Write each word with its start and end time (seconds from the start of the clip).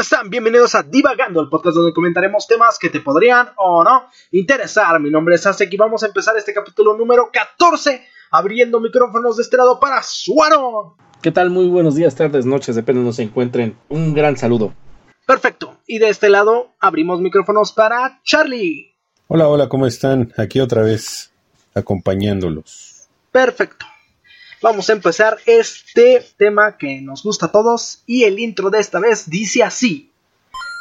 ¿Cómo 0.00 0.04
están? 0.16 0.30
Bienvenidos 0.30 0.74
a 0.74 0.82
Divagando, 0.82 1.42
el 1.42 1.50
podcast 1.50 1.76
donde 1.76 1.92
comentaremos 1.92 2.46
temas 2.46 2.78
que 2.78 2.88
te 2.88 3.00
podrían 3.00 3.50
o 3.56 3.84
no 3.84 4.06
interesar. 4.30 4.98
Mi 4.98 5.10
nombre 5.10 5.34
es 5.34 5.44
Asek 5.44 5.70
y 5.74 5.76
vamos 5.76 6.02
a 6.02 6.06
empezar 6.06 6.34
este 6.38 6.54
capítulo 6.54 6.96
número 6.96 7.28
14 7.30 8.02
abriendo 8.30 8.80
micrófonos 8.80 9.36
de 9.36 9.42
este 9.42 9.58
lado 9.58 9.78
para 9.78 10.02
Suaro. 10.02 10.96
¿Qué 11.20 11.30
tal? 11.30 11.50
Muy 11.50 11.68
buenos 11.68 11.96
días, 11.96 12.14
tardes, 12.14 12.46
noches, 12.46 12.76
depende 12.76 13.00
de 13.00 13.04
donde 13.04 13.16
se 13.16 13.24
encuentren. 13.24 13.76
Un 13.90 14.14
gran 14.14 14.38
saludo. 14.38 14.72
Perfecto. 15.26 15.76
Y 15.86 15.98
de 15.98 16.08
este 16.08 16.30
lado 16.30 16.72
abrimos 16.80 17.20
micrófonos 17.20 17.72
para 17.72 18.22
Charlie. 18.24 18.94
Hola, 19.28 19.48
hola, 19.48 19.68
¿cómo 19.68 19.86
están? 19.86 20.32
Aquí 20.38 20.60
otra 20.60 20.80
vez 20.80 21.30
acompañándolos. 21.74 23.06
Perfecto. 23.30 23.84
Vamos 24.62 24.90
a 24.90 24.92
empezar 24.92 25.38
este 25.46 26.22
tema 26.36 26.76
que 26.76 27.00
nos 27.00 27.22
gusta 27.22 27.46
a 27.46 27.50
todos 27.50 28.02
y 28.04 28.24
el 28.24 28.38
intro 28.38 28.68
de 28.68 28.78
esta 28.78 29.00
vez 29.00 29.30
dice 29.30 29.62
así. 29.62 30.12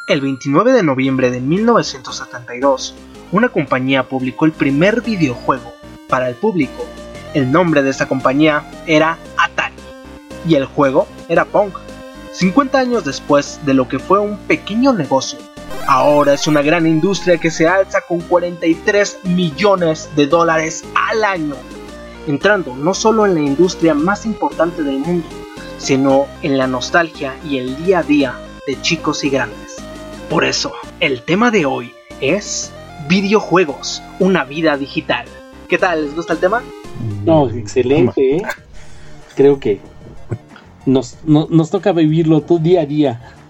El 0.09 0.19
29 0.19 0.73
de 0.73 0.83
noviembre 0.83 1.31
de 1.31 1.39
1972, 1.39 2.93
una 3.31 3.47
compañía 3.47 4.09
publicó 4.09 4.43
el 4.43 4.51
primer 4.51 4.99
videojuego 4.99 5.73
para 6.09 6.27
el 6.27 6.35
público. 6.35 6.85
El 7.33 7.53
nombre 7.53 7.81
de 7.81 7.91
esta 7.91 8.05
compañía 8.05 8.69
era 8.85 9.17
Atari 9.37 9.75
y 10.45 10.55
el 10.55 10.65
juego 10.65 11.07
era 11.29 11.45
Pong. 11.45 11.71
50 12.33 12.77
años 12.77 13.05
después 13.05 13.61
de 13.65 13.75
lo 13.75 13.87
que 13.87 13.99
fue 13.99 14.19
un 14.19 14.37
pequeño 14.39 14.91
negocio, 14.91 15.39
ahora 15.87 16.33
es 16.33 16.47
una 16.47 16.61
gran 16.61 16.85
industria 16.85 17.37
que 17.37 17.49
se 17.49 17.65
alza 17.65 18.01
con 18.01 18.19
43 18.19 19.19
millones 19.23 20.09
de 20.17 20.27
dólares 20.27 20.83
al 20.95 21.23
año 21.23 21.55
entrando 22.27 22.75
no 22.75 22.93
solo 22.93 23.25
en 23.25 23.35
la 23.35 23.41
industria 23.41 23.93
más 23.93 24.25
importante 24.25 24.83
del 24.83 24.99
mundo, 24.99 25.27
sino 25.77 26.25
en 26.41 26.57
la 26.57 26.67
nostalgia 26.67 27.35
y 27.45 27.57
el 27.57 27.83
día 27.83 27.99
a 27.99 28.03
día 28.03 28.35
de 28.67 28.81
chicos 28.81 29.23
y 29.23 29.29
grandes. 29.29 29.77
Por 30.29 30.45
eso, 30.45 30.73
el 30.99 31.23
tema 31.23 31.51
de 31.51 31.65
hoy 31.65 31.91
es 32.21 32.71
videojuegos, 33.07 34.03
una 34.19 34.43
vida 34.43 34.77
digital. 34.77 35.25
¿Qué 35.67 35.77
tal? 35.77 36.05
¿Les 36.05 36.15
gusta 36.15 36.33
el 36.33 36.39
tema? 36.39 36.61
No, 37.25 37.49
excelente. 37.49 38.37
¿eh? 38.37 38.41
Creo 39.35 39.59
que 39.59 39.79
nos, 40.85 41.17
nos 41.25 41.69
toca 41.69 41.91
vivirlo 41.91 42.41
todo 42.41 42.59
día 42.59 42.81
a 42.81 42.85
día. 42.85 43.21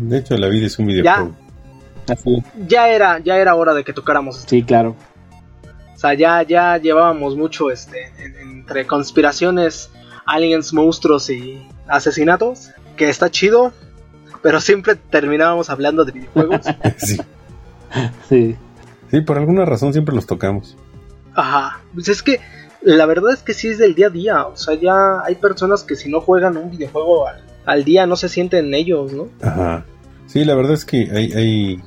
De 0.00 0.18
hecho, 0.18 0.36
la 0.36 0.48
vida 0.48 0.66
es 0.66 0.78
un 0.78 0.86
videojuego. 0.86 1.32
Ya, 2.06 2.16
ya 2.66 2.88
era, 2.88 3.18
ya 3.18 3.36
era 3.36 3.54
hora 3.54 3.74
de 3.74 3.84
que 3.84 3.92
tocáramos. 3.92 4.38
Esto. 4.38 4.48
Sí, 4.50 4.62
claro. 4.62 4.96
O 5.98 6.00
sea, 6.00 6.14
ya, 6.14 6.44
ya 6.44 6.76
llevábamos 6.76 7.36
mucho 7.36 7.72
este, 7.72 8.12
entre 8.40 8.86
conspiraciones, 8.86 9.90
aliens, 10.26 10.72
monstruos 10.72 11.28
y 11.28 11.60
asesinatos, 11.88 12.70
que 12.96 13.08
está 13.08 13.32
chido, 13.32 13.72
pero 14.40 14.60
siempre 14.60 14.94
terminábamos 14.94 15.70
hablando 15.70 16.04
de 16.04 16.12
videojuegos. 16.12 16.66
sí. 16.98 17.18
sí. 18.28 18.56
Sí, 19.10 19.20
por 19.22 19.38
alguna 19.38 19.64
razón 19.64 19.92
siempre 19.92 20.14
los 20.14 20.24
tocamos. 20.24 20.76
Ajá, 21.34 21.80
pues 21.92 22.08
es 22.08 22.22
que 22.22 22.38
la 22.80 23.04
verdad 23.04 23.32
es 23.32 23.42
que 23.42 23.52
sí 23.52 23.66
es 23.66 23.78
del 23.78 23.96
día 23.96 24.06
a 24.06 24.10
día, 24.10 24.46
o 24.46 24.56
sea, 24.56 24.76
ya 24.76 25.24
hay 25.24 25.34
personas 25.34 25.82
que 25.82 25.96
si 25.96 26.08
no 26.08 26.20
juegan 26.20 26.56
un 26.58 26.70
videojuego 26.70 27.26
al, 27.66 27.84
día 27.84 28.06
no 28.06 28.14
se 28.14 28.28
sienten 28.28 28.72
ellos, 28.72 29.12
¿no? 29.12 29.30
Ajá. 29.42 29.84
Sí, 30.28 30.44
la 30.44 30.54
verdad 30.54 30.74
es 30.74 30.84
que 30.84 31.10
hay, 31.10 31.32
hay 31.32 31.82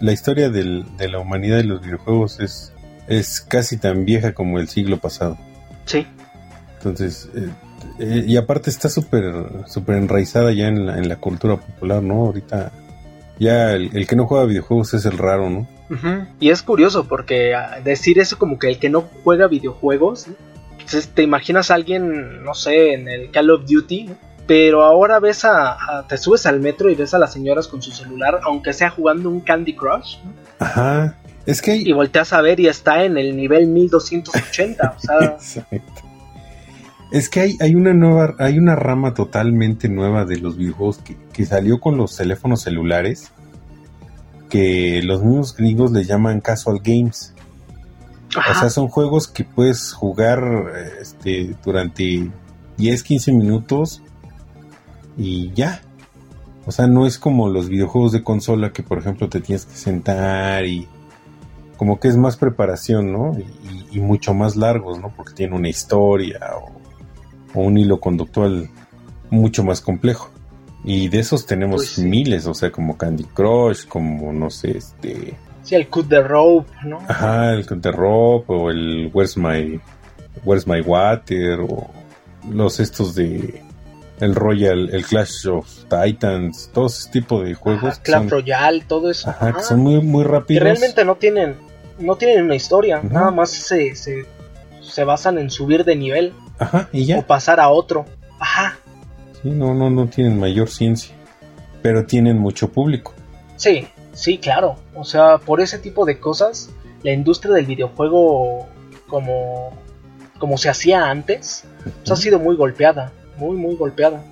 la 0.00 0.10
historia 0.10 0.50
del, 0.50 0.84
de 0.96 1.08
la 1.08 1.20
humanidad 1.20 1.60
y 1.60 1.62
los 1.62 1.80
videojuegos 1.80 2.40
es 2.40 2.71
es 3.06 3.40
casi 3.40 3.76
tan 3.76 4.04
vieja 4.04 4.32
como 4.32 4.58
el 4.58 4.68
siglo 4.68 4.98
pasado. 4.98 5.38
Sí. 5.84 6.06
Entonces, 6.76 7.28
eh, 7.34 7.50
eh, 7.98 8.24
y 8.26 8.36
aparte 8.36 8.70
está 8.70 8.88
súper 8.88 9.66
super 9.66 9.96
enraizada 9.96 10.52
ya 10.52 10.68
en 10.68 10.86
la, 10.86 10.98
en 10.98 11.08
la 11.08 11.16
cultura 11.16 11.56
popular, 11.56 12.02
¿no? 12.02 12.26
Ahorita 12.26 12.72
ya 13.38 13.72
el, 13.72 14.06
que 14.06 14.16
no 14.16 14.26
juega 14.26 14.44
videojuegos 14.44 14.94
es 14.94 15.04
el 15.04 15.18
raro, 15.18 15.50
¿no? 15.50 15.66
Y 16.40 16.48
es 16.48 16.62
curioso 16.62 17.06
porque 17.06 17.54
ah, 17.54 17.80
decir 17.84 18.18
eso 18.18 18.38
como 18.38 18.58
que 18.58 18.68
el 18.68 18.78
que 18.78 18.88
no 18.88 19.02
juega 19.24 19.46
videojuegos, 19.46 20.26
te 21.14 21.22
imaginas 21.22 21.70
a 21.70 21.74
alguien, 21.74 22.42
no 22.44 22.54
sé, 22.54 22.94
en 22.94 23.08
el 23.08 23.30
Call 23.30 23.50
of 23.50 23.66
Duty, 23.66 24.08
pero 24.46 24.84
ahora 24.84 25.20
ves 25.20 25.44
a, 25.44 26.06
te 26.08 26.16
subes 26.16 26.46
al 26.46 26.60
metro 26.60 26.90
y 26.90 26.94
ves 26.94 27.12
a 27.12 27.18
las 27.18 27.32
señoras 27.32 27.68
con 27.68 27.82
su 27.82 27.90
celular, 27.92 28.40
aunque 28.44 28.72
sea 28.72 28.90
jugando 28.90 29.28
un 29.28 29.40
Candy 29.40 29.74
Crush. 29.74 30.16
Ajá. 30.58 31.18
Es 31.46 31.60
que 31.60 31.76
Y 31.76 31.92
volteas 31.92 32.32
a 32.32 32.40
ver 32.40 32.60
y 32.60 32.68
está 32.68 33.04
en 33.04 33.16
el 33.18 33.36
nivel 33.36 33.66
1280. 33.66 34.96
o 34.96 35.00
sea... 35.00 35.38
Es 37.12 37.28
que 37.28 37.40
hay, 37.40 37.58
hay, 37.60 37.74
una 37.74 37.92
nueva, 37.92 38.34
hay 38.38 38.58
una 38.58 38.74
rama 38.74 39.12
totalmente 39.12 39.90
nueva 39.90 40.24
de 40.24 40.38
los 40.38 40.56
videojuegos 40.56 41.00
que, 41.34 41.44
salió 41.44 41.78
con 41.78 41.98
los 41.98 42.16
teléfonos 42.16 42.62
celulares, 42.62 43.32
que 44.48 45.02
los 45.02 45.22
mismos 45.22 45.54
gringos 45.54 45.92
le 45.92 46.04
llaman 46.04 46.40
casual 46.40 46.80
games. 46.82 47.34
O 48.30 48.54
sea, 48.58 48.70
son 48.70 48.88
juegos 48.88 49.28
que 49.28 49.44
puedes 49.44 49.92
jugar 49.92 50.42
este, 51.02 51.54
durante 51.62 52.30
10, 52.78 53.02
15 53.02 53.32
minutos 53.32 54.00
y 55.18 55.52
ya. 55.52 55.82
O 56.64 56.72
sea, 56.72 56.86
no 56.86 57.06
es 57.06 57.18
como 57.18 57.50
los 57.50 57.68
videojuegos 57.68 58.12
de 58.12 58.22
consola 58.22 58.72
que, 58.72 58.82
por 58.82 58.96
ejemplo, 58.96 59.28
te 59.28 59.40
tienes 59.40 59.66
que 59.66 59.76
sentar 59.76 60.64
y 60.64 60.88
como 61.76 61.98
que 61.98 62.08
es 62.08 62.16
más 62.16 62.36
preparación, 62.36 63.12
¿no? 63.12 63.36
Y, 63.90 64.00
mucho 64.00 64.34
más 64.34 64.56
largos, 64.56 64.98
¿no? 64.98 65.12
Porque 65.14 65.34
tiene 65.34 65.54
una 65.54 65.68
historia 65.68 66.40
o, 66.56 66.72
un 67.60 67.76
hilo 67.76 68.00
conductual 68.00 68.70
mucho 69.30 69.62
más 69.62 69.80
complejo. 69.80 70.30
Y 70.84 71.08
de 71.08 71.20
esos 71.20 71.46
tenemos 71.46 71.94
pues 71.94 71.98
miles, 71.98 72.46
o 72.46 72.54
sea, 72.54 72.72
como 72.72 72.96
Candy 72.96 73.24
Crush, 73.24 73.86
como, 73.86 74.32
no 74.32 74.50
sé, 74.50 74.78
este... 74.78 75.34
Sí, 75.62 75.76
el 75.76 75.88
Cut 75.88 76.08
the 76.08 76.22
Rope, 76.22 76.70
¿no? 76.84 76.98
Ajá, 77.06 77.52
el 77.52 77.66
Cut 77.66 77.82
the 77.82 77.92
Rope, 77.92 78.46
o 78.48 78.70
el 78.70 79.10
Where's 79.12 79.36
My, 79.36 79.80
Where's 80.44 80.66
My 80.66 80.80
Water, 80.80 81.60
o 81.60 81.88
los 82.50 82.80
estos 82.80 83.14
de 83.14 83.62
el 84.20 84.34
Royal, 84.34 84.90
el 84.92 85.04
Clash 85.04 85.48
of 85.48 85.66
Titans, 85.88 86.70
todo 86.72 86.86
ese 86.86 87.10
tipo 87.10 87.42
de 87.42 87.54
juegos. 87.54 87.98
Clash 88.00 88.28
Royale, 88.28 88.84
todo 88.86 89.10
eso. 89.10 89.30
Ajá, 89.30 89.52
que 89.52 89.62
son 89.62 89.80
muy, 89.80 90.00
muy 90.00 90.24
rápidos. 90.24 90.62
realmente 90.64 91.04
no 91.04 91.16
tienen 91.16 91.56
no 91.98 92.16
tienen 92.16 92.44
una 92.44 92.54
historia, 92.54 93.00
nada 93.02 93.30
más 93.30 93.50
se, 93.50 93.94
se, 93.94 94.24
se, 94.80 95.04
basan 95.04 95.38
en 95.38 95.50
subir 95.50 95.84
de 95.84 95.96
nivel. 95.96 96.32
Ajá, 96.58 96.88
y 96.92 97.06
ya. 97.06 97.18
O 97.18 97.26
pasar 97.26 97.60
a 97.60 97.68
otro. 97.68 98.04
Ajá. 98.38 98.78
Sí, 99.42 99.50
no, 99.50 99.74
no, 99.74 99.90
no 99.90 100.06
tienen 100.08 100.38
mayor 100.38 100.68
ciencia, 100.68 101.14
pero 101.82 102.06
tienen 102.06 102.38
mucho 102.38 102.70
público. 102.70 103.14
Sí, 103.56 103.86
sí, 104.12 104.38
claro. 104.38 104.76
O 104.94 105.04
sea, 105.04 105.38
por 105.38 105.60
ese 105.60 105.78
tipo 105.78 106.04
de 106.04 106.18
cosas, 106.18 106.70
la 107.02 107.12
industria 107.12 107.54
del 107.54 107.66
videojuego, 107.66 108.68
como, 109.06 109.70
como 110.38 110.58
se 110.58 110.68
hacía 110.68 111.08
antes, 111.08 111.64
pues 111.84 112.10
ha 112.10 112.16
sido 112.16 112.38
muy 112.38 112.56
golpeada, 112.56 113.12
muy, 113.42 113.56
muy 113.56 113.74
golpeada. 113.74 114.22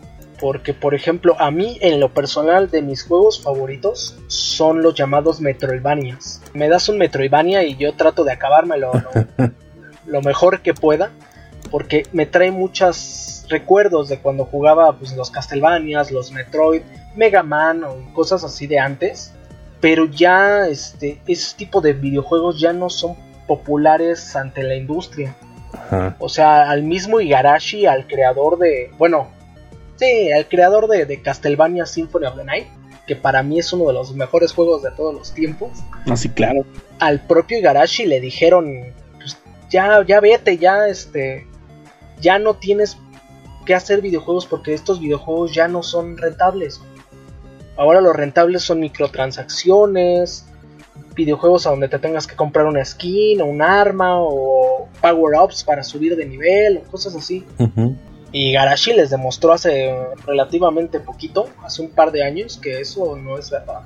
Porque, 0.41 0.73
por 0.73 0.95
ejemplo, 0.95 1.37
a 1.39 1.51
mí 1.51 1.77
en 1.83 2.01
lo 2.01 2.15
personal 2.15 2.71
de 2.71 2.81
mis 2.81 3.05
juegos 3.05 3.43
favoritos 3.43 4.17
son 4.29 4.83
los 4.83 4.95
llamados 4.95 5.41
Metroidvanias. 5.41 6.41
Me 6.55 6.69
das 6.69 6.89
un 6.89 6.97
Metroidvania 6.97 7.65
y 7.65 7.77
yo 7.77 7.93
trato 7.95 8.25
de 8.25 8.33
acabármelo 8.33 8.93
lo, 8.95 9.51
lo 10.07 10.23
mejor 10.23 10.63
que 10.63 10.73
pueda. 10.73 11.11
Porque 11.71 12.05
me 12.13 12.25
trae 12.25 12.51
muchos 12.51 13.45
recuerdos 13.51 14.09
de 14.09 14.19
cuando 14.19 14.47
jugaba 14.47 14.97
pues, 14.97 15.15
los 15.15 15.31
Castlevanias, 15.31 16.11
los 16.11 16.33
Metroid, 16.33 16.83
Mega 17.15 17.43
Man 17.43 17.85
o 17.85 18.15
cosas 18.15 18.43
así 18.43 18.67
de 18.67 18.79
antes. 18.79 19.35
Pero 19.81 20.07
ya 20.07 20.69
este, 20.69 21.21
ese 21.27 21.57
tipo 21.57 21.81
de 21.81 21.93
videojuegos 21.93 22.59
ya 22.59 22.73
no 22.73 22.89
son 22.89 23.15
populares 23.47 24.37
ante 24.37 24.63
la 24.63 24.77
industria. 24.77 25.37
O 26.19 26.29
sea, 26.29 26.71
al 26.71 26.83
mismo 26.83 27.21
Igarashi, 27.21 27.87
al 27.87 28.07
creador 28.07 28.59
de, 28.59 28.91
bueno, 28.99 29.29
Sí, 30.01 30.31
el 30.31 30.49
creador 30.49 30.89
de, 30.89 31.21
Castlevania 31.21 31.85
Symphony 31.85 32.25
of 32.25 32.35
the 32.35 32.45
Night, 32.45 32.69
que 33.07 33.17
para 33.17 33.43
mí 33.43 33.59
es 33.59 33.71
uno 33.75 33.89
de 33.89 33.93
los 33.93 34.15
mejores 34.15 34.55
juegos 34.55 34.83
de 34.83 34.91
todos 34.93 35.13
los 35.13 35.35
tiempos. 35.35 35.73
Así, 36.11 36.29
ah, 36.29 36.35
claro. 36.35 36.65
Al 37.01 37.21
propio 37.21 37.59
Igarashi 37.59 38.07
le 38.07 38.19
dijeron, 38.19 38.95
pues, 39.19 39.37
ya, 39.69 40.03
ya 40.07 40.21
vete, 40.21 40.57
ya, 40.57 40.89
este, 40.89 41.47
ya 42.19 42.39
no 42.39 42.55
tienes 42.55 42.97
que 43.67 43.75
hacer 43.75 44.01
videojuegos 44.01 44.47
porque 44.47 44.73
estos 44.73 45.01
videojuegos 45.01 45.53
ya 45.53 45.69
no 45.69 45.83
son 45.83 46.17
rentables. 46.17 46.81
Ahora 47.77 48.01
los 48.01 48.17
rentables 48.17 48.63
son 48.63 48.81
microtransacciones, 48.81 50.47
videojuegos 51.15 51.67
a 51.67 51.71
donde 51.71 51.91
te 51.91 51.99
tengas 51.99 52.27
que 52.27 52.37
comprar 52.37 52.65
una 52.65 52.83
skin 52.83 53.43
o 53.43 53.45
un 53.45 53.61
arma 53.61 54.19
o 54.19 54.80
power-ups 55.01 55.65
para 55.65 55.83
subir 55.83 56.17
de 56.17 56.27
nivel 56.27 56.79
o 56.79 56.83
cosas 56.91 57.15
así. 57.17 57.45
Y 58.33 58.53
Garashi 58.53 58.93
les 58.93 59.11
demostró 59.11 59.53
hace 59.53 59.93
relativamente 60.27 61.01
poquito, 61.01 61.49
hace 61.65 61.83
un 61.83 61.91
par 61.91 62.13
de 62.13 62.25
años, 62.25 62.59
que 62.63 62.81
eso 62.81 63.17
no 63.17 63.37
es 63.39 63.51
verdad. 63.51 63.83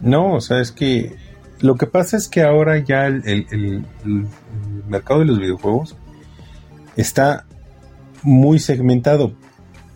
No, 0.00 0.34
o 0.34 0.40
sea, 0.40 0.60
es 0.60 0.70
que 0.70 1.16
lo 1.60 1.76
que 1.76 1.86
pasa 1.86 2.16
es 2.16 2.28
que 2.28 2.42
ahora 2.42 2.78
ya 2.78 3.06
el, 3.06 3.84
mercado 4.88 5.20
de 5.20 5.26
los 5.26 5.38
videojuegos 5.38 5.96
está 6.96 7.44
muy 8.22 8.58
segmentado. 8.58 9.32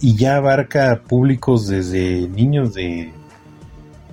y 0.01 0.17
ya 0.17 0.37
abarca 0.37 1.03
públicos 1.07 1.69
desde 1.69 2.29
niños 2.29 2.75
de 2.75 3.13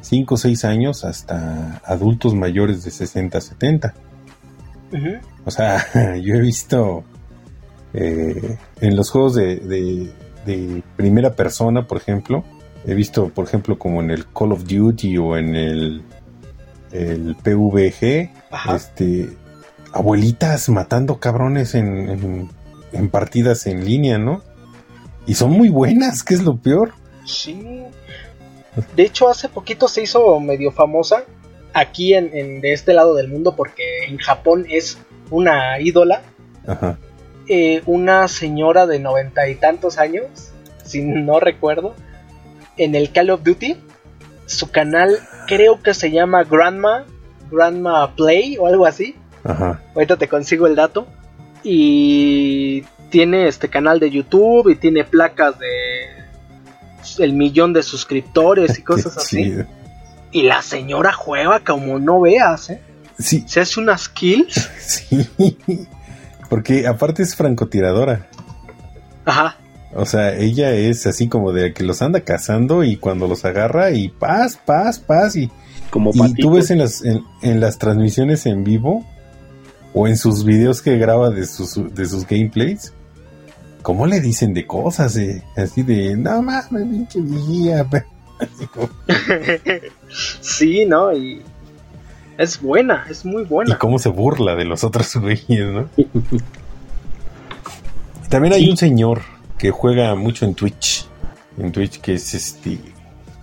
5 0.01 0.33
o 0.33 0.37
6 0.37 0.65
años 0.65 1.03
hasta 1.03 1.81
adultos 1.83 2.33
mayores 2.33 2.83
de 2.83 2.91
60, 2.91 3.41
70. 3.41 3.93
O 5.45 5.51
sea, 5.51 5.85
yo 6.21 6.35
he 6.35 6.39
visto 6.39 7.03
eh, 7.93 8.57
en 8.79 8.95
los 8.95 9.09
juegos 9.09 9.35
de, 9.35 9.57
de, 10.45 10.83
primera 10.95 11.33
persona, 11.35 11.87
por 11.87 11.97
ejemplo, 11.97 12.43
he 12.85 12.93
visto, 12.93 13.29
por 13.29 13.45
ejemplo, 13.45 13.77
como 13.77 14.01
en 14.01 14.11
el 14.11 14.25
Call 14.27 14.53
of 14.53 14.63
Duty 14.65 15.17
o 15.17 15.37
en 15.37 15.55
el, 15.55 16.03
el 16.91 17.35
PVG, 17.35 18.31
este, 18.73 19.29
abuelitas 19.93 20.69
matando 20.69 21.19
cabrones 21.19 21.75
en, 21.75 22.49
en, 22.91 23.09
partidas 23.09 23.67
en 23.67 23.85
línea, 23.85 24.17
¿no? 24.17 24.41
Y 25.27 25.35
son 25.35 25.51
muy 25.51 25.69
buenas, 25.69 26.23
que 26.23 26.33
es 26.33 26.43
lo 26.43 26.57
peor. 26.57 26.93
Sí. 27.25 27.83
De 28.95 29.03
hecho, 29.03 29.29
hace 29.29 29.49
poquito 29.49 29.87
se 29.87 30.03
hizo 30.03 30.39
medio 30.39 30.71
famosa 30.71 31.23
aquí 31.73 32.13
en, 32.13 32.61
de 32.61 32.73
este 32.73 32.93
lado 32.93 33.15
del 33.15 33.27
mundo 33.27 33.55
porque 33.55 34.05
en 34.07 34.17
Japón 34.17 34.65
es 34.69 34.97
una 35.29 35.79
ídola. 35.79 36.21
Ajá. 36.67 36.97
Eh, 37.47 37.81
una 37.85 38.27
señora 38.27 38.85
de 38.87 38.99
noventa 38.99 39.49
y 39.49 39.55
tantos 39.55 39.97
años, 39.97 40.51
si 40.83 41.01
no 41.01 41.39
recuerdo, 41.39 41.95
en 42.77 42.95
el 42.95 43.11
Call 43.11 43.31
of 43.31 43.43
Duty. 43.43 43.77
Su 44.45 44.69
canal 44.69 45.17
creo 45.47 45.81
que 45.81 45.93
se 45.93 46.11
llama 46.11 46.43
Grandma, 46.43 47.05
Grandma 47.49 48.15
Play 48.15 48.57
o 48.57 48.67
algo 48.67 48.85
así. 48.85 49.15
Ajá. 49.43 49.81
Ahorita 49.95 50.17
te 50.17 50.27
consigo 50.27 50.67
el 50.67 50.75
dato. 50.75 51.07
Y 51.63 52.83
tiene 53.09 53.47
este 53.47 53.69
canal 53.69 53.99
de 53.99 54.09
YouTube 54.09 54.69
y 54.69 54.75
tiene 54.75 55.03
placas 55.03 55.59
de 55.59 55.67
el 57.19 57.33
millón 57.33 57.73
de 57.73 57.83
suscriptores 57.83 58.79
y 58.79 58.83
cosas 58.83 59.17
así. 59.17 59.55
Y 60.31 60.43
la 60.43 60.61
señora 60.61 61.11
juega 61.13 61.59
como 61.59 61.99
no 61.99 62.21
veas, 62.21 62.69
¿eh? 62.69 62.81
Sí. 63.19 63.43
Se 63.47 63.61
hace 63.61 63.79
unas 63.79 64.09
kills. 64.09 64.69
Sí. 64.79 65.27
Porque 66.49 66.85
aparte 66.85 67.23
es 67.23 67.35
francotiradora. 67.35 68.27
Ajá. 69.25 69.57
O 69.93 70.05
sea, 70.05 70.35
ella 70.35 70.71
es 70.71 71.05
así 71.05 71.27
como 71.27 71.51
de 71.51 71.73
que 71.73 71.83
los 71.83 72.01
anda 72.01 72.21
cazando 72.21 72.83
y 72.83 72.97
cuando 72.97 73.27
los 73.27 73.45
agarra 73.45 73.91
y 73.91 74.09
paz, 74.09 74.59
paz, 74.65 74.99
paz 74.99 75.35
y... 75.35 75.49
Como 75.89 76.11
y 76.13 76.33
tú 76.35 76.51
ves 76.51 76.71
en 76.71 76.79
las, 76.79 77.03
en, 77.03 77.59
las 77.59 77.77
transmisiones 77.77 78.45
en 78.45 78.63
vivo 78.63 79.05
o 79.93 80.07
en 80.07 80.15
sus 80.15 80.45
videos 80.45 80.81
que 80.81 80.97
graba 80.97 81.29
de 81.29 81.45
sus, 81.45 81.75
de 81.93 82.05
sus 82.05 82.25
gameplays, 82.25 82.93
¿cómo 83.81 84.05
le 84.05 84.21
dicen 84.21 84.53
de 84.53 84.65
cosas? 84.65 85.17
Eh? 85.17 85.43
Así 85.57 85.83
de, 85.83 86.15
no 86.15 86.41
mames, 86.41 86.87
pinche 86.87 87.19
guía. 87.21 87.85
sí, 90.41 90.85
¿no? 90.85 91.13
Y 91.13 91.41
es 92.37 92.61
buena, 92.61 93.05
es 93.09 93.25
muy 93.25 93.43
buena. 93.43 93.75
Y 93.75 93.77
cómo 93.77 93.99
se 93.99 94.09
burla 94.09 94.55
de 94.55 94.65
los 94.65 94.83
otros 94.83 95.15
güeyes, 95.17 95.67
¿no? 95.71 95.89
También 98.29 98.53
hay 98.53 98.69
un 98.69 98.77
señor 98.77 99.21
que 99.57 99.71
juega 99.71 100.15
mucho 100.15 100.45
en 100.45 100.55
Twitch. 100.55 101.07
En 101.57 101.71
Twitch 101.71 101.99
que 101.99 102.13
es 102.13 102.33
este... 102.33 102.79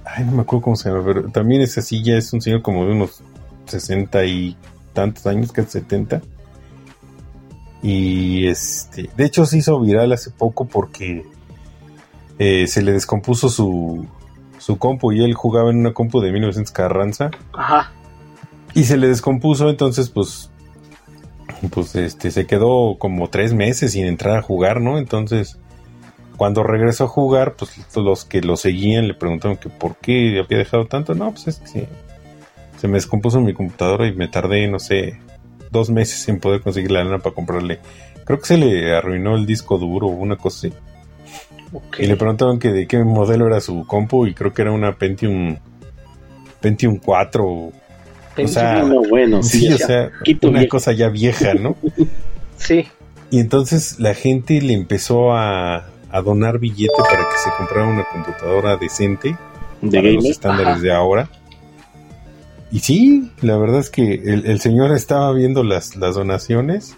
Ay, 0.04 0.24
no 0.24 0.32
me 0.32 0.42
acuerdo 0.42 0.64
cómo 0.64 0.76
se 0.76 0.88
llama, 0.88 1.04
pero 1.04 1.28
también 1.30 1.60
es 1.60 1.76
así, 1.76 2.02
ya 2.02 2.16
es 2.16 2.32
un 2.32 2.40
señor 2.40 2.62
como 2.62 2.86
de 2.86 2.92
unos 2.92 3.22
60 3.66 4.24
y 4.24 4.56
tantos 4.94 5.26
años, 5.26 5.52
casi 5.52 5.72
70. 5.72 6.22
Y 7.82 8.46
este, 8.46 9.10
de 9.16 9.24
hecho 9.24 9.46
se 9.46 9.58
hizo 9.58 9.78
viral 9.80 10.12
hace 10.12 10.30
poco 10.30 10.64
porque 10.64 11.24
eh, 12.38 12.66
se 12.66 12.82
le 12.82 12.92
descompuso 12.92 13.48
su, 13.48 14.06
su 14.68 14.76
compu 14.76 15.12
y 15.12 15.24
él 15.24 15.32
jugaba 15.32 15.70
en 15.70 15.78
una 15.78 15.94
compu 15.94 16.20
de 16.20 16.30
1900 16.30 16.72
Carranza. 16.72 17.30
Ajá. 17.54 17.90
Y 18.74 18.84
se 18.84 18.98
le 18.98 19.08
descompuso, 19.08 19.70
entonces 19.70 20.10
pues 20.10 20.50
pues 21.70 21.94
este 21.96 22.30
se 22.30 22.46
quedó 22.46 22.98
como 22.98 23.30
tres 23.30 23.54
meses 23.54 23.92
sin 23.92 24.04
entrar 24.04 24.36
a 24.36 24.42
jugar, 24.42 24.82
¿no? 24.82 24.98
Entonces 24.98 25.58
cuando 26.36 26.64
regresó 26.64 27.04
a 27.04 27.08
jugar, 27.08 27.54
pues 27.54 27.72
los 27.96 28.26
que 28.26 28.42
lo 28.42 28.58
seguían 28.58 29.08
le 29.08 29.14
preguntaron 29.14 29.56
que 29.56 29.70
por 29.70 29.96
qué 29.96 30.38
había 30.38 30.58
dejado 30.58 30.84
tanto. 30.84 31.14
No, 31.14 31.30
pues 31.30 31.48
es 31.48 31.60
que 31.60 31.88
se 32.76 32.88
me 32.88 32.98
descompuso 32.98 33.40
mi 33.40 33.54
computadora 33.54 34.06
y 34.06 34.12
me 34.12 34.28
tardé, 34.28 34.68
no 34.68 34.78
sé, 34.78 35.18
dos 35.70 35.88
meses 35.88 36.28
en 36.28 36.40
poder 36.40 36.60
conseguir 36.60 36.90
la 36.90 37.04
lana 37.04 37.20
para 37.20 37.34
comprarle. 37.34 37.80
Creo 38.26 38.38
que 38.38 38.46
se 38.46 38.58
le 38.58 38.94
arruinó 38.94 39.34
el 39.34 39.46
disco 39.46 39.78
duro 39.78 40.08
o 40.08 40.10
una 40.10 40.36
cosa 40.36 40.68
así. 40.68 40.76
Y 41.98 42.06
le 42.06 42.16
preguntaron 42.16 42.58
que 42.58 42.72
de 42.72 42.86
qué 42.86 42.98
modelo 43.04 43.46
era 43.46 43.60
su 43.60 43.86
compu 43.86 44.26
y 44.26 44.34
creo 44.34 44.52
que 44.52 44.62
era 44.62 44.72
una 44.72 44.96
Pentium 44.96 45.56
Pentium 46.60 46.98
4. 46.98 47.44
o 47.46 47.72
sea, 48.46 48.84
bueno, 49.08 49.42
sí, 49.42 49.72
o 49.72 49.78
sea, 49.78 50.10
una 50.42 50.66
cosa 50.68 50.92
ya 50.92 51.08
vieja, 51.08 51.54
¿no? 51.54 51.76
sí. 52.56 52.86
Y 53.30 53.40
entonces 53.40 53.98
la 53.98 54.14
gente 54.14 54.60
le 54.62 54.72
empezó 54.72 55.32
a, 55.32 55.86
a 56.10 56.22
donar 56.22 56.58
billete 56.58 57.02
para 57.02 57.28
que 57.28 57.38
se 57.44 57.50
comprara 57.56 57.86
una 57.86 58.04
computadora 58.04 58.76
decente 58.76 59.36
de 59.82 60.12
los 60.12 60.24
estándares 60.24 60.80
de 60.82 60.92
ahora. 60.92 61.28
Y 62.70 62.80
sí, 62.80 63.30
la 63.40 63.56
verdad 63.56 63.80
es 63.80 63.90
que 63.90 64.14
el, 64.14 64.60
señor 64.60 64.92
estaba 64.92 65.32
viendo 65.32 65.62
las, 65.62 65.96
las 65.96 66.14
donaciones. 66.14 66.96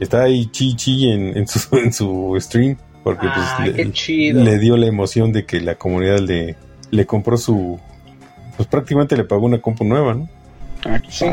Estaba 0.00 0.24
ahí 0.24 0.46
chi 0.46 0.74
chi 0.74 1.10
en, 1.10 1.36
en, 1.36 1.46
su, 1.46 1.76
en 1.76 1.92
su 1.92 2.36
stream. 2.40 2.76
Porque 3.06 3.28
pues 3.28 3.76
le, 3.76 4.32
le, 4.32 4.58
dio 4.58 4.76
la 4.76 4.86
emoción 4.86 5.30
de 5.30 5.46
que 5.46 5.60
la 5.60 5.76
comunidad 5.76 6.18
le, 6.18 6.56
le 6.90 7.06
compró 7.06 7.36
su. 7.36 7.78
Pues 8.56 8.68
prácticamente 8.68 9.16
le 9.16 9.22
pagó 9.22 9.46
una 9.46 9.60
compu 9.60 9.84
nueva, 9.84 10.14
¿no? 10.14 10.28
Ah, 10.84 11.00
sí. 11.08 11.26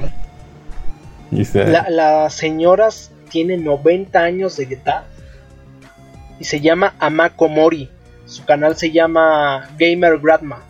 La, 1.56 1.90
la 1.90 2.30
señora 2.30 2.90
tiene 3.32 3.58
90 3.58 4.20
años 4.20 4.56
de 4.58 4.66
edad 4.66 5.06
y 6.40 6.44
se 6.44 6.62
llama 6.62 6.94
Amako 7.00 7.50
Mori. 7.50 7.90
Su 8.26 8.46
canal 8.46 8.78
se 8.78 8.92
llama 8.92 9.68
Gamer 9.80 10.20
Grandma. 10.20 10.64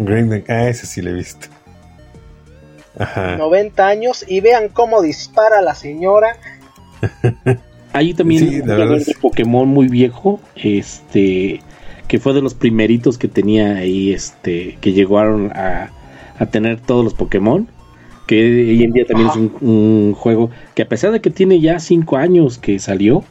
ah, 0.47 0.69
ese 0.69 0.85
sí 0.85 1.01
le 1.01 1.09
he 1.09 1.13
visto. 1.15 1.47
90 2.97 3.85
años 3.85 4.23
y 4.25 4.39
vean 4.39 4.69
cómo 4.69 5.01
dispara 5.01 5.61
la 5.61 5.75
señora. 5.75 6.37
Ahí 7.93 8.13
también 8.13 8.63
un 8.63 8.99
de 8.99 9.15
Pokémon 9.21 9.67
muy 9.67 9.87
viejo, 9.87 10.39
este 10.55 11.61
que 12.07 12.19
fue 12.19 12.33
de 12.33 12.41
los 12.41 12.53
primeritos 12.53 13.17
que 13.17 13.27
tenía 13.27 13.77
ahí, 13.77 14.11
este, 14.11 14.77
que 14.81 14.93
llegaron 14.93 15.51
a, 15.53 15.89
a 16.37 16.45
tener 16.47 16.79
todos 16.79 17.03
los 17.03 17.13
Pokémon, 17.13 17.67
que 18.27 18.35
hoy 18.69 18.83
en 18.83 18.91
día 18.91 19.05
también 19.05 19.29
es 19.29 19.35
un, 19.35 20.13
juego 20.13 20.51
que 20.75 20.83
a 20.83 20.87
pesar 20.87 21.11
de 21.11 21.21
que 21.21 21.29
tiene 21.29 21.59
ya 21.59 21.79
5 21.79 22.17
años 22.17 22.57
que 22.57 22.77
salió, 22.79 23.23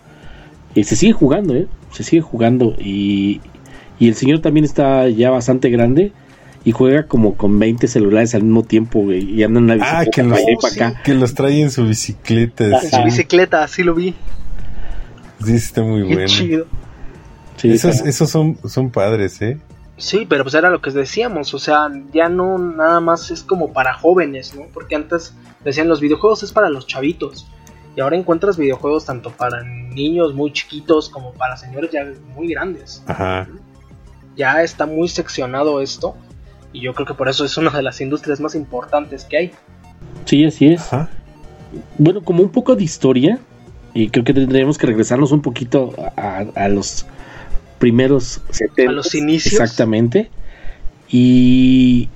eh, 0.75 0.85
se 0.85 0.97
sigue 0.97 1.13
jugando, 1.13 1.55
¿eh? 1.55 1.69
se 1.93 2.03
sigue 2.03 2.23
jugando 2.23 2.75
y, 2.79 3.41
y 3.99 4.09
el 4.09 4.15
señor 4.15 4.41
también 4.41 4.65
está 4.65 5.09
ya 5.09 5.31
bastante 5.31 5.71
grande 5.71 6.13
y 6.65 6.73
juega 6.73 7.07
como 7.07 7.37
con 7.37 7.59
20 7.59 7.87
celulares 7.89 8.35
al 8.35 8.43
mismo 8.43 8.63
tiempo, 8.63 9.13
y 9.13 9.43
anda 9.43 9.59
en 9.59 9.65
una 9.65 9.75
ah, 9.75 10.01
bicicleta 10.01 10.35
ah, 10.35 10.39
que, 10.45 10.55
los, 10.55 10.73
acá. 10.73 11.03
que 11.05 11.15
los 11.15 11.35
trae 11.35 11.61
en 11.61 11.71
su 11.71 11.87
bicicleta. 11.87 12.81
En 12.81 12.91
su 12.91 13.03
bicicleta, 13.03 13.65
así 13.65 13.83
lo 13.83 13.95
vi. 13.95 14.15
Sí, 15.45 15.55
está 15.55 15.83
muy 15.83 16.03
bueno. 16.03 16.27
Chido. 16.27 16.67
esos, 17.63 18.01
esos 18.01 18.31
son, 18.31 18.59
son 18.69 18.91
padres, 18.91 19.41
¿eh? 19.43 19.59
Sí, 19.97 20.27
pero 20.29 20.43
pues 20.43 20.55
era 20.55 20.71
lo 20.71 20.81
que 20.81 20.91
decíamos, 20.91 21.55
o 21.55 21.59
sea, 21.59 21.89
ya 22.13 22.29
no 22.29 22.59
nada 22.59 23.01
más 23.01 23.31
es 23.31 23.43
como 23.43 23.73
para 23.73 23.95
jóvenes, 23.95 24.55
¿no? 24.55 24.63
Porque 24.73 24.97
antes 24.97 25.35
decían 25.65 25.87
los 25.89 26.01
videojuegos 26.01 26.43
es 26.43 26.53
para 26.53 26.71
los 26.71 26.87
chavitos. 26.87 27.47
Y 27.95 28.01
ahora 28.01 28.17
encuentras 28.17 28.57
videojuegos 28.57 29.05
tanto 29.05 29.31
para 29.31 29.63
niños 29.63 30.35
muy 30.35 30.53
chiquitos 30.53 31.11
como 31.11 31.33
para 31.35 31.57
señores 31.57 31.91
ya 31.93 32.05
muy 32.35 32.49
grandes. 32.49 33.03
Ajá. 33.07 33.47
Ya 34.35 34.63
está 34.63 34.87
muy 34.87 35.09
seccionado 35.09 35.81
esto. 35.81 36.17
Y 36.73 36.81
yo 36.81 36.95
creo 36.95 37.07
que 37.07 37.15
por 37.15 37.29
eso 37.29 37.45
es 37.45 37.57
una 37.59 37.71
de 37.71 37.83
las 37.83 38.01
industrias 38.01 38.41
más 38.41 38.55
importantes 38.55 39.25
que 39.25 39.37
hay. 39.37 39.53
Sí, 40.25 40.45
así 40.45 40.69
es. 40.69 40.89
Bueno, 41.99 42.23
como 42.23 42.43
un 42.43 42.51
poco 42.51 42.75
de 42.75 42.83
historia, 42.83 43.39
y 43.95 44.09
creo 44.09 44.25
que 44.25 44.35
tendríamos 44.35 44.79
que 44.79 44.87
regresarnos 44.87 45.33
un 45.33 45.43
poquito 45.43 45.95
a, 46.17 46.69
los 46.69 47.07
primeros 47.79 48.41
70. 48.51 48.91
A 48.91 48.93
los 48.93 49.15
inicios. 49.15 49.55
Exactamente. 49.55 50.31
Y, 51.09 52.09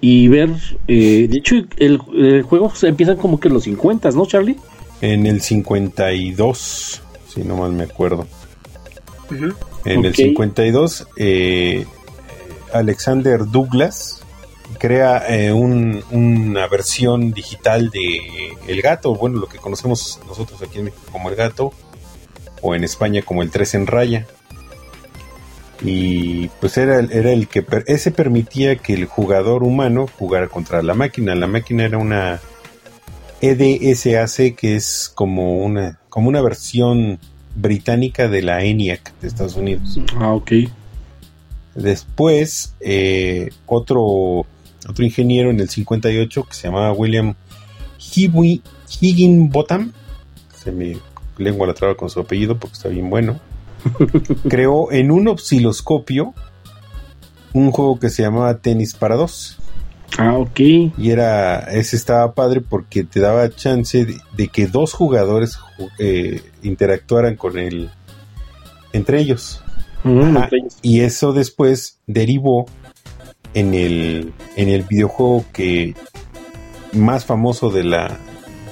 y 0.00 0.28
ver, 0.28 0.50
eh, 0.88 1.26
de 1.30 1.38
hecho, 1.38 1.56
el, 1.78 2.00
el, 2.14 2.42
juego 2.42 2.74
se 2.74 2.88
empieza 2.88 3.16
como 3.16 3.40
que 3.40 3.48
en 3.48 3.54
los 3.54 3.64
50, 3.64 4.10
¿no, 4.10 4.26
Charlie? 4.26 4.56
En 5.00 5.26
el 5.26 5.40
52, 5.40 7.02
si 7.28 7.42
no 7.42 7.56
mal 7.56 7.72
me 7.72 7.84
acuerdo. 7.84 8.26
En 9.84 10.04
el 10.04 10.14
52, 10.14 11.06
eh, 11.16 11.86
Alexander 12.74 13.46
Douglas 13.46 14.19
crea 14.80 15.22
eh, 15.28 15.52
una 15.52 16.66
versión 16.66 17.32
digital 17.32 17.90
de 17.90 18.56
El 18.66 18.80
Gato, 18.80 19.14
bueno, 19.14 19.38
lo 19.38 19.46
que 19.46 19.58
conocemos 19.58 20.18
nosotros 20.26 20.60
aquí 20.62 20.78
en 20.78 20.86
México 20.86 21.04
como 21.12 21.28
El 21.28 21.36
Gato, 21.36 21.72
o 22.62 22.74
en 22.74 22.82
España 22.82 23.22
como 23.22 23.42
El 23.42 23.50
3 23.50 23.74
en 23.74 23.86
Raya. 23.86 24.26
y 25.82 26.48
pues 26.60 26.78
era, 26.78 27.00
era 27.00 27.30
el 27.30 27.46
que 27.46 27.64
ese 27.86 28.10
permitía 28.10 28.76
que 28.76 28.94
el 28.94 29.04
jugador 29.04 29.62
humano 29.62 30.08
jugara 30.18 30.48
contra 30.48 30.82
la 30.82 30.94
máquina. 30.94 31.34
La 31.34 31.46
máquina 31.46 31.84
era 31.84 31.98
una 31.98 32.40
EDSAC 33.42 34.56
que 34.56 34.76
es 34.76 35.12
como 35.14 35.58
una 35.58 35.98
como 36.08 36.28
una 36.28 36.42
versión 36.42 37.18
británica 37.54 38.28
de 38.28 38.42
la 38.42 38.64
ENIAC 38.64 39.12
de 39.20 39.28
Estados 39.28 39.56
Unidos. 39.56 39.98
Ah, 40.16 40.32
ok. 40.32 40.52
Después, 41.74 42.74
eh, 42.80 43.50
otro, 43.66 44.44
otro 44.88 45.04
ingeniero 45.04 45.50
en 45.50 45.60
el 45.60 45.68
58 45.68 46.44
que 46.44 46.54
se 46.54 46.68
llamaba 46.68 46.92
William 46.92 47.34
Higginbotham, 49.00 49.92
se 50.54 50.72
me 50.72 50.96
lengua 51.36 51.66
la 51.66 51.74
traba 51.74 51.96
con 51.96 52.10
su 52.10 52.20
apellido 52.20 52.58
porque 52.58 52.76
está 52.76 52.88
bien 52.88 53.10
bueno, 53.10 53.40
creó 54.48 54.90
en 54.92 55.10
un 55.10 55.28
osciloscopio 55.28 56.34
un 57.52 57.70
juego 57.70 57.98
que 57.98 58.10
se 58.10 58.22
llamaba 58.22 58.58
Tenis 58.58 58.94
para 58.94 59.16
dos. 59.16 59.58
Ah, 60.18 60.36
ok. 60.36 60.60
Y 60.60 61.10
era, 61.10 61.60
ese 61.72 61.96
estaba 61.96 62.34
padre 62.34 62.60
porque 62.60 63.04
te 63.04 63.20
daba 63.20 63.48
chance 63.50 64.06
de, 64.36 64.48
que 64.48 64.66
dos 64.66 64.92
jugadores 64.92 65.58
eh, 65.98 66.42
interactuaran 66.62 67.36
con 67.36 67.58
él 67.58 67.90
entre 68.92 69.20
ellos. 69.20 69.62
Y 70.82 71.00
eso 71.00 71.32
después 71.32 71.98
derivó 72.06 72.66
en 73.54 73.74
el, 73.74 74.32
en 74.56 74.68
el 74.68 74.82
videojuego 74.82 75.44
que 75.52 75.94
más 76.92 77.24
famoso 77.24 77.70
de 77.70 77.84
la 77.84 78.18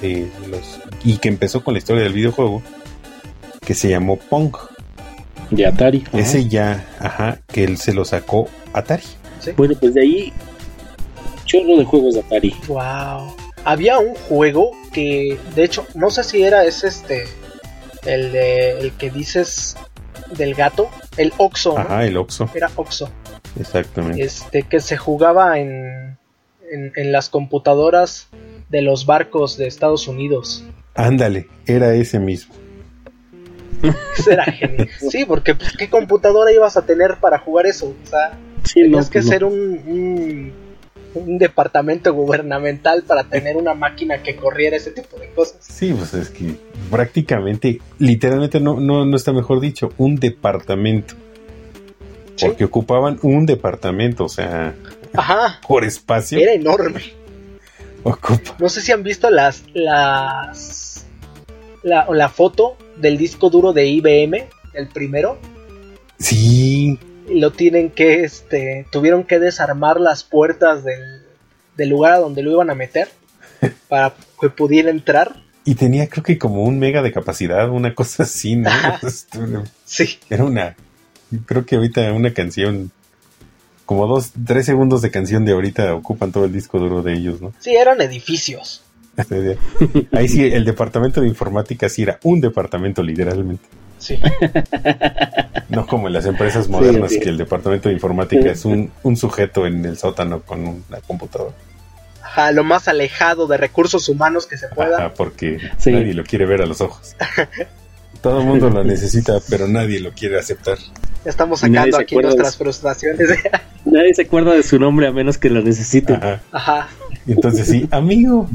de 0.01 0.29
los 0.49 0.81
y 1.05 1.19
que 1.19 1.29
empezó 1.29 1.63
con 1.63 1.75
la 1.75 1.79
historia 1.79 2.03
del 2.03 2.13
videojuego 2.13 2.63
que 3.65 3.75
se 3.75 3.89
llamó 3.89 4.17
Pong 4.17 4.55
de 5.51 5.67
Atari 5.67 6.05
ese 6.13 6.49
ya 6.49 6.87
ajá 6.99 7.39
que 7.47 7.65
él 7.65 7.79
se 7.79 7.93
lo 7.93 8.05
sacó 8.05 8.49
Atari 8.73 9.05
bueno 9.57 9.75
pues 9.79 9.95
de 9.95 10.03
ahí 10.03 10.33
chorro 11.45 11.77
de 11.77 11.85
juegos 11.85 12.15
de 12.15 12.21
Atari 12.21 12.55
wow 12.67 13.35
había 13.65 13.99
un 13.99 14.15
juego 14.15 14.73
que 14.93 15.39
de 15.55 15.65
hecho 15.65 15.87
no 15.95 16.11
sé 16.11 16.25
si 16.25 16.43
era 16.43 16.65
ese 16.65 16.89
este 16.89 17.25
el 18.05 18.33
de 18.33 18.81
el 18.81 18.93
que 18.93 19.11
dices 19.11 19.77
del 20.37 20.55
gato, 20.55 20.91
el 21.17 21.33
Oxo. 21.37 21.79
Ajá, 21.79 22.05
el 22.05 22.17
Oxo. 22.17 22.49
Era 22.55 22.71
Oxo. 22.77 23.09
Exactamente. 23.59 24.23
Este, 24.23 24.63
que 24.63 24.81
se 24.81 24.97
jugaba 24.97 25.59
en, 25.59 26.17
en, 26.71 27.13
las 27.13 27.29
computadoras 27.29 28.29
de 28.69 28.83
los 28.83 29.07
barcos 29.07 29.57
de 29.57 29.67
Estados 29.67 30.09
Unidos. 30.09 30.65
Ándale, 30.95 31.49
era 31.67 31.95
ese 31.95 32.19
mismo. 32.19 32.55
era 34.31 34.45
genial. 34.45 34.89
Sí, 35.11 35.25
porque 35.25 35.55
pues, 35.55 35.77
¿qué 35.77 35.89
computadora 35.89 36.53
ibas 36.53 36.77
a 36.77 36.85
tener 36.85 37.17
para 37.21 37.39
jugar 37.39 37.67
eso? 37.67 37.95
O 38.05 38.09
sea, 38.09 38.39
tenías 38.75 39.09
que 39.09 39.23
ser 39.23 39.45
un 39.45 40.53
un 41.15 41.39
departamento 41.39 42.13
gubernamental 42.13 43.03
para 43.03 43.25
tener 43.25 43.57
una 43.57 43.75
máquina 43.75 44.23
que 44.23 44.37
corriera 44.37 44.77
ese 44.77 44.91
tipo 44.91 45.19
de 45.19 45.31
cosas. 45.31 45.59
Sí, 45.61 45.93
pues 45.93 46.15
es 46.15 46.31
que 46.31 46.57
prácticamente, 46.91 47.81
literalmente 47.99 48.61
no, 48.61 48.81
no, 48.81 49.17
está 49.17 49.33
mejor 49.33 49.61
dicho, 49.61 49.93
un 49.99 50.17
departamento. 50.17 51.15
Porque 52.41 52.65
ocupaban 52.65 53.19
un 53.23 53.47
departamento, 53.47 54.25
o 54.25 54.29
sea, 54.29 54.75
Ajá, 55.15 55.61
por 55.69 55.85
espacio. 55.85 56.39
Era 56.39 56.53
enorme. 56.53 57.03
No 58.59 58.69
sé 58.69 58.81
si 58.81 58.93
han 58.93 59.03
visto 59.03 59.29
las, 59.31 59.65
las, 59.75 61.05
la, 61.83 62.07
la 62.11 62.29
foto 62.29 62.77
del 62.97 63.19
disco 63.19 63.51
duro 63.51 63.73
de 63.73 63.87
IBM, 63.87 64.47
el 64.75 64.89
primero. 64.89 65.39
Sí 66.19 66.99
lo 67.31 67.53
tienen 67.53 67.91
que, 67.91 68.25
este, 68.25 68.87
tuvieron 68.91 69.25
que 69.25 69.39
desarmar 69.39 70.01
las 70.01 70.25
puertas 70.25 70.85
del, 70.85 71.23
del 71.77 71.89
lugar 71.89 72.15
a 72.15 72.19
donde 72.19 72.43
lo 72.43 72.51
iban 72.53 72.71
a 72.71 72.75
meter 72.75 73.09
para 73.89 74.15
que 74.41 74.49
pudiera 74.49 74.91
entrar. 74.91 75.43
Y 75.65 75.75
tenía 75.75 76.09
creo 76.09 76.25
que 76.25 76.39
como 76.39 76.65
un 76.65 76.79
mega 76.79 77.03
de 77.03 77.13
capacidad, 77.13 77.69
una 77.69 77.95
cosa 77.95 78.23
así, 78.23 78.57
¿no? 78.57 78.71
sí. 79.85 80.19
Era 80.31 80.45
una, 80.45 80.77
creo 81.47 81.67
que 81.67 81.77
ahorita 81.77 82.13
una 82.13 82.33
canción, 82.33 82.91
como 83.87 84.07
dos, 84.07 84.33
tres 84.47 84.67
segundos 84.67 85.03
de 85.03 85.11
canción 85.11 85.45
de 85.45 85.53
ahorita 85.53 85.95
ocupan 85.95 86.33
todo 86.33 86.45
el 86.45 86.53
disco 86.53 86.79
duro 86.79 87.03
de 87.03 87.15
ellos, 87.15 87.41
¿no? 87.41 87.53
Sí, 87.61 87.75
eran 87.75 88.01
edificios. 88.01 88.83
Ahí 90.13 90.29
sí, 90.29 90.45
el 90.45 90.65
departamento 90.65 91.21
de 91.21 91.29
informática 91.29 91.89
sí 91.89 92.03
era 92.03 92.19
un 92.23 92.41
departamento 92.41 93.03
literalmente. 93.03 93.65
Sí. 93.99 94.19
No 95.69 95.87
como 95.87 96.07
en 96.07 96.15
las 96.15 96.25
empresas 96.25 96.67
modernas 96.71 97.11
que 97.11 97.29
el 97.29 97.37
departamento 97.37 97.91
de 97.91 97.95
informática 97.95 98.51
es 98.51 98.65
un, 98.65 98.91
sujeto 99.17 99.67
en 99.67 99.85
el 99.85 99.99
sótano 99.99 100.41
con 100.41 100.67
una 100.67 101.01
computadora. 101.07 101.55
Ajá, 102.23 102.53
lo 102.53 102.65
más 102.65 102.89
alejado 102.89 103.47
de 103.47 103.59
recursos 103.59 104.09
humanos 104.09 104.47
que 104.47 104.57
se 104.57 104.69
pueda. 104.69 104.97
Ajá, 104.97 105.15
porque 105.15 105.59
nadie 105.85 106.15
lo 106.15 106.25
quiere 106.25 106.47
ver 106.47 106.63
a 106.63 106.67
los 106.67 106.81
ojos. 106.81 107.15
Todo 108.21 108.41
el 108.41 108.47
mundo 108.47 108.71
lo 108.71 108.85
necesita, 108.85 109.39
pero 109.49 109.69
nadie 109.69 110.01
lo 110.01 110.13
quiere 110.13 110.39
aceptar. 110.39 110.79
Estamos 111.25 111.61
sacando 111.61 111.99
aquí 111.99 112.17
nuestras 112.17 112.57
frustraciones. 112.57 113.29
nadie 113.85 114.15
se 114.15 114.23
acuerda 114.23 114.55
de 114.55 114.63
su 114.63 114.79
nombre 114.79 115.07
a 115.07 115.13
menos 115.13 115.39
que 115.39 115.51
lo 115.51 115.63
necesite. 115.63 116.15
Ajá. 116.15 116.41
Ajá. 116.53 116.89
Entonces 117.27 117.67
sí, 117.67 117.87
amigo, 117.91 118.49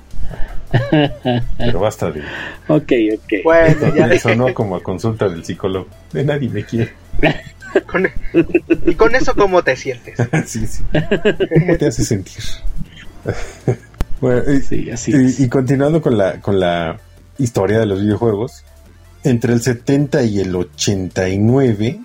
pero 1.58 1.80
basta 1.80 2.12
de. 2.12 2.22
Ok, 2.68 2.92
ok. 3.16 3.34
Bueno, 3.44 3.96
ya. 3.96 4.08
Eso 4.12 4.36
no 4.36 4.54
como 4.54 4.76
a 4.76 4.84
consulta 4.84 5.30
del 5.30 5.46
psicólogo. 5.46 5.88
De 6.12 6.24
nadie 6.24 6.50
me 6.50 6.66
quiere. 6.66 6.94
¿Y 8.86 8.96
con 8.96 9.16
eso 9.16 9.34
cómo 9.36 9.64
te 9.64 9.76
sientes? 9.76 10.20
sí, 10.46 10.68
sí. 10.68 10.84
¿Cómo 11.60 11.76
te 11.78 11.88
hace 11.88 12.04
sentir? 12.04 12.44
bueno, 14.22 14.44
y, 14.52 14.62
sí, 14.62 14.92
así 14.92 15.12
y, 15.40 15.48
continuando 15.50 16.02
con 16.02 16.18
la, 16.18 16.40
con 16.40 16.60
la 16.60 17.00
historia 17.40 17.80
de 17.80 17.88
los 17.88 18.02
videojuegos, 18.02 18.64
entre 19.24 19.54
el 19.54 19.62
70 19.62 20.24
y 20.24 20.40
el 20.40 20.56
89 20.56 22.00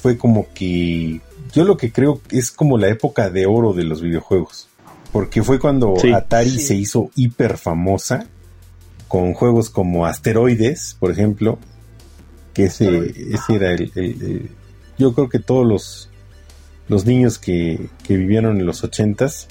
fue 0.00 0.16
como 0.18 0.46
que 0.54 1.20
yo 1.52 1.64
lo 1.64 1.76
que 1.76 1.92
creo 1.92 2.20
es 2.30 2.50
como 2.50 2.78
la 2.78 2.88
época 2.88 3.30
de 3.30 3.46
oro 3.46 3.72
de 3.72 3.84
los 3.84 4.00
videojuegos 4.00 4.68
porque 5.12 5.42
fue 5.42 5.58
cuando 5.58 5.94
Atari 6.14 6.58
se 6.58 6.74
hizo 6.74 7.10
hiper 7.14 7.58
famosa 7.58 8.26
con 9.08 9.34
juegos 9.34 9.68
como 9.68 10.06
Asteroides, 10.06 10.96
por 10.98 11.10
ejemplo, 11.10 11.58
que 12.54 12.64
ese, 12.64 13.12
ese 13.30 13.54
era 13.54 13.72
el, 13.72 14.50
Yo 14.98 15.12
creo 15.12 15.28
que 15.28 15.38
todos 15.38 15.66
los, 15.66 16.08
los 16.88 17.04
niños 17.04 17.38
que, 17.38 17.90
que 18.04 18.16
vivieron 18.16 18.58
en 18.58 18.64
los 18.64 18.82
ochentas 18.84 19.48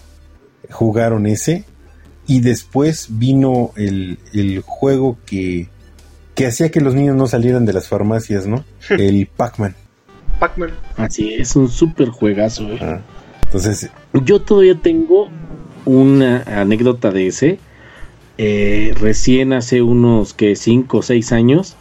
jugaron 0.72 1.28
ese 1.28 1.66
y 2.26 2.40
después 2.40 3.08
vino 3.12 3.72
el, 3.76 4.18
el 4.34 4.62
juego 4.62 5.20
que, 5.28 5.70
que 6.36 6.48
hacía 6.48 6.70
que 6.70 6.82
los 6.82 6.94
niños 6.94 7.16
no 7.16 7.28
salieran 7.28 7.66
de 7.66 7.74
las 7.74 7.88
farmacias, 7.88 8.48
¿no? 8.48 8.64
El 8.90 9.28
Pac-Man. 9.28 9.76
Pac-Man. 10.40 10.72
Así 10.98 11.34
es, 11.36 11.56
un 11.56 11.70
súper 11.70 12.10
juegazo. 12.10 12.64
¿eh? 12.64 12.80
Ah, 12.82 13.00
entonces, 13.44 13.90
yo 14.14 14.42
todavía 14.42 14.76
tengo 14.76 15.30
una 15.86 16.44
anécdota 16.44 17.12
de 17.12 17.28
ese. 17.28 17.60
Eh, 18.38 18.96
recién 19.00 19.54
hace 19.54 19.82
unos 19.82 20.34
que 20.34 20.56
5 20.56 20.98
o 20.98 21.02
6 21.02 21.32
años 21.32 21.76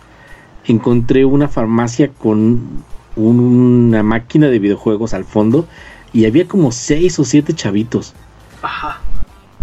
encontré 0.67 1.25
una 1.25 1.49
farmacia 1.49 2.09
con 2.09 2.85
una 3.17 4.03
máquina 4.03 4.49
de 4.49 4.59
videojuegos 4.59 5.15
al 5.15 5.25
fondo 5.25 5.67
y 6.13 6.27
había 6.27 6.47
como 6.47 6.73
6 6.73 7.19
o 7.19 7.25
7 7.25 7.55
chavitos. 7.55 8.15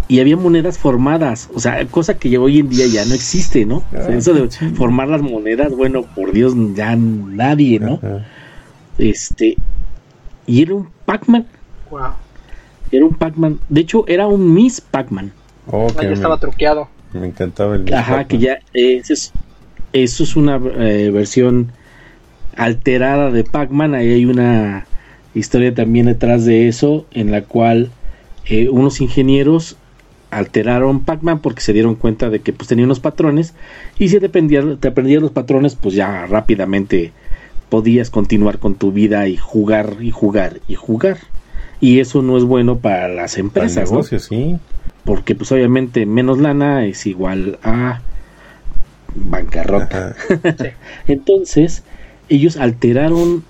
Y 0.08 0.20
había 0.20 0.38
monedas 0.38 0.78
formadas, 0.78 1.50
o 1.54 1.60
sea, 1.60 1.84
cosa 1.86 2.18
que 2.18 2.38
hoy 2.38 2.60
en 2.60 2.70
día 2.70 2.86
ya 2.86 3.04
no 3.04 3.14
existe, 3.14 3.66
¿no? 3.66 3.82
Eso 4.08 4.32
de 4.32 4.48
formar 4.74 5.08
las 5.08 5.20
monedas, 5.20 5.74
bueno, 5.74 6.02
por 6.02 6.32
Dios, 6.32 6.54
ya 6.74 6.96
nadie, 6.96 7.78
¿no? 7.78 8.00
Este, 8.96 9.56
y 10.46 10.62
era 10.62 10.74
un 10.74 10.88
Pac-Man. 11.04 11.46
Era 12.90 13.04
un 13.04 13.14
Pac-Man. 13.14 13.60
De 13.68 13.82
hecho, 13.82 14.06
era 14.08 14.26
un 14.26 14.54
Miss 14.54 14.80
Pac-Man. 14.80 15.30
Oh, 15.70 15.88
que 15.88 16.10
estaba 16.10 16.38
truqueado. 16.38 16.88
Me 17.12 17.26
encantaba 17.26 17.76
el 17.76 17.84
Miss 17.84 17.92
Ajá, 17.92 18.26
que 18.26 18.38
ya. 18.38 18.58
Eh, 18.72 19.02
eso, 19.02 19.32
es, 19.92 20.36
una 20.36 20.56
eh, 20.56 21.10
versión 21.12 21.72
alterada 22.56 23.30
de 23.30 23.44
Pac-Man. 23.44 23.94
Ahí 23.94 24.10
hay 24.10 24.24
una 24.24 24.86
historia 25.34 25.74
también 25.74 26.06
detrás 26.06 26.46
de 26.46 26.68
eso, 26.68 27.06
en 27.12 27.30
la 27.30 27.42
cual 27.42 27.90
eh, 28.46 28.70
unos 28.70 29.00
ingenieros 29.02 29.76
alteraron 30.30 31.00
Pac-Man 31.00 31.40
porque 31.40 31.60
se 31.60 31.72
dieron 31.72 31.94
cuenta 31.94 32.30
de 32.30 32.40
que 32.40 32.52
pues 32.52 32.68
tenía 32.68 32.84
unos 32.84 33.00
patrones 33.00 33.54
y 33.98 34.08
si 34.08 34.20
te, 34.20 34.28
te 34.28 34.88
aprendías 34.88 35.22
los 35.22 35.30
patrones 35.30 35.74
pues 35.74 35.94
ya 35.94 36.26
rápidamente 36.26 37.12
podías 37.68 38.10
continuar 38.10 38.58
con 38.58 38.74
tu 38.74 38.92
vida 38.92 39.28
y 39.28 39.36
jugar 39.36 39.96
y 40.00 40.10
jugar 40.10 40.60
y 40.68 40.74
jugar 40.74 41.18
y 41.80 42.00
eso 42.00 42.22
no 42.22 42.36
es 42.36 42.44
bueno 42.44 42.78
para 42.78 43.08
las 43.08 43.38
empresas. 43.38 43.90
sí. 44.18 44.56
Porque 45.04 45.34
pues 45.34 45.52
obviamente 45.52 46.06
menos 46.06 46.38
lana 46.38 46.84
es 46.84 47.06
igual 47.06 47.58
a 47.62 48.00
bancarrota. 49.14 50.14
Entonces, 51.06 51.82
ellos 52.28 52.56
alteraron 52.56 53.44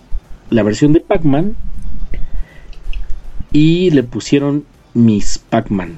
la 0.50 0.62
versión 0.62 0.92
de 0.92 1.00
Pac-Man 1.00 1.56
y 3.50 3.90
le 3.90 4.02
pusieron 4.02 4.64
Miss 4.94 5.38
Pac-Man. 5.38 5.96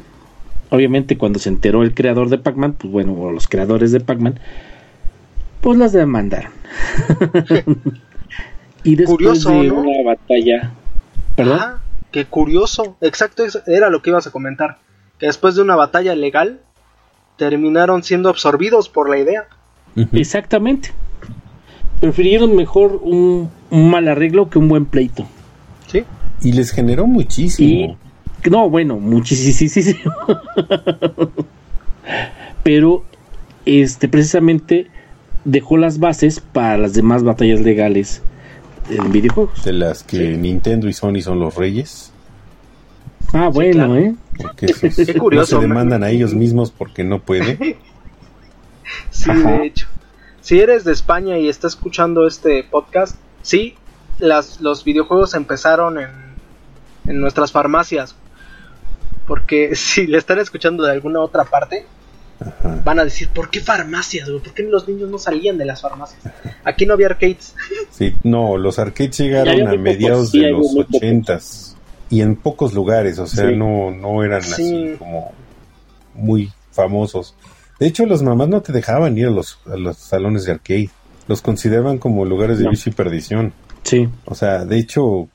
Obviamente 0.71 1.19
cuando 1.19 1.39
se 1.39 1.49
enteró 1.49 1.83
el 1.83 1.95
creador 1.95 2.29
de 2.29 2.39
Pac-Man, 2.39 2.75
pues 2.75 2.93
bueno, 2.93 3.13
o 3.15 3.33
los 3.33 3.49
creadores 3.49 3.93
de 3.93 4.01
Pac-Man, 4.01 4.39
pues 5.61 5.79
las 5.79 5.93
demandaron. 5.93 6.53
y 8.85 8.97
después 8.97 9.45
de 9.45 9.71
una 9.71 10.03
batalla... 10.05 10.73
¿Perdón? 11.37 11.61
qué 12.11 12.25
curioso. 12.25 12.97
Exacto, 13.01 13.45
era 13.67 13.91
lo 13.91 14.03
que 14.03 14.11
ibas 14.11 14.27
a 14.27 14.31
comentar. 14.31 14.79
Que 15.19 15.27
después 15.27 15.55
de 15.55 15.63
una 15.63 15.77
batalla 15.77 16.15
legal, 16.15 16.61
terminaron 17.37 18.03
siendo 18.03 18.29
absorbidos 18.29 18.89
por 18.89 19.09
la 19.09 19.19
idea. 19.19 19.47
Exactamente. 20.13 20.91
Prefirieron 22.01 22.57
mejor 22.57 23.01
un, 23.03 23.51
mal 23.71 24.09
arreglo 24.09 24.49
que 24.49 24.59
un 24.59 24.69
buen 24.69 24.87
pleito. 24.87 25.27
Sí. 25.87 26.05
Y 26.43 26.53
les 26.53 26.71
generó 26.71 27.07
muchísimo. 27.07 27.99
No, 28.49 28.71
bueno, 28.71 28.97
muchísimo. 28.97 30.13
Pero 32.63 33.05
este 33.67 34.09
precisamente 34.09 34.89
dejó 35.45 35.77
las 35.77 35.99
bases 35.99 36.41
para 36.41 36.77
las 36.79 36.95
demás 36.95 37.23
batallas 37.23 37.61
legales 37.61 38.23
en 38.89 39.13
videojuegos. 39.13 39.65
De 39.65 39.73
las 39.73 40.03
que 40.03 40.37
Nintendo 40.37 40.89
y 40.89 40.93
Sony 40.93 41.21
son 41.23 41.41
los 41.41 41.57
reyes. 41.57 42.13
Ah, 43.33 43.49
bueno, 43.49 43.97
¿eh? 43.97 44.15
Porque 44.37 44.67
no 45.33 45.47
se 45.47 45.59
demandan 45.59 46.03
a 46.03 46.11
ellos 46.11 46.35
mismos 46.35 46.71
porque 46.71 47.05
no 47.05 47.21
pueden. 47.21 47.59
sí, 49.11 49.33
de 49.33 49.67
hecho. 49.67 49.87
Si 50.41 50.59
eres 50.59 50.85
de 50.85 50.93
España 50.93 51.39
y 51.39 51.49
estás 51.49 51.75
escuchando 51.75 52.27
este 52.27 52.65
podcast, 52.65 53.17
sí, 53.43 53.75
las, 54.19 54.61
los 54.61 54.85
videojuegos 54.85 55.35
empezaron 55.35 55.99
en, 55.99 56.11
en 57.07 57.21
nuestras 57.21 57.53
farmacias. 57.53 58.17
Porque 59.27 59.75
si 59.75 60.07
le 60.07 60.19
están 60.19 60.39
escuchando 60.39 60.85
de 60.85 60.93
alguna 60.93 61.21
otra 61.21 61.45
parte, 61.45 61.87
van 62.85 62.99
a 62.99 63.05
decir, 63.05 63.29
¿por 63.29 63.51
qué 63.51 63.61
farmacias? 63.61 64.29
¿Por 64.29 64.43
qué 64.55 64.63
los 64.63 64.89
niños 64.89 65.11
no 65.11 65.19
salían 65.19 65.59
de 65.59 65.65
las 65.65 65.83
farmacias? 65.83 66.21
Aquí 66.65 66.87
no 66.87 66.95
había 66.95 67.09
arcades. 67.09 67.55
Sí, 67.91 68.15
no, 68.23 68.57
los 68.57 68.79
arcades 68.79 69.19
llegaron 69.19 69.69
a 69.69 69.75
mediados 69.75 70.33
de 70.33 70.51
los 70.51 70.75
ochentas 70.75 71.77
y 72.09 72.23
en 72.23 72.37
pocos 72.37 72.73
lugares, 72.73 73.19
o 73.19 73.27
sea, 73.27 73.51
no, 73.51 73.91
no 73.91 74.25
eran 74.25 74.41
así 74.41 74.95
como 74.99 75.33
muy 76.15 76.51
famosos. 76.73 77.35
De 77.79 77.87
hecho, 77.87 78.07
las 78.07 78.23
mamás 78.23 78.49
no 78.49 78.61
te 78.63 78.73
dejaban 78.73 79.17
ir 79.17 79.27
a 79.27 79.31
los, 79.31 79.59
a 79.67 79.77
los 79.77 79.97
salones 79.97 80.45
de 80.45 80.53
arcade. 80.53 80.91
Los 81.29 81.43
consideraban 81.43 81.99
como 81.99 82.25
lugares 82.25 82.59
de 82.59 82.69
vicio 82.69 82.91
y 82.91 82.95
perdición. 82.95 83.53
Sí. 83.85 84.09
O 84.25 84.35
sea, 84.35 84.65
de 84.65 84.79
hecho, 84.79 85.29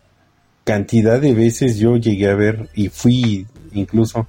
cantidad 0.63 1.19
de 1.19 1.33
veces 1.33 1.77
yo 1.77 1.97
llegué 1.97 2.29
a 2.29 2.35
ver 2.35 2.69
y 2.73 2.89
fui 2.89 3.47
incluso 3.75 4.27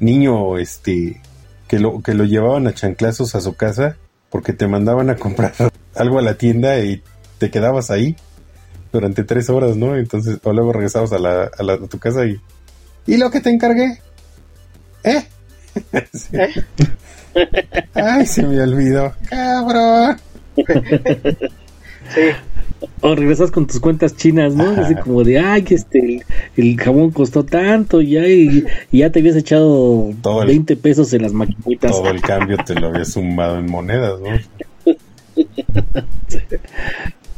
niño 0.00 0.58
este 0.58 1.20
que 1.68 1.78
lo 1.78 2.02
que 2.02 2.14
lo 2.14 2.24
llevaban 2.24 2.66
a 2.66 2.74
chanclazos 2.74 3.34
a 3.34 3.40
su 3.40 3.54
casa 3.54 3.96
porque 4.30 4.52
te 4.52 4.66
mandaban 4.66 5.10
a 5.10 5.16
comprar 5.16 5.52
algo 5.94 6.18
a 6.18 6.22
la 6.22 6.34
tienda 6.34 6.78
y 6.80 7.02
te 7.38 7.50
quedabas 7.50 7.90
ahí 7.90 8.16
durante 8.92 9.24
tres 9.24 9.48
horas, 9.50 9.76
¿no? 9.76 9.96
Entonces, 9.96 10.38
o 10.42 10.52
luego 10.52 10.72
regresabas 10.72 11.12
a, 11.12 11.18
la, 11.18 11.44
a, 11.44 11.62
la, 11.62 11.74
a 11.74 11.86
tu 11.86 11.98
casa 11.98 12.24
y... 12.26 12.40
¿Y 13.06 13.16
lo 13.16 13.30
que 13.30 13.40
te 13.40 13.50
encargué? 13.50 14.00
¿Eh? 15.02 15.24
¿Eh? 16.32 16.64
Ay, 17.94 18.26
se 18.26 18.42
me 18.42 18.60
olvidó. 18.60 19.14
Cabrón. 19.28 20.18
sí. 22.14 22.20
O 23.00 23.14
regresas 23.14 23.50
con 23.50 23.66
tus 23.66 23.80
cuentas 23.80 24.16
chinas, 24.16 24.54
¿no? 24.54 24.70
Así 24.70 24.94
como 24.94 25.24
de, 25.24 25.38
ay, 25.38 25.62
que 25.62 25.74
este, 25.74 26.22
el, 26.56 26.76
jabón 26.80 27.10
costó 27.10 27.44
tanto 27.44 28.00
ya, 28.00 28.26
y, 28.26 28.64
ya 28.90 29.10
te 29.10 29.20
habías 29.20 29.36
echado 29.36 30.10
20 30.46 30.76
pesos 30.76 31.12
en 31.12 31.22
las 31.22 31.32
maquinitas. 31.32 31.90
Todo 31.90 32.10
el 32.10 32.20
cambio 32.20 32.56
te 32.64 32.74
lo 32.74 32.88
habías 32.88 33.12
sumado 33.12 33.58
en 33.58 33.70
monedas, 33.70 34.20
¿no? 34.20 34.30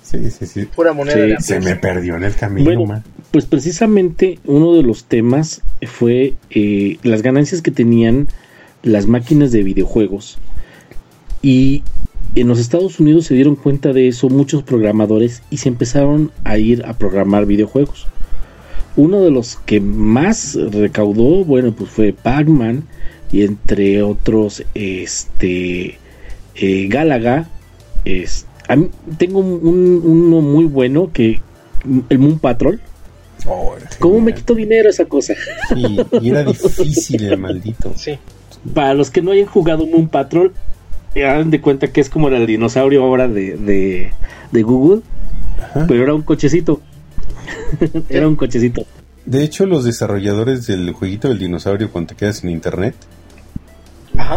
Sí, 0.02 0.30
sí, 0.30 0.46
sí. 0.46 0.66
Pura 0.66 0.92
moneda. 0.92 1.40
se 1.40 1.60
me 1.60 1.76
perdió 1.76 2.16
en 2.16 2.24
el 2.24 2.34
camino. 2.34 3.02
pues 3.30 3.46
precisamente 3.46 4.38
uno 4.44 4.74
de 4.74 4.82
los 4.82 5.04
temas 5.04 5.62
fue 5.86 6.34
eh, 6.50 6.98
las 7.02 7.22
ganancias 7.22 7.62
que 7.62 7.70
tenían 7.70 8.28
las 8.82 9.06
máquinas 9.06 9.50
de 9.50 9.62
videojuegos. 9.62 10.38
Y 11.42 11.82
en 12.34 12.48
los 12.48 12.58
Estados 12.58 12.98
Unidos 13.00 13.26
se 13.26 13.34
dieron 13.34 13.56
cuenta 13.56 13.92
de 13.92 14.08
eso 14.08 14.28
muchos 14.28 14.62
programadores 14.62 15.42
y 15.50 15.58
se 15.58 15.68
empezaron 15.68 16.32
a 16.42 16.58
ir 16.58 16.84
a 16.84 16.94
programar 16.94 17.46
videojuegos. 17.46 18.06
Uno 18.96 19.22
de 19.22 19.30
los 19.30 19.56
que 19.56 19.80
más 19.80 20.54
recaudó, 20.54 21.44
bueno, 21.44 21.72
pues 21.72 21.90
fue 21.90 22.12
Pac-Man 22.12 22.84
y 23.32 23.42
entre 23.42 24.02
otros, 24.02 24.64
este, 24.74 25.98
eh, 26.54 26.86
Galaga, 26.88 27.48
este, 28.04 28.48
tengo 29.18 29.40
un, 29.40 30.02
uno 30.04 30.40
muy 30.40 30.64
bueno 30.64 31.10
que 31.12 31.40
el 32.08 32.18
Moon 32.18 32.38
Patrol. 32.38 32.80
Oh, 33.46 33.74
¿Cómo 33.98 34.20
me 34.20 34.34
quito 34.34 34.54
dinero 34.54 34.88
esa 34.88 35.04
cosa? 35.04 35.34
y 36.20 36.30
era 36.30 36.44
difícil 36.44 37.24
el 37.24 37.38
maldito. 37.38 37.92
Sí. 37.96 38.18
Para 38.72 38.94
los 38.94 39.10
que 39.10 39.20
no 39.20 39.32
hayan 39.32 39.46
jugado 39.46 39.86
Moon 39.86 40.08
Patrol, 40.08 40.52
hagan 41.16 41.50
de 41.50 41.60
cuenta 41.60 41.88
que 41.88 42.00
es 42.00 42.10
como 42.10 42.28
el 42.28 42.46
dinosaurio 42.46 43.04
ahora 43.04 43.28
de, 43.28 44.10
de, 44.50 44.62
Google, 44.62 45.02
pero 45.86 46.02
era 46.02 46.14
un 46.14 46.22
cochecito. 46.22 46.80
era 48.08 48.26
un 48.26 48.36
cochecito. 48.36 48.84
De 49.24 49.42
hecho, 49.42 49.66
los 49.66 49.84
desarrolladores 49.84 50.66
del 50.66 50.92
jueguito 50.92 51.28
del 51.28 51.38
dinosaurio 51.38 51.90
cuando 51.90 52.08
te 52.08 52.16
quedas 52.16 52.44
en 52.44 52.50
internet 52.50 52.94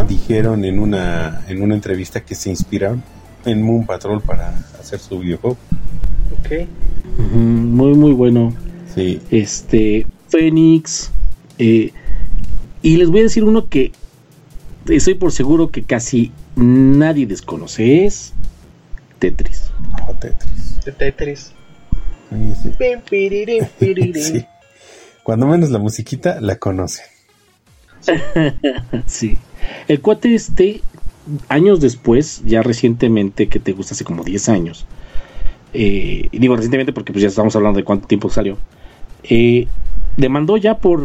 dijeron 0.06 0.64
en 0.64 0.78
una 0.78 1.44
en 1.48 1.62
una 1.62 1.74
entrevista 1.74 2.20
que 2.20 2.34
se 2.34 2.50
inspiraron 2.50 3.02
en 3.44 3.62
Moon 3.62 3.86
Patrol 3.86 4.20
para 4.20 4.48
hacer 4.78 4.98
su 4.98 5.18
videojuego. 5.20 5.56
Ok. 6.38 6.68
muy, 7.32 7.94
muy 7.94 8.12
bueno. 8.12 8.54
Sí. 8.94 9.20
Este, 9.30 10.06
Phoenix. 10.28 11.10
Eh, 11.58 11.92
y 12.82 12.96
les 12.96 13.08
voy 13.08 13.20
a 13.20 13.22
decir 13.24 13.44
uno 13.44 13.68
que 13.68 13.92
estoy 14.88 15.14
por 15.14 15.32
seguro 15.32 15.70
que 15.70 15.82
casi 15.82 16.32
nadie 16.58 17.26
desconoce. 17.26 18.04
Es 18.04 18.34
Tetris. 19.18 19.70
Oh, 20.08 20.14
Tetris. 20.14 20.84
De 20.84 20.92
Tetris. 20.92 21.52
Sí. 24.14 24.46
Cuando 25.22 25.46
menos 25.46 25.70
la 25.70 25.78
musiquita 25.78 26.40
la 26.40 26.56
conoce. 26.56 27.02
sí. 29.06 29.36
El 29.88 30.00
cuate 30.00 30.34
este 30.34 30.82
años 31.48 31.80
después, 31.80 32.42
ya 32.44 32.62
recientemente, 32.62 33.48
que 33.48 33.60
te 33.60 33.72
gusta 33.72 33.94
hace 33.94 34.04
como 34.04 34.24
10 34.24 34.48
años, 34.48 34.86
eh, 35.74 36.28
digo 36.32 36.56
recientemente 36.56 36.92
porque 36.92 37.12
pues 37.12 37.22
ya 37.22 37.28
estamos 37.28 37.54
hablando 37.56 37.78
de 37.78 37.84
cuánto 37.84 38.06
tiempo 38.06 38.30
salió, 38.30 38.56
eh, 39.24 39.66
demandó 40.16 40.56
ya 40.56 40.78
por 40.78 41.00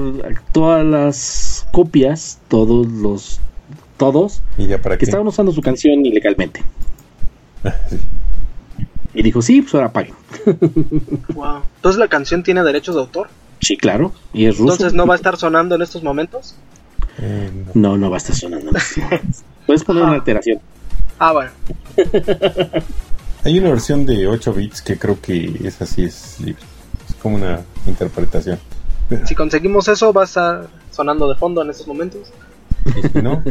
todas 0.51 0.85
las 0.85 1.67
copias, 1.71 2.39
todos 2.47 2.87
los, 2.87 3.41
todos, 4.03 4.41
que 4.57 5.05
estaban 5.05 5.25
usando 5.25 5.53
su 5.53 5.61
canción 5.61 6.05
ilegalmente. 6.05 6.61
Y 9.15 9.21
dijo, 9.21 9.43
sí, 9.43 9.61
pues 9.61 9.75
ahora 9.75 9.93
paguen. 9.93 10.15
wow. 11.35 11.61
Entonces 11.75 11.99
la 11.99 12.07
canción 12.07 12.41
tiene 12.41 12.63
derechos 12.63 12.95
de 12.95 13.01
autor. 13.01 13.29
Sí, 13.61 13.77
claro, 13.77 14.11
y 14.33 14.47
es 14.47 14.57
ruso. 14.57 14.73
Entonces 14.73 14.93
no 14.95 15.05
va 15.05 15.13
a 15.13 15.17
estar 15.17 15.37
sonando 15.37 15.75
en 15.75 15.83
estos 15.83 16.01
momentos. 16.01 16.55
Eh, 17.19 17.51
no. 17.75 17.95
no. 17.95 18.09
va 18.09 18.15
a 18.15 18.17
estar 18.17 18.35
sonando. 18.35 18.71
Puedes 19.67 19.83
poner 19.83 20.01
una 20.01 20.13
alteración. 20.13 20.59
Ah, 21.19 21.31
bueno. 21.31 21.51
Hay 23.43 23.59
una 23.59 23.69
versión 23.69 24.03
de 24.07 24.27
8 24.27 24.51
bits 24.51 24.81
que 24.81 24.97
creo 24.97 25.21
que 25.21 25.59
esa 25.63 25.85
sí 25.85 26.05
es 26.05 26.39
libre. 26.39 26.63
Es 27.07 27.13
como 27.21 27.35
una 27.35 27.61
interpretación. 27.85 28.57
Si 29.25 29.35
conseguimos 29.35 29.87
eso, 29.89 30.11
va 30.11 30.23
a 30.23 30.25
estar 30.25 30.67
sonando 30.89 31.29
de 31.29 31.35
fondo 31.35 31.61
en 31.61 31.69
estos 31.69 31.87
momentos. 31.87 32.33
Y 32.85 33.07
si 33.07 33.21
no, 33.21 33.43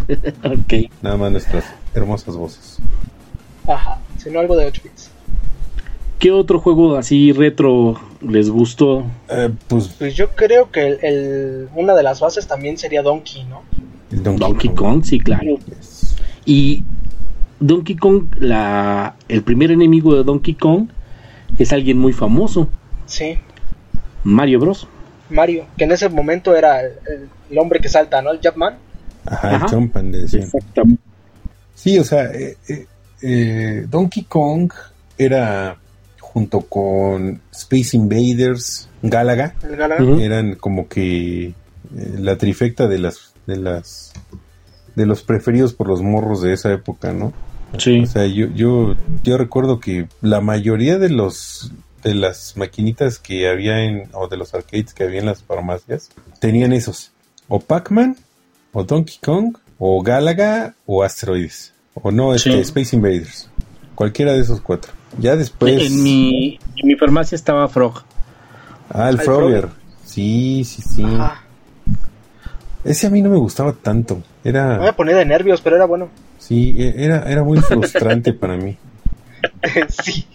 okay. 0.64 0.90
nada 1.00 1.16
más 1.16 1.32
nuestras 1.32 1.64
hermosas 1.94 2.36
voces. 2.36 2.78
Ajá, 3.66 3.98
si 4.18 4.30
no 4.30 4.40
algo 4.40 4.56
de 4.56 4.66
8 4.66 4.82
bits. 4.84 5.10
¿Qué 6.18 6.30
otro 6.30 6.60
juego 6.60 6.96
así 6.96 7.32
retro 7.32 8.00
les 8.20 8.48
gustó? 8.48 9.04
Eh, 9.28 9.50
pues, 9.66 9.88
pues, 9.98 10.14
yo 10.14 10.30
creo 10.30 10.70
que 10.70 10.98
el, 11.02 11.68
una 11.74 11.94
de 11.94 12.02
las 12.02 12.20
bases 12.20 12.46
también 12.46 12.78
sería 12.78 13.02
Donkey, 13.02 13.44
¿no? 13.44 13.62
Donkey, 14.10 14.70
Kong. 14.70 15.02
sí, 15.04 15.18
claro. 15.18 15.58
Y 16.44 16.84
Donkey 17.58 17.96
Kong, 17.96 18.26
la, 18.38 19.16
el 19.28 19.42
primer 19.42 19.70
enemigo 19.70 20.14
de 20.14 20.22
Donkey 20.22 20.54
Kong 20.54 20.88
es 21.58 21.72
alguien 21.72 21.98
muy 21.98 22.12
famoso. 22.12 22.68
Sí. 23.06 23.38
Mario 24.24 24.60
Bros. 24.60 24.86
Mario, 25.30 25.66
que 25.76 25.84
en 25.84 25.92
ese 25.92 26.08
momento 26.08 26.54
era 26.54 26.80
el, 26.82 27.58
hombre 27.58 27.80
que 27.80 27.88
salta, 27.88 28.22
¿no? 28.22 28.30
El 28.30 28.40
Jumpman. 28.42 28.76
Ajá, 29.24 29.56
el 29.56 29.62
Jumpman 29.62 30.12
de 30.12 30.24
Exactamente. 30.24 31.02
Sí, 31.74 31.98
o 31.98 32.04
sea, 32.04 32.26
eh, 32.32 32.56
eh, 32.68 32.86
eh, 33.22 33.86
Donkey 33.88 34.24
Kong 34.24 34.72
era 35.16 35.76
junto 36.20 36.62
con 36.62 37.40
Space 37.52 37.96
Invaders, 37.96 38.88
Galaga, 39.02 39.54
eran 40.20 40.54
como 40.54 40.88
que 40.88 41.46
eh, 41.46 41.54
la 42.18 42.36
trifecta 42.38 42.88
de 42.88 42.98
las 42.98 43.34
de 43.46 43.56
las 43.56 44.12
de 44.94 45.06
los 45.06 45.22
preferidos 45.22 45.74
por 45.74 45.88
los 45.88 46.02
morros 46.02 46.42
de 46.42 46.52
esa 46.52 46.72
época, 46.72 47.12
¿no? 47.12 47.32
Sí. 47.78 48.00
O 48.00 48.06
sea, 48.06 48.26
yo 48.26 48.46
yo 48.54 48.94
yo 49.22 49.36
recuerdo 49.36 49.78
que 49.78 50.08
la 50.20 50.40
mayoría 50.40 50.98
de 50.98 51.10
los 51.10 51.72
de 52.02 52.14
las 52.14 52.56
maquinitas 52.56 53.18
que 53.18 53.48
había 53.48 53.84
en 53.84 54.08
o 54.12 54.28
de 54.28 54.36
los 54.36 54.54
arcades 54.54 54.94
que 54.94 55.04
había 55.04 55.20
en 55.20 55.26
las 55.26 55.42
farmacias 55.42 56.10
tenían 56.40 56.72
esos, 56.72 57.12
o 57.48 57.60
Pac-Man, 57.60 58.16
o 58.72 58.84
Donkey 58.84 59.16
Kong, 59.22 59.56
o 59.78 60.02
Galaga 60.02 60.74
o 60.86 61.02
Asteroides, 61.02 61.72
o 61.94 62.10
no, 62.10 62.34
este, 62.34 62.60
Space 62.60 62.96
Invaders. 62.96 63.48
Cualquiera 63.94 64.32
de 64.32 64.40
esos 64.40 64.60
cuatro. 64.60 64.92
Ya 65.18 65.36
después. 65.36 65.86
En 65.86 66.02
mi, 66.02 66.58
en 66.76 66.88
mi 66.88 66.96
farmacia 66.96 67.36
estaba 67.36 67.68
Frog. 67.68 68.02
Ah, 68.88 69.10
el 69.10 69.20
Frogger. 69.20 69.68
Sí, 70.04 70.64
sí, 70.64 70.82
sí. 70.82 71.04
Ese 72.84 73.06
a 73.06 73.10
mí 73.10 73.22
no 73.22 73.30
me 73.30 73.36
gustaba 73.36 73.72
tanto. 73.72 74.22
Era. 74.42 74.72
Me 74.72 74.78
voy 74.78 74.88
a 74.88 74.96
poner 74.96 75.16
de 75.16 75.24
nervios, 75.24 75.60
pero 75.60 75.76
era 75.76 75.84
bueno. 75.84 76.08
Sí, 76.38 76.74
e, 76.76 77.04
era, 77.04 77.30
era 77.30 77.44
muy 77.44 77.58
frustrante 77.60 78.32
para 78.34 78.56
mí. 78.56 78.76
sí. 79.88 80.26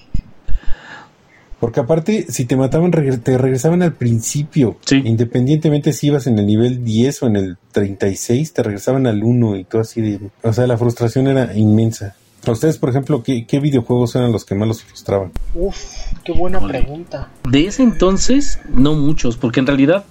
Porque 1.59 1.79
aparte, 1.79 2.27
si 2.29 2.45
te 2.45 2.55
mataban, 2.55 2.91
te 2.91 3.37
regresaban 3.37 3.81
al 3.81 3.93
principio. 3.93 4.77
Sí. 4.85 5.01
Independientemente 5.03 5.91
si 5.91 6.07
ibas 6.07 6.27
en 6.27 6.37
el 6.37 6.45
nivel 6.45 6.83
10 6.83 7.23
o 7.23 7.27
en 7.27 7.35
el 7.35 7.57
36, 7.71 8.53
te 8.53 8.63
regresaban 8.63 9.07
al 9.07 9.23
1 9.23 9.55
y 9.57 9.63
todo 9.63 9.81
así 9.81 10.01
de... 10.01 10.19
O 10.43 10.53
sea, 10.53 10.67
la 10.67 10.77
frustración 10.77 11.27
era 11.27 11.55
inmensa. 11.57 12.15
¿A 12.45 12.51
ustedes, 12.51 12.77
por 12.77 12.89
ejemplo, 12.89 13.23
qué, 13.23 13.59
videojuegos 13.59 14.15
eran 14.15 14.31
los 14.31 14.45
que 14.45 14.55
más 14.55 14.67
los 14.67 14.83
frustraban? 14.83 15.31
Uf, 15.53 15.77
qué 16.23 16.31
buena 16.31 16.59
pregunta. 16.65 17.29
De 17.49 17.65
ese 17.65 17.83
entonces, 17.83 18.59
no 18.69 18.93
muchos, 18.93 19.35
porque 19.35 19.59
en 19.59 19.67
realidad, 19.67 20.05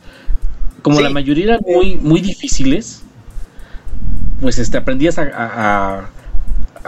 como 0.82 1.00
la 1.00 1.10
mayoría 1.10 1.44
eran 1.44 1.60
muy, 1.66 1.94
muy 1.94 2.20
difíciles, 2.20 3.02
pues 4.40 4.58
este, 4.58 4.76
aprendías 4.76 5.18
a, 5.18 5.22
a, 5.32 6.10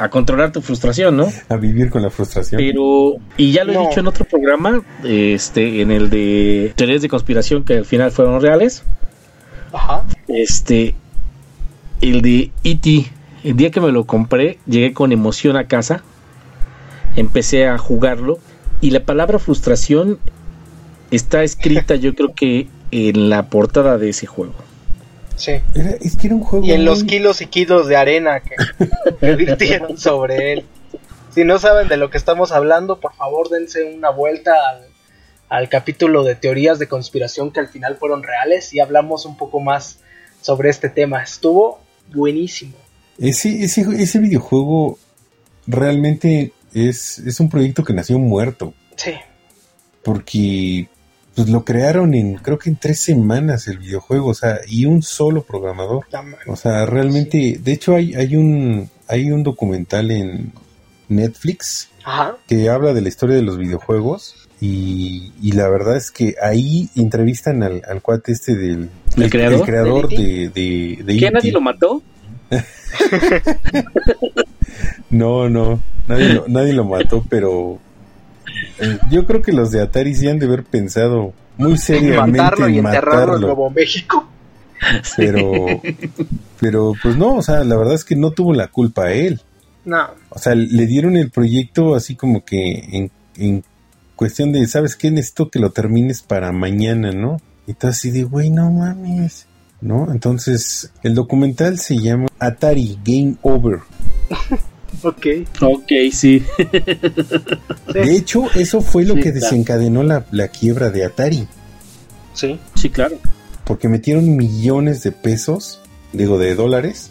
controlar 0.08 0.52
tu 0.52 0.60
frustración, 0.60 1.16
¿no? 1.16 1.28
A 1.48 1.56
vivir 1.56 1.90
con 1.90 2.02
la 2.02 2.10
frustración. 2.10 2.60
Pero, 2.60 3.16
y 3.36 3.52
ya 3.52 3.64
lo 3.64 3.72
he 3.72 3.88
dicho 3.88 4.00
en 4.00 4.06
otro 4.06 4.24
programa, 4.24 4.82
este, 5.04 5.82
en 5.82 5.90
el 5.90 6.10
de 6.10 6.72
teorías 6.76 7.02
de 7.02 7.08
conspiración 7.08 7.64
que 7.64 7.78
al 7.78 7.84
final 7.84 8.12
fueron 8.12 8.40
reales. 8.40 8.84
Ajá. 9.72 10.04
Este, 10.28 10.94
el 12.00 12.22
de 12.22 12.50
E.T., 12.64 13.06
el 13.44 13.56
día 13.56 13.70
que 13.70 13.80
me 13.80 13.92
lo 13.92 14.04
compré, 14.04 14.58
llegué 14.66 14.92
con 14.92 15.12
emoción 15.12 15.56
a 15.56 15.66
casa, 15.66 16.02
empecé 17.16 17.66
a 17.66 17.78
jugarlo 17.78 18.38
y 18.80 18.90
la 18.90 19.04
palabra 19.04 19.38
frustración 19.38 20.18
está 21.10 21.42
escrita 21.42 21.96
yo 21.96 22.14
creo 22.14 22.34
que 22.34 22.68
en 22.90 23.30
la 23.30 23.48
portada 23.48 23.98
de 23.98 24.10
ese 24.10 24.26
juego. 24.26 24.54
Sí. 25.38 25.52
es 25.74 26.16
que 26.16 26.26
era 26.26 26.36
un 26.36 26.42
juego. 26.42 26.66
Y 26.66 26.72
en 26.72 26.84
los 26.84 27.04
kilos 27.04 27.40
y 27.40 27.46
kilos 27.46 27.86
de 27.86 27.96
arena 27.96 28.40
que, 28.40 29.34
virtieron 29.36 29.96
sobre 29.96 30.52
él. 30.52 30.64
Si 31.30 31.44
no 31.44 31.58
saben 31.58 31.88
de 31.88 31.96
lo 31.96 32.10
que 32.10 32.18
estamos 32.18 32.52
hablando, 32.52 33.00
por 33.00 33.14
favor 33.14 33.48
dense 33.48 33.84
una 33.84 34.10
vuelta 34.10 34.52
al, 34.68 34.86
al 35.48 35.68
capítulo 35.68 36.24
de 36.24 36.34
teorías 36.34 36.78
de 36.78 36.88
conspiración 36.88 37.52
que 37.52 37.60
al 37.60 37.68
final 37.68 37.96
fueron 37.96 38.22
reales 38.22 38.74
y 38.74 38.80
hablamos 38.80 39.24
un 39.24 39.36
poco 39.36 39.60
más 39.60 40.00
sobre 40.40 40.70
este 40.70 40.88
tema. 40.88 41.22
Estuvo 41.22 41.80
buenísimo. 42.12 42.74
Ese, 43.18 43.62
ese, 43.62 43.86
ese 43.96 44.18
videojuego 44.18 44.98
realmente 45.66 46.52
es, 46.74 47.18
es 47.20 47.40
un 47.40 47.48
proyecto 47.48 47.84
que 47.84 47.92
nació 47.92 48.18
muerto. 48.18 48.74
Sí. 48.96 49.14
Porque 50.02 50.88
pues 51.38 51.50
lo 51.50 51.64
crearon 51.64 52.14
en, 52.14 52.34
creo 52.34 52.58
que 52.58 52.68
en 52.68 52.74
tres 52.74 52.98
semanas 52.98 53.68
el 53.68 53.78
videojuego, 53.78 54.30
o 54.30 54.34
sea, 54.34 54.58
y 54.66 54.86
un 54.86 55.02
solo 55.02 55.44
programador. 55.44 56.04
O 56.48 56.56
sea, 56.56 56.84
realmente, 56.84 57.60
de 57.62 57.72
hecho 57.72 57.94
hay, 57.94 58.12
hay 58.16 58.34
un, 58.34 58.90
hay 59.06 59.30
un 59.30 59.44
documental 59.44 60.10
en 60.10 60.52
Netflix 61.08 61.90
que 62.48 62.68
habla 62.68 62.92
de 62.92 63.02
la 63.02 63.08
historia 63.08 63.36
de 63.36 63.42
los 63.42 63.56
videojuegos 63.56 64.48
y, 64.60 65.32
y 65.40 65.52
la 65.52 65.68
verdad 65.68 65.96
es 65.96 66.10
que 66.10 66.34
ahí 66.42 66.90
entrevistan 66.96 67.62
al, 67.62 67.82
al 67.88 68.02
cuate 68.02 68.32
este 68.32 68.56
del 68.56 68.90
¿El, 69.16 69.30
creador, 69.30 69.64
creador 69.64 70.08
de, 70.08 70.50
de, 70.52 71.04
de, 71.04 71.16
¿Qué 71.18 71.30
nadie 71.30 71.52
lo 71.52 71.60
mató? 71.60 72.02
no, 75.10 75.48
no, 75.48 75.80
nadie 76.08 76.32
lo, 76.32 76.48
nadie 76.48 76.72
lo 76.72 76.84
mató, 76.84 77.24
pero 77.30 77.78
yo 79.10 79.26
creo 79.26 79.42
que 79.42 79.52
los 79.52 79.70
de 79.70 79.82
Atari 79.82 80.14
sí 80.14 80.28
han 80.28 80.38
de 80.38 80.46
haber 80.46 80.64
pensado 80.64 81.32
muy 81.56 81.76
seriamente 81.76 82.38
matarlo 82.38 82.68
y 82.68 82.78
enterrarlo 82.78 83.34
en 83.36 83.40
Nuevo 83.40 83.70
México. 83.70 84.28
Pero, 85.16 85.66
pero 86.60 86.92
pues 87.02 87.16
no, 87.16 87.34
o 87.34 87.42
sea, 87.42 87.64
la 87.64 87.76
verdad 87.76 87.94
es 87.94 88.04
que 88.04 88.14
no 88.14 88.30
tuvo 88.30 88.54
la 88.54 88.68
culpa 88.68 89.06
a 89.06 89.12
él. 89.12 89.40
No. 89.84 90.06
O 90.28 90.38
sea, 90.38 90.54
le 90.54 90.86
dieron 90.86 91.16
el 91.16 91.32
proyecto 91.32 91.96
así 91.96 92.14
como 92.14 92.44
que 92.44 92.84
en, 92.92 93.10
en 93.34 93.64
cuestión 94.14 94.52
de, 94.52 94.64
¿sabes 94.68 94.94
qué? 94.94 95.10
Necesito 95.10 95.50
que 95.50 95.58
lo 95.58 95.70
termines 95.70 96.22
para 96.22 96.52
mañana, 96.52 97.10
¿no? 97.10 97.38
Y 97.66 97.74
todo 97.74 97.90
así 97.90 98.12
de, 98.12 98.22
güey, 98.22 98.50
no 98.50 98.70
mames. 98.70 99.48
¿no? 99.80 100.10
Entonces, 100.12 100.92
el 101.02 101.14
documental 101.14 101.78
se 101.78 101.98
llama 101.98 102.28
Atari 102.38 102.98
Game 103.04 103.36
Over. 103.42 103.80
ok. 105.02 105.26
Ok, 105.60 105.92
sí. 106.12 106.42
de 107.92 108.16
hecho, 108.16 108.50
eso 108.54 108.80
fue 108.80 109.04
lo 109.04 109.14
que 109.14 109.32
desencadenó 109.32 110.02
la, 110.02 110.48
quiebra 110.48 110.90
de 110.90 111.04
Atari. 111.04 111.46
Sí, 112.34 112.58
sí, 112.74 112.90
claro. 112.90 113.16
Porque 113.64 113.88
metieron 113.88 114.36
millones 114.36 115.02
de 115.02 115.12
pesos, 115.12 115.80
digo, 116.12 116.38
de 116.38 116.54
dólares, 116.54 117.10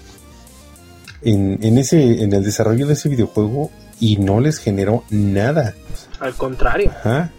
en, 1.21 1.59
en, 1.61 1.77
ese, 1.77 2.23
en 2.23 2.33
el 2.33 2.43
desarrollo 2.43 2.87
de 2.87 2.93
ese 2.93 3.09
videojuego 3.09 3.71
y 3.99 4.17
no 4.17 4.39
les 4.39 4.57
generó 4.57 5.03
nada. 5.09 5.75
Al 6.19 6.33
contrario. 6.33 6.91
Ajá. 6.91 7.31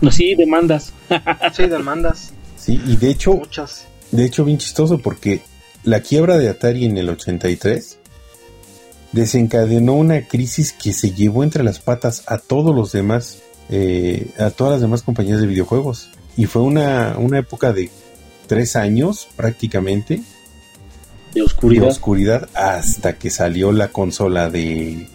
No, 0.00 0.10
sí, 0.10 0.34
demandas. 0.34 0.92
sí, 1.52 1.66
demandas. 1.66 2.32
Sí, 2.56 2.80
y 2.86 2.96
de 2.96 3.10
hecho, 3.10 3.34
Muchas. 3.34 3.86
De 4.10 4.24
hecho, 4.24 4.44
bien 4.44 4.58
chistoso 4.58 4.98
porque 4.98 5.42
la 5.84 6.00
quiebra 6.00 6.38
de 6.38 6.48
Atari 6.48 6.84
en 6.86 6.96
el 6.96 7.10
83 7.10 7.98
desencadenó 9.12 9.94
una 9.94 10.26
crisis 10.26 10.72
que 10.72 10.92
se 10.92 11.12
llevó 11.12 11.42
entre 11.42 11.64
las 11.64 11.78
patas 11.78 12.22
a 12.26 12.38
todos 12.38 12.74
los 12.74 12.92
demás, 12.92 13.42
eh, 13.70 14.30
a 14.38 14.50
todas 14.50 14.74
las 14.74 14.80
demás 14.80 15.02
compañías 15.02 15.40
de 15.40 15.46
videojuegos. 15.46 16.10
Y 16.36 16.46
fue 16.46 16.62
una, 16.62 17.16
una 17.18 17.38
época 17.38 17.72
de 17.72 17.90
tres 18.46 18.76
años 18.76 19.28
prácticamente. 19.36 20.22
De 21.34 21.42
oscuridad. 21.42 21.82
De 21.82 21.88
oscuridad 21.88 22.48
hasta 22.54 23.18
que 23.18 23.30
salió 23.30 23.72
la 23.72 23.88
consola 23.88 24.48
de, 24.48 25.06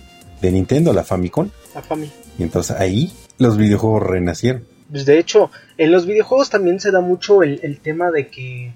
de 0.41 0.51
Nintendo, 0.51 0.93
la 0.93 1.03
Famicom. 1.03 1.49
La 1.73 1.81
Famicom. 1.81 2.17
Y 2.37 2.43
entonces 2.43 2.75
ahí 2.77 3.13
los 3.37 3.57
videojuegos 3.57 4.03
renacieron. 4.03 4.65
Pues 4.89 5.05
de 5.05 5.17
hecho, 5.17 5.49
en 5.77 5.91
los 5.91 6.05
videojuegos 6.05 6.49
también 6.49 6.79
se 6.79 6.91
da 6.91 7.01
mucho 7.01 7.41
el 7.41 7.79
tema 7.81 8.11
de 8.11 8.29
que 8.29 8.73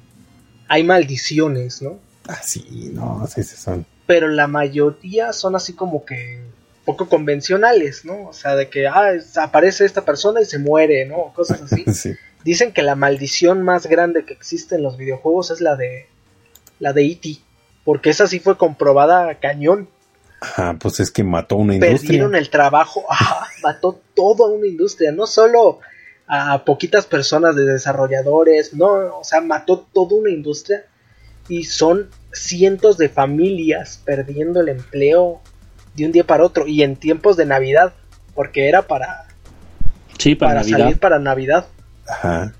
hay 0.67 0.83
maldiciones, 0.83 1.81
¿no? 1.81 1.99
Ah, 2.27 2.39
sí, 2.43 2.91
no, 2.93 3.25
sí, 3.27 3.43
sí 3.43 3.55
son. 3.55 3.85
Pero 4.07 4.29
la 4.29 4.47
mayoría 4.47 5.33
son 5.33 5.55
así 5.55 5.73
como 5.73 6.05
que 6.05 6.39
poco 6.85 7.09
convencionales, 7.09 8.05
¿no? 8.05 8.29
O 8.29 8.33
sea, 8.33 8.55
de 8.55 8.69
que 8.69 8.87
ah, 8.87 9.11
aparece 9.35 9.83
esta 9.83 10.05
persona 10.05 10.41
y 10.41 10.45
se 10.45 10.57
muere, 10.57 11.05
¿no? 11.05 11.33
Cosas 11.35 11.61
así. 11.61 11.83
sí. 11.93 12.15
Dicen 12.45 12.71
que 12.71 12.81
la 12.81 12.95
maldición 12.95 13.61
más 13.61 13.87
grande 13.87 14.23
que 14.23 14.33
existe 14.33 14.75
en 14.75 14.83
los 14.83 14.95
videojuegos 14.95 15.51
es 15.51 15.59
la 15.59 15.75
de 15.75 16.07
la 16.79 16.93
de 16.93 17.05
E.T. 17.05 17.39
Porque 17.83 18.09
esa 18.09 18.25
sí 18.25 18.39
fue 18.39 18.57
comprobada 18.57 19.29
a 19.29 19.35
cañón. 19.35 19.89
Ah, 20.55 20.75
pues 20.79 20.99
es 21.01 21.11
que 21.11 21.23
mató 21.23 21.57
una 21.57 21.73
industria. 21.73 21.99
Perdieron 21.99 22.35
el 22.35 22.49
trabajo, 22.49 23.05
mató 23.63 23.99
toda 24.13 24.49
una 24.49 24.67
industria, 24.67 25.11
no 25.11 25.27
solo 25.27 25.79
a 26.27 26.63
poquitas 26.63 27.05
personas 27.05 27.55
de 27.55 27.63
desarrolladores, 27.63 28.73
no, 28.73 29.17
o 29.17 29.23
sea, 29.23 29.41
mató 29.41 29.87
toda 29.93 30.15
una 30.15 30.29
industria 30.29 30.85
y 31.49 31.63
son 31.63 32.09
cientos 32.31 32.97
de 32.97 33.09
familias 33.09 34.01
perdiendo 34.05 34.61
el 34.61 34.69
empleo 34.69 35.41
de 35.95 36.05
un 36.05 36.11
día 36.11 36.25
para 36.25 36.43
otro 36.43 36.67
y 36.67 36.83
en 36.83 36.95
tiempos 36.95 37.37
de 37.37 37.45
Navidad, 37.45 37.93
porque 38.35 38.67
era 38.69 38.83
para 38.83 39.25
sí, 40.17 40.35
para, 40.35 40.63
salir 40.63 40.99
para 40.99 41.19
Navidad. 41.19 41.67
Ajá. 42.07 42.53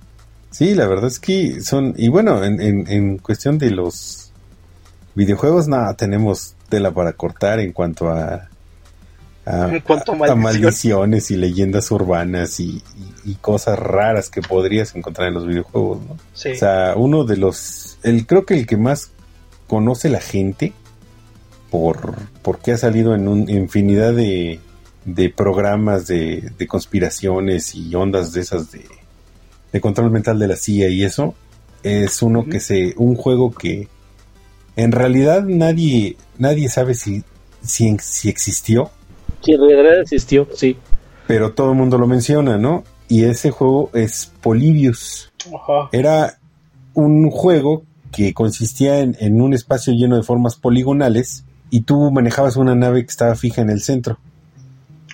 Sí, 0.50 0.74
la 0.74 0.88
verdad 0.88 1.08
es 1.08 1.20
que 1.20 1.62
son 1.62 1.94
y 1.98 2.08
bueno, 2.08 2.44
en, 2.44 2.60
en, 2.62 2.88
en 2.88 3.18
cuestión 3.18 3.58
de 3.58 3.72
los 3.72 4.32
videojuegos 5.14 5.68
nada, 5.68 5.94
tenemos 5.96 6.56
tela 6.70 6.92
para 6.92 7.14
cortar 7.14 7.60
en 7.60 7.74
cuanto 7.74 8.10
a 8.10 8.50
a, 9.48 10.36
maldiciones 10.36 11.32
y 11.32 11.38
leyendas 11.38 11.90
urbanas 11.92 12.60
y, 12.60 12.84
cosas 13.42 13.78
raras 13.78 14.30
que 14.30 14.42
podrías 14.42 14.96
encontrar 14.96 15.28
en 15.28 15.34
los 15.36 15.46
videojuegos, 15.46 16.00
¿no? 16.02 16.14
O 16.14 16.56
sea, 16.56 16.94
uno 16.96 17.24
de 17.24 17.38
los, 17.38 17.98
el 18.04 18.26
creo 18.26 18.46
que 18.46 18.56
el 18.56 18.66
que 18.66 18.78
más 18.78 19.12
conoce 19.68 20.10
la 20.10 20.22
gente 20.22 20.74
por 21.70 22.16
porque 22.42 22.72
ha 22.72 22.78
salido 22.78 23.14
en 23.14 23.28
una 23.28 23.52
infinidad 23.52 24.14
de, 24.14 24.60
de 25.06 25.30
programas 25.30 26.08
de, 26.08 26.52
de, 26.58 26.68
conspiraciones 26.68 27.76
y 27.76 27.94
ondas 27.96 28.32
de 28.32 28.42
esas 28.42 28.72
de, 28.72 28.86
de, 29.74 29.82
control 29.82 30.10
mental 30.10 30.40
de 30.40 30.48
la 30.48 30.56
CIA 30.56 30.90
y 30.90 31.04
eso, 31.04 31.36
es 31.84 32.22
uno 32.22 32.46
que 32.46 32.60
se, 32.60 32.94
un 32.98 33.16
juego 33.16 33.52
que 33.52 33.90
en 34.78 34.92
realidad 34.92 35.44
nadie, 35.44 36.18
nadie 36.38 36.70
sabe 36.70 36.94
si, 36.94 37.24
si, 37.62 37.98
si 38.00 38.30
existió. 38.30 38.92
Sí, 39.42 39.54
en 39.54 39.62
realidad 39.62 40.02
existió, 40.02 40.48
sí. 40.54 40.78
Pero 41.28 41.54
todo 41.54 41.72
el 41.72 41.78
mundo 41.78 41.98
lo 41.98 42.08
menciona, 42.08 42.58
¿no? 42.58 42.84
Y 43.08 43.24
ese 43.24 43.52
juego 43.52 43.90
es 43.94 44.32
Polybius. 44.42 45.32
Era 45.92 46.38
un 46.94 47.30
juego 47.30 47.84
que 48.12 48.34
consistía 48.34 49.00
en, 49.00 49.16
en, 49.20 49.42
un 49.42 49.54
espacio 49.54 49.94
lleno 49.94 50.16
de 50.16 50.24
formas 50.24 50.56
poligonales 50.56 51.46
y 51.70 51.82
tú 51.82 52.12
manejabas 52.12 52.56
una 52.56 52.76
nave 52.76 53.04
que 53.04 53.12
estaba 53.12 53.36
fija 53.36 53.62
en 53.62 53.70
el 53.70 53.82
centro. 53.82 54.20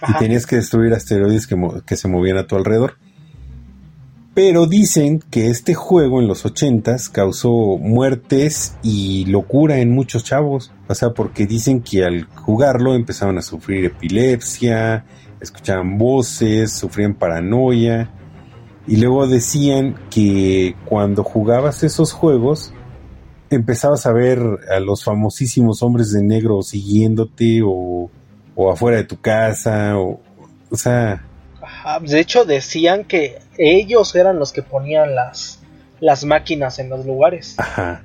Y 0.08 0.18
tenías 0.20 0.46
que 0.46 0.58
destruir 0.58 0.94
asteroides 0.94 1.48
que, 1.48 1.56
que 1.86 1.96
se 1.96 2.08
movían 2.08 2.38
a 2.38 2.48
tu 2.48 2.56
alrededor. 2.56 2.98
Pero 4.34 4.66
dicen 4.66 5.22
que 5.30 5.48
este 5.48 5.76
juego 5.76 6.20
en 6.20 6.28
los 6.28 6.44
ochentas 6.44 7.08
causó 7.08 7.78
muertes 7.78 8.76
y 8.82 9.26
locura 9.26 9.78
en 9.78 9.92
muchos 9.92 10.24
chavos. 10.24 10.72
O 10.88 10.96
sea, 10.96 11.12
porque 11.12 11.46
dicen 11.46 11.82
que 11.82 12.04
al 12.04 12.26
jugarlo 12.26 12.96
empezaban 12.96 13.38
a 13.38 13.44
sufrir 13.44 13.86
epilepsia, 13.86 15.06
escuchaban 15.40 16.00
voces, 16.00 16.72
sufrían 16.72 17.14
paranoia. 17.14 18.10
Y 18.88 18.98
luego 18.98 19.28
decían 19.28 19.96
que 20.10 20.76
cuando 20.86 21.24
jugabas 21.24 21.84
esos 21.84 22.12
juegos, 22.12 22.74
empezabas 23.52 24.08
a 24.08 24.14
ver 24.14 24.40
a 24.76 24.80
los 24.80 25.04
famosísimos 25.04 25.84
hombres 25.84 26.12
de 26.12 26.24
negro 26.24 26.64
siguiéndote 26.64 27.62
o, 27.64 28.10
o 28.56 28.72
afuera 28.72 28.98
de 28.98 29.04
tu 29.04 29.22
casa, 29.22 29.98
o, 30.00 30.20
o 30.72 30.76
sea, 30.76 31.24
de 32.02 32.20
hecho, 32.20 32.46
decían 32.46 33.04
que 33.04 33.40
ellos 33.58 34.16
eran 34.16 34.40
los 34.40 34.52
que 34.52 34.62
ponían 34.62 35.16
las, 35.16 35.60
las 36.00 36.26
máquinas 36.26 36.80
en 36.80 36.90
los 36.90 37.06
lugares. 37.06 37.56
Ajá. 37.58 38.04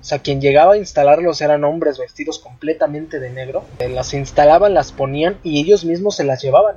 O 0.00 0.04
sea, 0.04 0.18
quien 0.18 0.40
llegaba 0.40 0.74
a 0.74 0.76
instalarlos 0.78 1.40
eran 1.42 1.64
hombres 1.64 1.98
vestidos 1.98 2.38
completamente 2.38 3.20
de 3.20 3.30
negro. 3.30 3.64
Las 3.78 4.14
instalaban, 4.14 4.72
las 4.72 4.92
ponían 4.92 5.38
y 5.42 5.60
ellos 5.60 5.84
mismos 5.84 6.16
se 6.16 6.24
las 6.24 6.42
llevaban. 6.42 6.76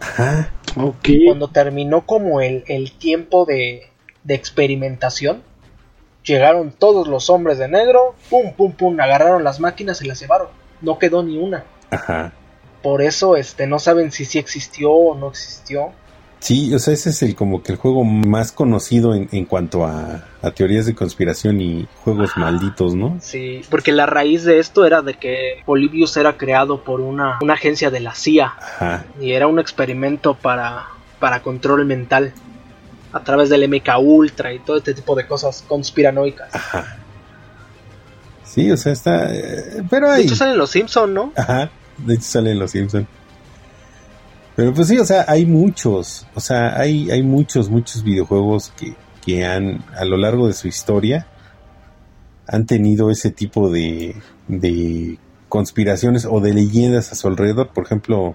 Ajá. 0.00 0.50
Ok. 0.76 1.08
Cuando 1.26 1.48
terminó 1.48 2.04
como 2.06 2.40
el, 2.40 2.64
el 2.66 2.92
tiempo 2.92 3.44
de, 3.44 3.88
de 4.24 4.34
experimentación, 4.34 5.42
llegaron 6.24 6.72
todos 6.72 7.06
los 7.06 7.30
hombres 7.30 7.58
de 7.58 7.68
negro, 7.68 8.16
pum, 8.28 8.52
pum, 8.52 8.72
pum, 8.72 9.00
agarraron 9.00 9.44
las 9.44 9.60
máquinas 9.60 10.02
y 10.02 10.08
las 10.08 10.20
llevaron. 10.20 10.48
No 10.80 10.98
quedó 10.98 11.22
ni 11.22 11.38
una. 11.38 11.64
Ajá 11.90 12.32
por 12.86 13.02
eso 13.02 13.34
este 13.34 13.66
no 13.66 13.80
saben 13.80 14.12
si 14.12 14.24
sí 14.24 14.38
existió 14.38 14.92
o 14.92 15.18
no 15.18 15.30
existió. 15.30 15.90
Sí, 16.38 16.72
o 16.72 16.78
sea, 16.78 16.94
ese 16.94 17.10
es 17.10 17.20
el 17.24 17.34
como 17.34 17.60
que 17.60 17.72
el 17.72 17.78
juego 17.78 18.04
más 18.04 18.52
conocido 18.52 19.12
en, 19.12 19.28
en 19.32 19.44
cuanto 19.44 19.84
a, 19.84 20.22
teorías 20.54 20.86
de 20.86 20.94
conspiración 20.94 21.60
y 21.60 21.88
juegos 22.04 22.36
malditos, 22.36 22.94
¿no? 22.94 23.18
Sí, 23.20 23.62
porque 23.70 23.90
la 23.90 24.06
raíz 24.06 24.44
de 24.44 24.60
esto 24.60 24.86
era 24.86 25.02
de 25.02 25.14
que 25.14 25.64
Polybius 25.66 26.16
era 26.16 26.36
creado 26.36 26.84
por 26.84 27.00
una, 27.00 27.38
una 27.42 27.54
agencia 27.54 27.90
de 27.90 27.98
la 27.98 28.14
CIA 28.14 28.54
Ajá. 28.56 29.04
y 29.20 29.32
era 29.32 29.48
un 29.48 29.58
experimento 29.58 30.34
para, 30.34 30.86
para 31.18 31.42
control 31.42 31.86
mental 31.86 32.34
a 33.12 33.24
través 33.24 33.50
del 33.50 33.68
MK 33.68 33.98
Ultra 33.98 34.52
y 34.52 34.60
todo 34.60 34.76
este 34.76 34.94
tipo 34.94 35.16
de 35.16 35.26
cosas 35.26 35.64
conspiranoicas. 35.66 36.54
Ajá. 36.54 36.98
Sí, 38.44 38.70
o 38.70 38.76
sea, 38.76 38.92
está... 38.92 39.34
Eh, 39.34 39.82
pero 39.90 40.08
hay... 40.08 40.18
De 40.18 40.26
hecho 40.28 40.36
salen 40.36 40.56
los 40.56 40.70
Simpson, 40.70 41.12
¿no? 41.12 41.32
Ajá. 41.34 41.68
De 41.98 42.14
hecho 42.14 42.24
sale 42.24 42.52
en 42.52 42.58
Los 42.58 42.72
Simpson. 42.72 43.06
Pero 44.56 44.72
pues 44.72 44.88
sí, 44.88 44.98
o 44.98 45.04
sea, 45.04 45.26
hay 45.28 45.44
muchos, 45.44 46.26
o 46.34 46.40
sea, 46.40 46.78
hay, 46.78 47.10
hay 47.10 47.22
muchos, 47.22 47.68
muchos 47.68 48.02
videojuegos 48.02 48.72
que, 48.76 48.94
que 49.24 49.44
han, 49.44 49.84
a 49.94 50.04
lo 50.06 50.16
largo 50.16 50.46
de 50.46 50.54
su 50.54 50.66
historia, 50.66 51.26
han 52.46 52.64
tenido 52.64 53.10
ese 53.10 53.30
tipo 53.30 53.70
de, 53.70 54.16
de 54.48 55.18
conspiraciones 55.48 56.26
o 56.28 56.40
de 56.40 56.54
leyendas 56.54 57.12
a 57.12 57.14
su 57.14 57.28
alrededor. 57.28 57.68
Por 57.68 57.84
ejemplo, 57.84 58.34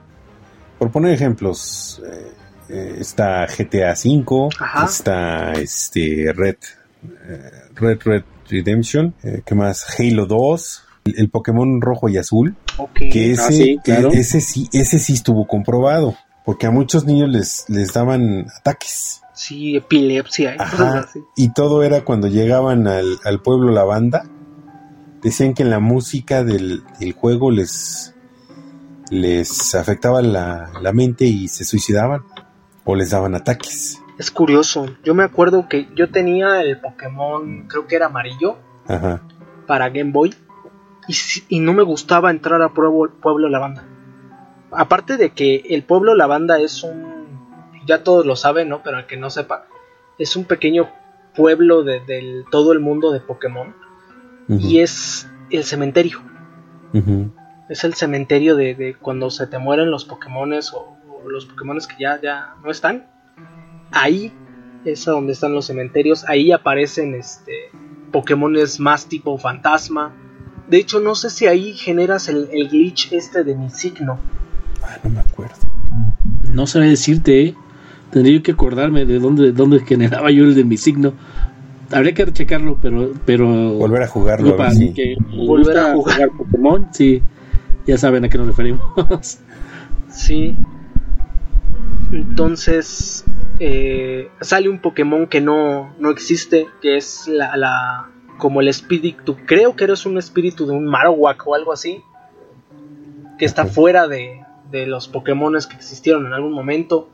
por 0.78 0.92
poner 0.92 1.14
ejemplos, 1.14 2.02
eh, 2.06 2.32
eh, 2.70 2.96
está 3.00 3.46
GTA 3.46 3.94
V, 3.94 4.50
está 4.86 5.54
este 5.54 6.34
Red, 6.36 6.58
eh, 7.04 7.52
Red 7.76 8.00
Red 8.04 8.24
Redemption, 8.50 9.14
¿qué 9.46 9.56
más? 9.56 9.86
Halo 9.98 10.26
2, 10.26 10.84
el, 11.06 11.30
Pokémon 11.30 11.82
rojo 11.82 12.10
y 12.10 12.18
azul, 12.18 12.56
que 12.94 13.32
ese, 13.32 13.42
ah, 13.42 13.52
sí, 13.52 13.80
ese 14.14 14.42
sí, 14.42 14.70
ese 14.74 15.00
sí 15.00 15.14
estuvo 15.14 15.48
comprobado, 15.48 16.16
porque 16.46 16.68
a 16.68 16.72
muchos 16.72 17.06
niños 17.06 17.30
les, 17.30 17.66
les 17.70 17.94
daban 17.94 18.48
ataques. 18.58 19.22
Sí, 19.34 19.76
epilepsia. 19.76 20.56
Y 21.36 21.54
todo 21.54 21.84
era 21.84 22.02
cuando 22.02 22.28
llegaban 22.28 22.88
al, 22.88 23.18
al, 23.24 23.42
pueblo 23.42 23.72
la 23.72 23.84
banda, 23.84 24.24
decían 25.22 25.54
que 25.54 25.64
en 25.64 25.70
la 25.70 25.80
música 25.80 26.44
del, 26.44 26.84
juego 27.16 27.50
les, 27.50 28.14
les 29.10 29.76
afectaba 29.76 30.22
la, 30.22 30.72
la 30.82 30.94
mente 30.94 31.26
y 31.26 31.48
se 31.48 31.66
suicidaban 31.66 32.22
o 32.84 32.96
les 32.96 33.12
daban 33.12 33.36
ataques. 33.36 34.00
Es 34.18 34.30
curioso, 34.30 34.86
yo 35.04 35.16
me 35.16 35.24
acuerdo 35.24 35.68
que 35.68 35.88
yo 35.96 36.12
tenía 36.12 36.62
el 36.62 36.80
Pokémon, 36.80 37.68
creo 37.68 37.88
que 37.88 37.96
era 37.96 38.08
amarillo, 38.08 38.58
Ajá. 38.88 39.24
para 39.66 39.90
Game 39.90 40.12
Boy 40.12 40.36
y, 41.50 41.60
no 41.60 41.74
me 41.74 41.84
gustaba 41.84 42.32
entrar 42.32 42.62
a 42.62 42.70
Pueblo, 42.70 43.14
Pueblo 43.22 43.50
Lavanda. 43.50 43.86
Aparte 44.72 45.18
de 45.18 45.32
que 45.32 45.64
el 45.70 45.84
Pueblo 45.84 46.16
Lavanda 46.16 46.60
es 46.60 46.84
un, 46.84 47.28
ya 47.86 48.04
todos 48.04 48.26
lo 48.26 48.36
saben, 48.36 48.70
¿no? 48.70 48.82
Pero 48.84 48.98
al 48.98 49.08
que 49.08 49.18
no 49.18 49.30
sepa, 49.30 49.68
es 50.18 50.36
un 50.36 50.46
pequeño 50.46 50.90
pueblo 51.36 51.84
de, 51.84 52.44
todo 52.52 52.74
el 52.74 52.80
mundo 52.80 53.12
de 53.12 53.20
Pokémon 53.20 53.74
y 54.48 54.80
es 54.80 55.30
el 55.50 55.64
cementerio. 55.64 56.22
Es 57.70 57.84
el 57.84 57.94
cementerio 57.94 58.56
de, 58.56 58.98
cuando 59.02 59.30
se 59.30 59.48
te 59.48 59.58
mueren 59.58 59.92
los 59.92 60.06
Pokémones 60.06 60.74
o, 60.74 60.98
los 61.28 61.46
Pokémones 61.46 61.88
que 61.88 61.96
ya, 62.00 62.20
ya 62.22 62.56
no 62.64 62.72
están. 62.72 63.08
Ahí 63.92 64.34
es 64.84 65.06
donde 65.06 65.34
están 65.34 65.54
los 65.54 65.66
cementerios. 65.66 66.28
Ahí 66.28 66.52
aparecen 66.52 67.16
este 67.16 67.70
Pokémones 68.12 68.80
más 68.80 69.08
tipo 69.08 69.38
fantasma 69.38 70.14
de 70.72 70.78
hecho, 70.78 71.02
no 71.02 71.16
sé 71.16 71.30
si 71.30 71.48
ahí 71.48 71.74
generas 71.74 72.30
el, 72.30 72.48
glitch 72.70 73.12
este 73.12 73.44
de 73.44 73.56
mi 73.56 73.70
signo. 73.70 74.18
Ah, 74.82 74.98
no 75.04 75.10
me 75.10 75.20
acuerdo. 75.20 75.58
No 76.54 76.66
sabía 76.66 76.88
decirte, 76.88 77.42
¿eh? 77.42 77.56
Tendría 78.10 78.42
que 78.42 78.54
acordarme 78.54 79.04
de 79.04 79.20
dónde, 79.20 79.52
dónde 79.52 79.82
generaba 79.82 80.32
yo 80.32 80.46
el 80.46 80.56
de 80.56 80.64
mi 80.64 80.78
signo. 80.78 81.12
Habría 81.92 82.14
que 82.14 82.26
checarlo, 82.32 82.80
pero, 82.82 83.12
pero 83.26 83.74
volver 83.74 84.04
a 84.04 84.08
jugarlo. 84.08 84.56
para 84.56 84.72
que 84.72 85.18
volver 85.36 85.78
a 85.78 85.94
jugar. 85.94 86.30
Pokémon, 86.38 86.88
sí, 86.94 87.22
ya 87.86 87.98
saben 87.98 88.24
a 88.24 88.30
qué 88.30 88.38
nos 88.38 88.48
referimos. 88.48 89.40
sí. 90.10 90.56
Entonces 92.14 93.26
eh, 93.60 94.30
sale 94.40 94.70
un 94.70 94.80
Pokémon 94.80 95.28
que 95.28 95.42
no, 95.42 95.94
no 96.00 96.12
existe, 96.12 96.68
que 96.82 96.96
es 96.96 97.28
la, 97.28 97.58
la, 97.58 98.11
como 98.42 98.60
el 98.60 98.70
espíritu, 98.70 99.38
creo 99.46 99.76
que 99.76 99.84
eres 99.84 100.08
un 100.08 100.18
espíritu 100.18 100.66
de 100.66 100.74
un 100.74 100.86
Marowak 100.86 101.48
o 101.48 101.54
algo 101.54 101.72
así, 101.72 102.02
que 103.38 103.46
está 103.46 103.68
fuera 103.68 104.08
de, 104.08 104.44
de 104.72 104.88
los 104.88 105.08
Pokémon 105.08 105.54
que 105.54 105.76
existieron 105.76 106.26
en 106.26 106.34
algún 106.34 106.52
momento. 106.52 107.08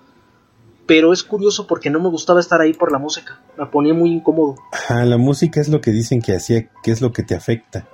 Pero 0.86 1.12
es 1.12 1.24
curioso 1.24 1.68
porque 1.68 1.90
no 1.90 2.00
me 2.00 2.08
gustaba 2.08 2.40
estar 2.40 2.62
ahí 2.62 2.74
por 2.74 2.94
la 2.94 2.98
música, 2.98 3.42
me 3.58 3.66
ponía 3.66 3.94
muy 3.94 4.10
incómodo. 4.10 4.56
la 4.90 5.18
música 5.18 5.60
es 5.60 5.68
lo 5.68 5.82
que 5.82 5.92
dicen 5.92 6.22
que 6.22 6.34
hacía, 6.34 6.70
que 6.82 6.92
es 6.92 7.02
lo 7.02 7.12
que 7.12 7.24
te 7.24 7.36
afecta. 7.36 7.90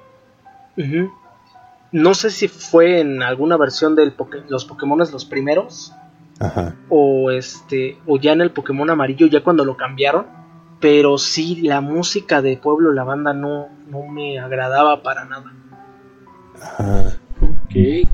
No 1.92 2.14
sé 2.14 2.30
si 2.30 2.48
fue 2.48 3.00
en 3.00 3.24
alguna 3.24 3.58
versión 3.58 3.96
de 3.96 4.14
los 4.48 4.66
Pokémon 4.66 5.00
los 5.00 5.26
primeros. 5.26 5.92
O 6.90 7.32
este. 7.32 7.98
O 8.06 8.20
ya 8.20 8.34
en 8.34 8.42
el 8.42 8.52
Pokémon 8.52 8.92
amarillo, 8.92 9.26
ya 9.26 9.44
cuando 9.44 9.66
lo 9.66 9.76
cambiaron 9.76 10.43
pero 10.84 11.18
sí 11.18 11.62
la 11.62 11.80
música 11.80 12.42
de 12.42 12.58
Pueblo 12.58 12.92
La 12.92 13.06
Banda 13.06 13.34
no, 13.34 13.70
no 13.90 14.06
me 14.06 14.38
agradaba 14.38 15.02
para 15.02 15.24
nada. 15.24 15.54
Ah, 16.78 17.10
ok. 17.40 18.06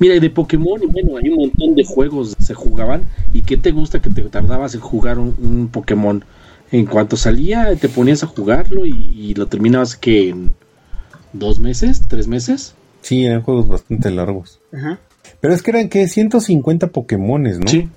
Mira, 0.00 0.18
de 0.18 0.30
Pokémon, 0.30 0.80
bueno, 0.90 1.16
hay 1.16 1.28
un 1.28 1.36
montón 1.36 1.76
de 1.76 1.84
juegos 1.84 2.34
se 2.40 2.54
jugaban. 2.54 3.04
¿Y 3.32 3.42
qué 3.42 3.56
te 3.56 3.70
gusta 3.70 4.02
que 4.02 4.10
te 4.10 4.22
tardabas 4.22 4.74
en 4.74 4.80
jugar 4.80 5.20
un, 5.20 5.68
Pokémon? 5.72 6.24
En 6.72 6.86
cuanto 6.86 7.16
salía, 7.16 7.72
te 7.76 7.88
ponías 7.88 8.24
a 8.24 8.26
jugarlo 8.26 8.84
y, 8.84 9.32
lo 9.34 9.46
terminabas 9.46 9.94
que 9.94 10.30
en 10.30 10.56
dos 11.32 11.60
meses, 11.60 12.02
tres 12.08 12.26
meses. 12.26 12.74
Sí, 13.00 13.26
eran 13.26 13.42
juegos 13.42 13.68
bastante 13.68 14.10
largos. 14.10 14.58
Pero 15.40 15.54
es 15.54 15.62
que 15.62 15.70
eran 15.70 15.88
que 15.88 16.08
150 16.08 16.88
Pokémones, 16.88 17.60
¿no? 17.60 17.68
Sí 17.68 17.88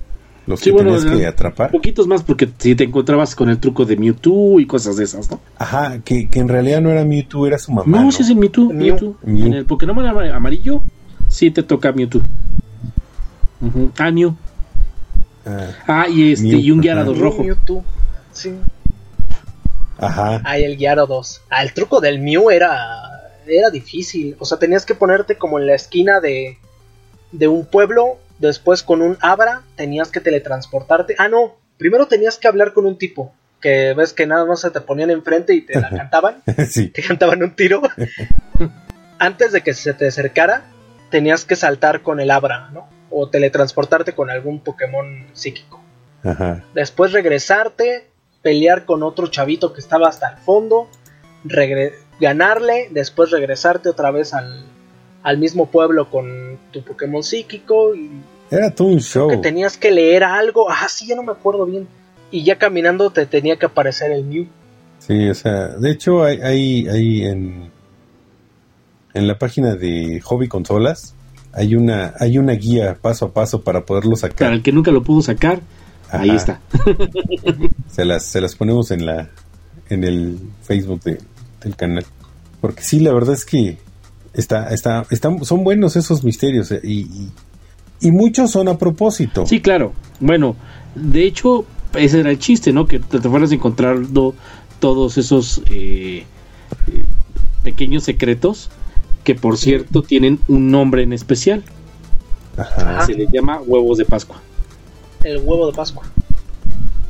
los 0.48 0.62
que 0.62 0.72
tenías 0.72 1.06
que 1.06 1.26
atrapar. 1.26 1.72
Poquitos 1.72 2.08
más, 2.08 2.24
porque 2.24 2.50
si 2.58 2.76
te 2.76 2.86
encontrabas 2.86 3.36
con 3.36 3.50
el 3.50 3.60
truco 3.60 3.86
de 3.86 3.98
Mewtwo 3.98 4.60
y 4.60 4.66
cosas 4.66 4.96
de 4.96 5.04
esas, 5.04 5.30
¿no? 5.30 5.40
Ajá, 5.58 6.00
que, 6.04 6.28
en 6.32 6.48
realidad 6.48 6.82
no 6.82 6.90
era 6.90 7.06
Mewtwo, 7.06 7.46
era 7.46 7.60
su 7.60 7.72
mamá. 7.72 7.86
No, 7.86 8.06
¿no? 8.06 8.12
sí 8.12 8.24
es 8.24 8.30
el 8.30 8.38
Mewtwo, 8.38 8.72
Mewtwo. 8.74 9.18
En 9.26 9.54
el 9.54 9.66
Pokémon 9.66 10.06
amarillo, 10.06 10.82
sí 11.28 11.52
te 11.52 11.64
toca 11.64 11.92
Mewtwo. 11.92 12.22
Ah, 13.98 14.12
Mew. 14.12 14.36
Ah, 15.46 15.68
ah, 15.88 16.06
y 16.10 16.32
este, 16.32 16.48
y 16.48 16.72
un 16.72 16.82
Gyarados 16.82 17.18
rojo. 17.18 17.44
Mewtwo. 17.44 17.84
Sí. 18.32 18.54
Ajá. 19.98 20.42
Ah, 20.44 20.58
el 20.58 20.78
Gyarados. 20.78 21.42
Ah, 21.50 21.64
el 21.64 21.74
truco 21.74 22.00
del 22.00 22.20
Mew 22.20 22.50
era 22.52 23.08
era 23.48 23.70
difícil. 23.70 24.36
O 24.40 24.46
sea, 24.46 24.60
tenías 24.60 24.86
que 24.86 24.96
ponerte 24.96 25.38
como 25.38 25.60
en 25.60 25.68
la 25.68 25.76
esquina 25.76 26.20
de, 26.20 26.58
de 27.32 27.48
un 27.48 27.66
pueblo. 27.66 28.18
Después 28.40 28.84
con 28.84 29.02
un 29.02 29.18
Abra 29.22 29.64
tenías 29.76 30.12
que 30.12 30.20
teletransportarte. 30.20 31.16
Ah, 31.18 31.28
no. 31.28 31.56
Primero 31.78 32.08
tenías 32.08 32.38
que 32.38 32.48
hablar 32.48 32.74
con 32.74 32.86
un 32.86 32.98
tipo. 32.98 33.34
Que 33.62 33.94
ves 33.96 34.14
que 34.14 34.28
nada 34.28 34.46
más 34.46 34.62
se 34.62 34.70
te 34.70 34.82
ponían 34.82 35.10
enfrente 35.10 35.54
y 35.54 35.62
te 35.62 35.80
la 35.80 35.90
cantaban. 35.96 36.44
sí. 36.70 36.90
Te 36.90 37.02
cantaban 37.02 37.42
un 37.44 37.56
tiro. 37.56 37.82
Antes 39.20 39.52
de 39.52 39.62
que 39.62 39.74
se 39.74 39.94
te 39.94 40.08
acercara, 40.08 40.66
tenías 41.10 41.46
que 41.46 41.56
saltar 41.56 42.02
con 42.04 42.20
el 42.20 42.30
Abra, 42.30 42.70
¿no? 42.72 42.88
O 43.10 43.30
teletransportarte 43.30 44.14
con 44.14 44.30
algún 44.30 44.60
Pokémon 44.60 45.28
psíquico. 45.34 45.82
Ajá. 46.24 46.64
Después 46.76 47.14
regresarte, 47.14 48.08
pelear 48.44 48.86
con 48.86 49.02
otro 49.02 49.28
chavito 49.28 49.74
que 49.74 49.80
estaba 49.80 50.08
hasta 50.08 50.30
el 50.30 50.38
fondo, 50.38 50.90
ganarle, 52.20 52.90
después 52.92 53.32
regresarte 53.32 53.90
otra 53.90 54.12
vez 54.12 54.34
al, 54.34 54.66
al 55.28 55.38
mismo 55.38 55.66
pueblo 55.66 56.10
con 56.10 56.58
tu 56.72 56.82
Pokémon 56.84 57.22
psíquico. 57.22 57.94
Y 57.94 58.10
Era 58.50 58.72
todo 58.72 58.88
un 58.88 59.02
show. 59.02 59.30
Que 59.30 59.36
tenías 59.36 59.76
que 59.76 59.92
leer 59.92 60.24
algo. 60.24 60.70
Ah, 60.70 60.88
sí, 60.88 61.06
ya 61.06 61.18
no 61.18 61.24
me 61.24 61.34
acuerdo 61.34 61.66
bien. 61.66 61.86
Y 62.32 62.46
ya 62.46 62.58
caminando 62.58 63.10
te 63.10 63.26
tenía 63.26 63.58
que 63.58 63.66
aparecer 63.66 64.12
el 64.12 64.24
Mew. 64.24 64.48
Sí, 65.00 65.28
o 65.28 65.36
sea, 65.36 65.68
de 65.68 65.92
hecho 65.92 66.24
hay, 66.24 66.40
hay, 66.40 66.88
hay 66.88 67.26
en, 67.26 67.72
en 69.14 69.28
la 69.28 69.38
página 69.38 69.76
de 69.76 70.22
Hobby 70.22 70.48
Consolas 70.48 71.14
hay 71.52 71.76
una, 71.76 72.14
hay 72.20 72.38
una 72.38 72.54
guía 72.54 72.98
paso 73.02 73.26
a 73.26 73.34
paso 73.34 73.64
para 73.64 73.86
poderlo 73.86 74.16
sacar. 74.16 74.38
Para 74.38 74.54
el 74.54 74.64
que 74.64 74.72
nunca 74.72 74.92
lo 74.92 75.04
pudo 75.04 75.22
sacar, 75.22 75.60
ahí 76.10 76.30
está. 76.30 76.62
se 77.90 78.06
las, 78.06 78.24
se 78.24 78.40
las 78.40 78.56
ponemos 78.56 78.92
en 78.92 79.06
la, 79.06 79.30
en 79.90 80.06
el 80.06 80.40
Facebook 80.64 81.02
de, 81.04 81.18
del 81.62 81.76
canal. 81.76 82.06
Porque 82.62 82.82
sí, 82.82 83.02
la 83.02 83.12
verdad 83.12 83.34
es 83.34 83.44
que 83.44 83.78
está, 84.38 84.70
está, 84.70 85.06
están, 85.10 85.44
son 85.44 85.64
buenos 85.64 85.96
esos 85.96 86.24
misterios 86.24 86.72
eh, 86.72 86.80
y, 86.84 87.30
y, 88.00 88.12
muchos 88.12 88.52
son 88.52 88.70
a 88.70 88.78
propósito. 88.78 89.46
Sí, 89.46 89.60
claro. 89.60 89.92
Bueno, 90.20 90.56
de 90.96 91.26
hecho, 91.26 91.66
ese 91.96 92.22
era 92.22 92.32
el 92.32 92.40
chiste, 92.40 92.72
¿no? 92.72 92.86
Que 92.86 93.00
te, 93.00 93.20
fueras 93.20 93.52
encontrando 93.52 94.34
todos 94.80 95.18
esos 95.18 95.62
eh, 95.70 96.24
pequeños 97.64 98.04
secretos 98.04 98.70
que, 99.24 99.36
por 99.36 99.58
cierto, 99.58 100.04
tienen 100.04 100.40
un 100.48 100.72
nombre 100.72 101.04
en 101.04 101.14
especial. 101.14 101.64
Se 103.06 103.14
le 103.14 103.28
llama 103.32 103.60
huevos 103.60 103.98
de 103.98 104.06
Pascua. 104.06 104.42
El 105.24 105.38
huevo 105.38 105.68
de 105.68 105.74
Pascua. 105.74 106.04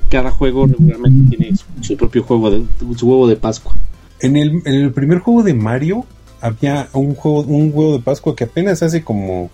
Cada 0.09 0.31
juego 0.31 0.65
regularmente 0.65 1.35
tiene 1.35 1.57
su, 1.81 1.95
propio 1.97 2.23
juego 2.23 2.49
de, 2.49 2.63
su 2.95 3.07
huevo 3.07 3.27
de 3.27 3.35
Pascua. 3.35 3.75
En 4.19 4.35
el, 4.35 4.91
primer 4.93 5.19
juego 5.19 5.43
de 5.43 5.53
Mario 5.53 6.05
había 6.41 6.89
un 6.93 7.15
juego, 7.15 7.41
un 7.41 7.71
huevo 7.73 7.93
de 7.93 8.00
Pascua 8.00 8.36
que 8.36 8.45
apenas 8.45 8.84
hace 8.84 9.04
como 9.04 9.50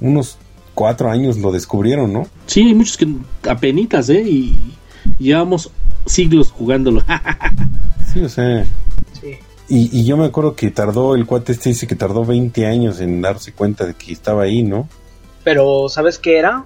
unos 0.00 0.38
cuatro 0.74 1.10
años 1.10 1.38
lo 1.38 1.52
descubrieron, 1.52 2.12
¿no? 2.12 2.26
Sí, 2.46 2.62
hay 2.62 2.74
muchos 2.74 2.96
que 2.96 3.08
apenitas, 3.48 4.08
¿eh? 4.10 4.22
Y 4.22 4.58
llevamos 5.18 5.70
siglos 6.06 6.50
jugándolo. 6.50 7.02
sí, 8.12 8.20
o 8.20 8.28
sea. 8.28 8.64
Sí. 9.20 9.38
Y, 9.68 9.98
y, 9.98 10.04
yo 10.04 10.16
me 10.16 10.26
acuerdo 10.26 10.54
que 10.54 10.70
tardó, 10.70 11.14
el 11.14 11.24
cuate 11.24 11.52
este 11.52 11.70
dice 11.70 11.86
que 11.86 11.94
tardó 11.94 12.24
20 12.24 12.66
años 12.66 13.00
en 13.00 13.22
darse 13.22 13.52
cuenta 13.52 13.86
de 13.86 13.94
que 13.94 14.12
estaba 14.12 14.42
ahí, 14.42 14.62
¿no? 14.62 14.88
Pero, 15.42 15.88
¿sabes 15.88 16.18
qué 16.18 16.38
era? 16.38 16.64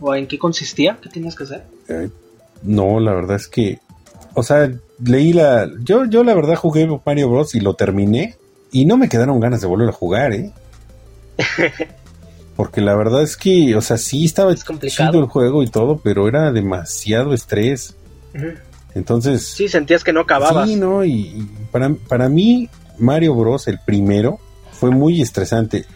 ¿O 0.00 0.14
en 0.14 0.26
qué 0.26 0.38
consistía? 0.38 0.98
¿Qué 1.02 1.08
tenías 1.08 1.34
que 1.34 1.44
hacer? 1.44 1.64
no, 2.62 2.98
la 3.00 3.14
verdad 3.14 3.36
es 3.36 3.46
que, 3.48 3.78
o 4.34 4.42
sea, 4.42 4.70
leí 5.02 5.32
la. 5.32 5.68
Yo, 5.82 6.04
yo 6.06 6.24
la 6.24 6.34
verdad 6.34 6.56
jugué 6.56 6.88
Mario 7.04 7.30
Bros. 7.30 7.54
y 7.54 7.60
lo 7.60 7.74
terminé. 7.74 8.36
Y 8.76 8.84
no 8.84 8.98
me 8.98 9.08
quedaron 9.08 9.40
ganas 9.40 9.62
de 9.62 9.66
volver 9.66 9.88
a 9.88 9.92
jugar, 9.92 10.34
¿eh? 10.34 10.52
Porque 12.56 12.82
la 12.82 12.94
verdad 12.94 13.22
es 13.22 13.38
que, 13.38 13.74
o 13.74 13.80
sea, 13.80 13.96
sí 13.96 14.26
estaba 14.26 14.54
chido 14.54 15.18
el 15.18 15.24
juego 15.28 15.62
y 15.62 15.68
todo, 15.68 15.96
pero 16.04 16.28
era 16.28 16.52
demasiado 16.52 17.32
estrés. 17.32 17.96
Entonces. 18.94 19.46
Sí, 19.46 19.66
sentías 19.68 20.04
que 20.04 20.12
no 20.12 20.20
acababas. 20.20 20.68
Sí, 20.68 20.76
¿no? 20.76 21.06
Y, 21.06 21.48
para, 21.72 21.94
para 22.06 22.28
mí, 22.28 22.68
Mario 22.98 23.34
Bros., 23.34 23.66
el 23.66 23.78
primero, 23.78 24.40
fue 24.72 24.90
muy 24.90 25.22
estresante. 25.22 25.86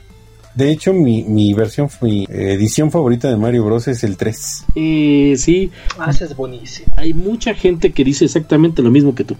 De 0.55 0.71
hecho, 0.71 0.95
mi, 0.95 1.23
mi 1.25 1.53
versión, 1.53 1.90
mi 2.01 2.25
edición 2.31 2.90
favorita 2.90 3.29
de 3.29 3.37
Mario 3.37 3.66
Bros. 3.66 3.88
es 3.88 4.05
el 4.05 4.16
3. 4.16 4.64
Eh, 4.75 5.35
sí. 5.37 5.71
Ah, 5.99 6.12
es 6.19 6.35
buenísimo. 6.35 6.95
Hay 6.97 7.12
mucha 7.12 7.53
gente 7.53 7.93
que 7.93 8.05
dice 8.05 8.25
exactamente 8.25 8.81
lo 8.81 8.90
mismo 8.90 9.14
que 9.14 9.25
tú. 9.25 9.37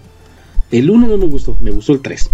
El 0.69 0.91
1 0.91 1.07
no 1.07 1.17
me 1.17 1.25
gustó, 1.25 1.57
me 1.59 1.71
gustó 1.71 1.93
el 1.93 2.01
3. 2.01 2.29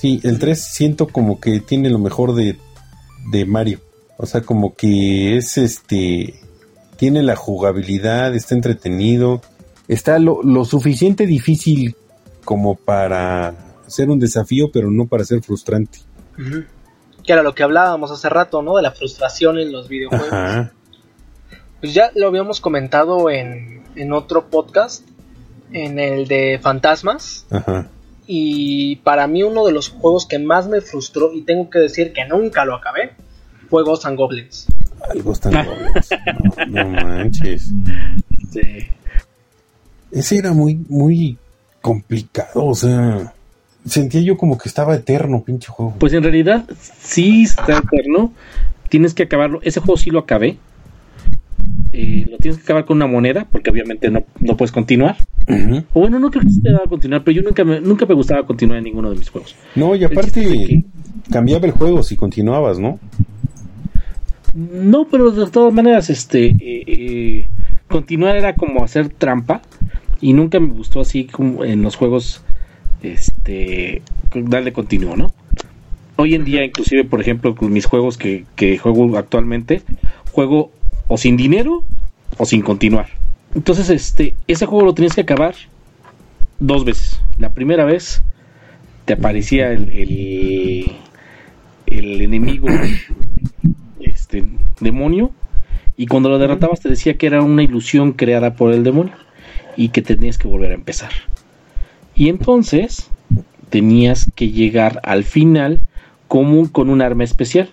Sí, 0.00 0.20
el 0.24 0.38
3 0.38 0.62
siento 0.62 1.06
como 1.06 1.40
que 1.40 1.60
tiene 1.60 1.90
lo 1.90 1.98
mejor 1.98 2.34
de, 2.34 2.58
de 3.30 3.44
Mario. 3.44 3.80
O 4.18 4.26
sea, 4.26 4.40
como 4.42 4.74
que 4.74 5.36
es 5.36 5.58
este. 5.58 6.40
Tiene 6.96 7.22
la 7.22 7.36
jugabilidad, 7.36 8.34
está 8.34 8.54
entretenido. 8.54 9.42
Está 9.88 10.18
lo, 10.18 10.42
lo 10.42 10.64
suficiente 10.64 11.26
difícil 11.26 11.94
como 12.44 12.74
para 12.74 13.54
ser 13.86 14.08
un 14.08 14.18
desafío, 14.18 14.70
pero 14.72 14.90
no 14.90 15.06
para 15.06 15.24
ser 15.24 15.42
frustrante 15.42 15.98
que 17.26 17.32
era 17.32 17.42
lo 17.42 17.54
que 17.54 17.64
hablábamos 17.64 18.10
hace 18.10 18.28
rato, 18.28 18.62
¿no? 18.62 18.76
De 18.76 18.82
la 18.82 18.92
frustración 18.92 19.58
en 19.58 19.72
los 19.72 19.88
videojuegos. 19.88 20.70
Pues 21.80 21.92
ya 21.92 22.10
lo 22.14 22.28
habíamos 22.28 22.60
comentado 22.60 23.28
en, 23.28 23.82
en 23.96 24.12
otro 24.12 24.46
podcast, 24.46 25.06
en 25.72 25.98
el 25.98 26.28
de 26.28 26.58
Fantasmas. 26.62 27.46
Ajá. 27.50 27.90
Y 28.26 28.96
para 28.96 29.26
mí 29.26 29.42
uno 29.42 29.64
de 29.64 29.72
los 29.72 29.88
juegos 29.88 30.26
que 30.26 30.38
más 30.38 30.68
me 30.68 30.80
frustró, 30.80 31.32
y 31.32 31.42
tengo 31.42 31.70
que 31.70 31.78
decir 31.78 32.12
que 32.12 32.24
nunca 32.26 32.64
lo 32.64 32.74
acabé, 32.74 33.12
fue 33.68 33.84
Ghost 33.84 34.06
and 34.06 34.16
Goblins. 34.16 34.66
Ghost 35.22 35.46
and 35.46 35.66
Goblins. 35.66 36.08
No, 36.68 36.88
manches. 36.88 37.70
Sí. 38.50 38.86
Ese 40.10 40.38
era 40.38 40.52
muy, 40.52 40.84
muy 40.88 41.36
complicado, 41.80 42.64
o 42.66 42.74
sea 42.74 43.32
sentía 43.86 44.20
yo 44.20 44.36
como 44.36 44.58
que 44.58 44.68
estaba 44.68 44.94
eterno, 44.94 45.42
pinche 45.42 45.68
juego. 45.68 45.94
Pues 45.98 46.12
en 46.12 46.22
realidad 46.22 46.64
sí 47.00 47.44
está 47.44 47.78
eterno. 47.78 48.32
Tienes 48.88 49.14
que 49.14 49.24
acabarlo. 49.24 49.60
Ese 49.62 49.80
juego 49.80 49.96
sí 49.96 50.10
lo 50.10 50.20
acabé. 50.20 50.58
Eh, 51.98 52.26
lo 52.30 52.36
tienes 52.36 52.58
que 52.58 52.64
acabar 52.64 52.84
con 52.84 52.98
una 52.98 53.06
moneda, 53.06 53.46
porque 53.50 53.70
obviamente 53.70 54.10
no, 54.10 54.24
no 54.38 54.56
puedes 54.56 54.70
continuar. 54.70 55.16
O 55.94 56.00
bueno, 56.00 56.18
no 56.18 56.30
creo 56.30 56.42
que 56.42 56.50
se 56.50 56.60
te 56.60 56.72
va 56.72 56.82
a 56.84 56.88
continuar, 56.88 57.24
pero 57.24 57.36
yo 57.36 57.42
nunca 57.42 57.64
me, 57.64 57.80
nunca 57.80 58.04
me 58.04 58.14
gustaba 58.14 58.44
continuar 58.44 58.78
en 58.78 58.84
ninguno 58.84 59.10
de 59.10 59.16
mis 59.16 59.30
juegos. 59.30 59.56
No, 59.74 59.94
y 59.94 60.04
aparte 60.04 60.84
cambiaba 61.30 61.66
el 61.66 61.72
juego 61.72 62.02
si 62.02 62.16
continuabas, 62.16 62.78
¿no? 62.78 62.98
No, 64.54 65.06
pero 65.10 65.30
de 65.30 65.50
todas 65.50 65.72
maneras, 65.72 66.10
este, 66.10 66.48
eh, 66.48 66.84
eh, 66.86 67.46
continuar 67.88 68.36
era 68.36 68.54
como 68.54 68.84
hacer 68.84 69.08
trampa 69.08 69.62
y 70.20 70.32
nunca 70.32 70.60
me 70.60 70.68
gustó 70.68 71.00
así 71.00 71.24
como 71.24 71.64
en 71.64 71.82
los 71.82 71.96
juegos 71.96 72.42
este, 73.02 74.02
darle 74.34 74.72
continuo, 74.72 75.16
¿no? 75.16 75.32
Hoy 76.16 76.34
en 76.34 76.44
día, 76.44 76.64
inclusive, 76.64 77.04
por 77.04 77.20
ejemplo, 77.20 77.54
con 77.54 77.72
mis 77.72 77.84
juegos 77.84 78.16
que, 78.16 78.46
juego 78.78 79.18
actualmente, 79.18 79.82
juego 80.32 80.70
o 81.08 81.16
sin 81.16 81.36
dinero 81.36 81.84
o 82.38 82.44
sin 82.44 82.62
continuar. 82.62 83.08
Entonces, 83.54 83.88
este, 83.90 84.34
ese 84.46 84.66
juego 84.66 84.84
lo 84.84 84.94
tienes 84.94 85.14
que 85.14 85.22
acabar 85.22 85.54
dos 86.58 86.84
veces. 86.84 87.20
La 87.38 87.54
primera 87.54 87.84
vez 87.84 88.22
te 89.04 89.14
aparecía 89.14 89.70
el, 89.70 90.96
el, 91.86 92.20
enemigo, 92.20 92.68
este 94.00 94.44
demonio, 94.80 95.30
y 95.96 96.06
cuando 96.06 96.28
lo 96.28 96.38
derrotabas 96.38 96.80
te 96.80 96.88
decía 96.88 97.16
que 97.16 97.26
era 97.26 97.42
una 97.42 97.62
ilusión 97.62 98.12
creada 98.12 98.54
por 98.54 98.72
el 98.72 98.84
demonio 98.84 99.14
y 99.76 99.88
que 99.88 100.02
tenías 100.02 100.38
que 100.38 100.48
volver 100.48 100.72
a 100.72 100.74
empezar. 100.74 101.10
Y 102.14 102.28
entonces 102.28 103.08
tenías 103.70 104.30
que 104.34 104.50
llegar 104.50 105.00
al 105.04 105.24
final 105.24 105.80
como 106.28 106.70
con 106.70 106.90
un 106.90 107.02
arma 107.02 107.24
especial. 107.24 107.70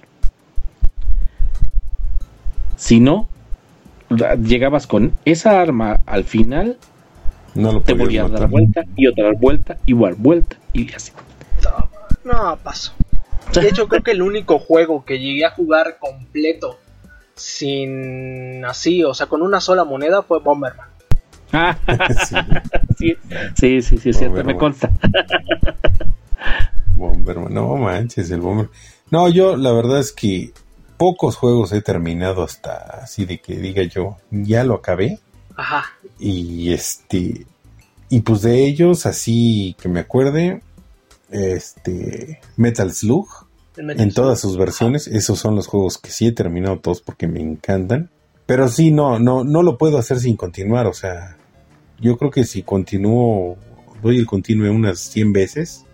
Si 2.83 2.99
no, 2.99 3.29
llegabas 4.43 4.87
con 4.87 5.13
esa 5.23 5.61
arma 5.61 6.01
al 6.05 6.25
final, 6.25 6.77
no 7.55 7.81
te 7.81 7.93
volvías 7.93 8.25
a 8.25 8.27
dar 8.27 8.49
vuelta 8.49 8.83
y 8.97 9.07
otra 9.07 9.31
vuelta, 9.31 9.77
igual 9.85 10.15
vuelta 10.15 10.57
y 10.73 10.93
así. 10.93 11.13
No, 12.25 12.59
paso. 12.61 12.91
De 13.53 13.69
hecho, 13.69 13.87
creo 13.87 14.03
que 14.03 14.11
el 14.11 14.21
único 14.21 14.59
juego 14.59 15.05
que 15.05 15.17
llegué 15.17 15.45
a 15.45 15.51
jugar 15.51 15.95
completo 15.97 16.77
sin 17.35 18.65
así, 18.65 19.01
o 19.05 19.13
sea, 19.13 19.27
con 19.27 19.43
una 19.43 19.61
sola 19.61 19.85
moneda 19.85 20.21
fue 20.21 20.39
Bomberman. 20.39 20.89
sí. 22.97 23.15
sí, 23.55 23.81
sí, 23.81 23.97
sí, 23.97 24.09
es 24.09 24.17
cierto, 24.17 24.43
me 24.43 24.57
consta. 24.57 24.91
Bomberman, 26.97 27.53
no 27.53 27.77
manches, 27.77 28.29
el 28.29 28.41
Bomberman. 28.41 28.73
No, 29.09 29.29
yo 29.29 29.55
la 29.55 29.71
verdad 29.71 29.99
es 29.99 30.11
que 30.11 30.51
pocos 30.97 31.35
juegos 31.35 31.71
he 31.71 31.81
terminado 31.81 32.43
hasta 32.43 33.01
así 33.03 33.25
de 33.25 33.39
que 33.39 33.57
diga 33.57 33.83
yo, 33.83 34.17
ya 34.31 34.63
lo 34.63 34.75
acabé. 34.75 35.19
Ajá. 35.55 35.85
Y 36.19 36.73
este, 36.73 37.45
y 38.09 38.21
pues 38.21 38.41
de 38.41 38.65
ellos, 38.65 39.05
así 39.05 39.75
que 39.81 39.89
me 39.89 40.01
acuerde, 40.01 40.61
este, 41.29 42.39
Metal 42.57 42.91
Slug, 42.91 43.27
en 43.75 44.13
todas 44.13 44.39
sus 44.39 44.57
versiones, 44.57 45.07
esos 45.07 45.39
son 45.39 45.55
los 45.55 45.67
juegos 45.67 45.97
que 45.97 46.11
sí 46.11 46.27
he 46.27 46.31
terminado 46.31 46.79
todos 46.79 47.01
porque 47.01 47.27
me 47.27 47.41
encantan. 47.41 48.11
Pero 48.45 48.67
sí, 48.67 48.91
no, 48.91 49.19
no, 49.19 49.43
no 49.43 49.63
lo 49.63 49.77
puedo 49.77 49.97
hacer 49.97 50.19
sin 50.19 50.35
continuar, 50.35 50.85
o 50.85 50.93
sea, 50.93 51.37
yo 51.99 52.17
creo 52.17 52.29
que 52.29 52.43
si 52.43 52.61
continúo, 52.61 53.57
doy 54.01 54.19
el 54.19 54.25
continuo 54.25 54.71
unas 54.71 54.99
100 54.99 55.33
veces, 55.33 55.85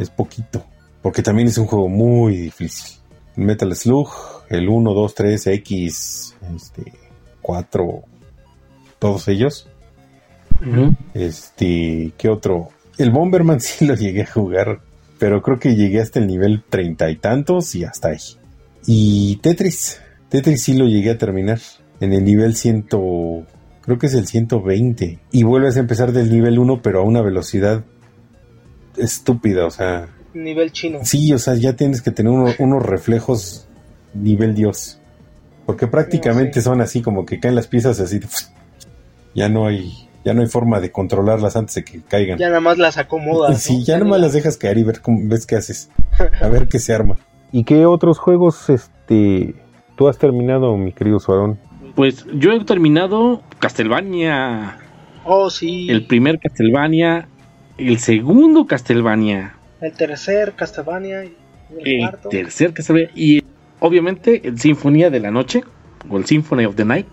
es 0.00 0.10
poquito, 0.10 0.64
porque 1.00 1.22
también 1.22 1.48
es 1.48 1.58
un 1.58 1.66
juego 1.66 1.88
muy 1.88 2.36
difícil. 2.36 2.95
Metal 3.36 3.74
Slug, 3.74 4.08
el 4.48 4.68
1, 4.68 4.94
2, 4.94 5.14
3, 5.14 5.46
X, 5.48 6.36
este, 6.54 6.92
4, 7.42 8.02
todos 8.98 9.28
ellos. 9.28 9.68
Este, 11.14 12.12
¿qué 12.16 12.28
otro? 12.28 12.68
El 12.98 13.10
Bomberman 13.10 13.60
sí 13.60 13.84
lo 13.84 13.94
llegué 13.94 14.22
a 14.22 14.32
jugar, 14.32 14.80
pero 15.18 15.42
creo 15.42 15.58
que 15.58 15.76
llegué 15.76 16.00
hasta 16.00 16.18
el 16.18 16.26
nivel 16.26 16.62
treinta 16.68 17.10
y 17.10 17.16
tantos 17.16 17.74
y 17.74 17.84
hasta 17.84 18.08
ahí. 18.08 18.18
Y 18.86 19.36
Tetris, 19.42 20.00
Tetris 20.28 20.62
sí 20.62 20.74
lo 20.74 20.86
llegué 20.86 21.10
a 21.10 21.18
terminar 21.18 21.58
en 22.00 22.12
el 22.12 22.24
nivel 22.24 22.56
ciento, 22.56 23.44
creo 23.82 23.98
que 23.98 24.06
es 24.06 24.14
el 24.14 24.26
120. 24.26 25.18
Y 25.32 25.42
vuelves 25.42 25.76
a 25.76 25.80
empezar 25.80 26.12
del 26.12 26.30
nivel 26.30 26.58
1, 26.58 26.82
pero 26.82 27.00
a 27.00 27.02
una 27.02 27.22
velocidad 27.22 27.84
estúpida, 28.96 29.66
o 29.66 29.70
sea. 29.70 30.08
Nivel 30.42 30.72
chino. 30.72 31.00
Sí, 31.02 31.32
o 31.32 31.38
sea, 31.38 31.54
ya 31.54 31.74
tienes 31.74 32.02
que 32.02 32.10
tener 32.10 32.32
unos 32.32 32.82
reflejos 32.82 33.66
nivel 34.14 34.54
Dios. 34.54 34.98
Porque 35.64 35.86
prácticamente 35.86 36.60
son 36.60 36.80
así 36.80 37.02
como 37.02 37.26
que 37.26 37.40
caen 37.40 37.54
las 37.54 37.66
piezas 37.66 37.98
así. 38.00 38.20
ya 39.34 39.48
no 39.48 39.66
hay 39.66 40.06
ya 40.24 40.34
no 40.34 40.42
hay 40.42 40.48
forma 40.48 40.80
de 40.80 40.90
controlarlas 40.90 41.54
antes 41.54 41.76
de 41.76 41.84
que 41.84 42.00
caigan. 42.00 42.36
Ya 42.36 42.48
nada 42.48 42.60
más 42.60 42.78
las 42.78 42.98
acomodas. 42.98 43.62
Sí, 43.66 43.84
ya, 43.84 43.94
nada 43.98 44.10
más 44.10 44.20
las 44.20 44.32
dejas 44.32 44.56
caer 44.56 44.76
y 44.78 44.82
ver 44.82 45.00
cómo 45.00 45.20
ves 45.22 45.46
qué 45.46 45.54
haces. 45.54 45.88
A 46.40 46.48
ver 46.48 46.66
qué 46.66 46.80
se 46.80 46.92
arma. 46.92 47.16
¿Y 47.52 47.62
qué 47.62 47.86
otros 47.86 48.18
juegos 48.18 48.68
este 48.68 49.54
tú 49.96 50.08
has 50.08 50.18
terminado, 50.18 50.76
mi 50.76 50.92
querido 50.92 51.20
Suarón? 51.20 51.60
Pues 51.94 52.26
yo 52.34 52.50
he 52.52 52.64
terminado 52.64 53.42
Castlevania. 53.60 54.78
Oh, 55.24 55.48
sí. 55.48 55.88
El 55.88 56.06
primer 56.06 56.40
Castlevania, 56.40 57.28
el 57.78 57.98
segundo 57.98 58.66
Castlevania. 58.66 59.55
El 59.80 59.92
tercer 59.92 60.54
Castlevania 60.54 61.24
y 61.24 61.36
el, 61.78 62.04
el 62.04 62.10
tercer 62.30 62.72
Castlevania 62.72 63.10
y 63.14 63.42
obviamente 63.80 64.46
el 64.46 64.58
Sinfonía 64.58 65.10
de 65.10 65.20
la 65.20 65.30
Noche 65.30 65.64
o 66.08 66.16
el 66.16 66.24
Symphony 66.24 66.64
of 66.64 66.76
the 66.76 66.84
Night 66.84 67.06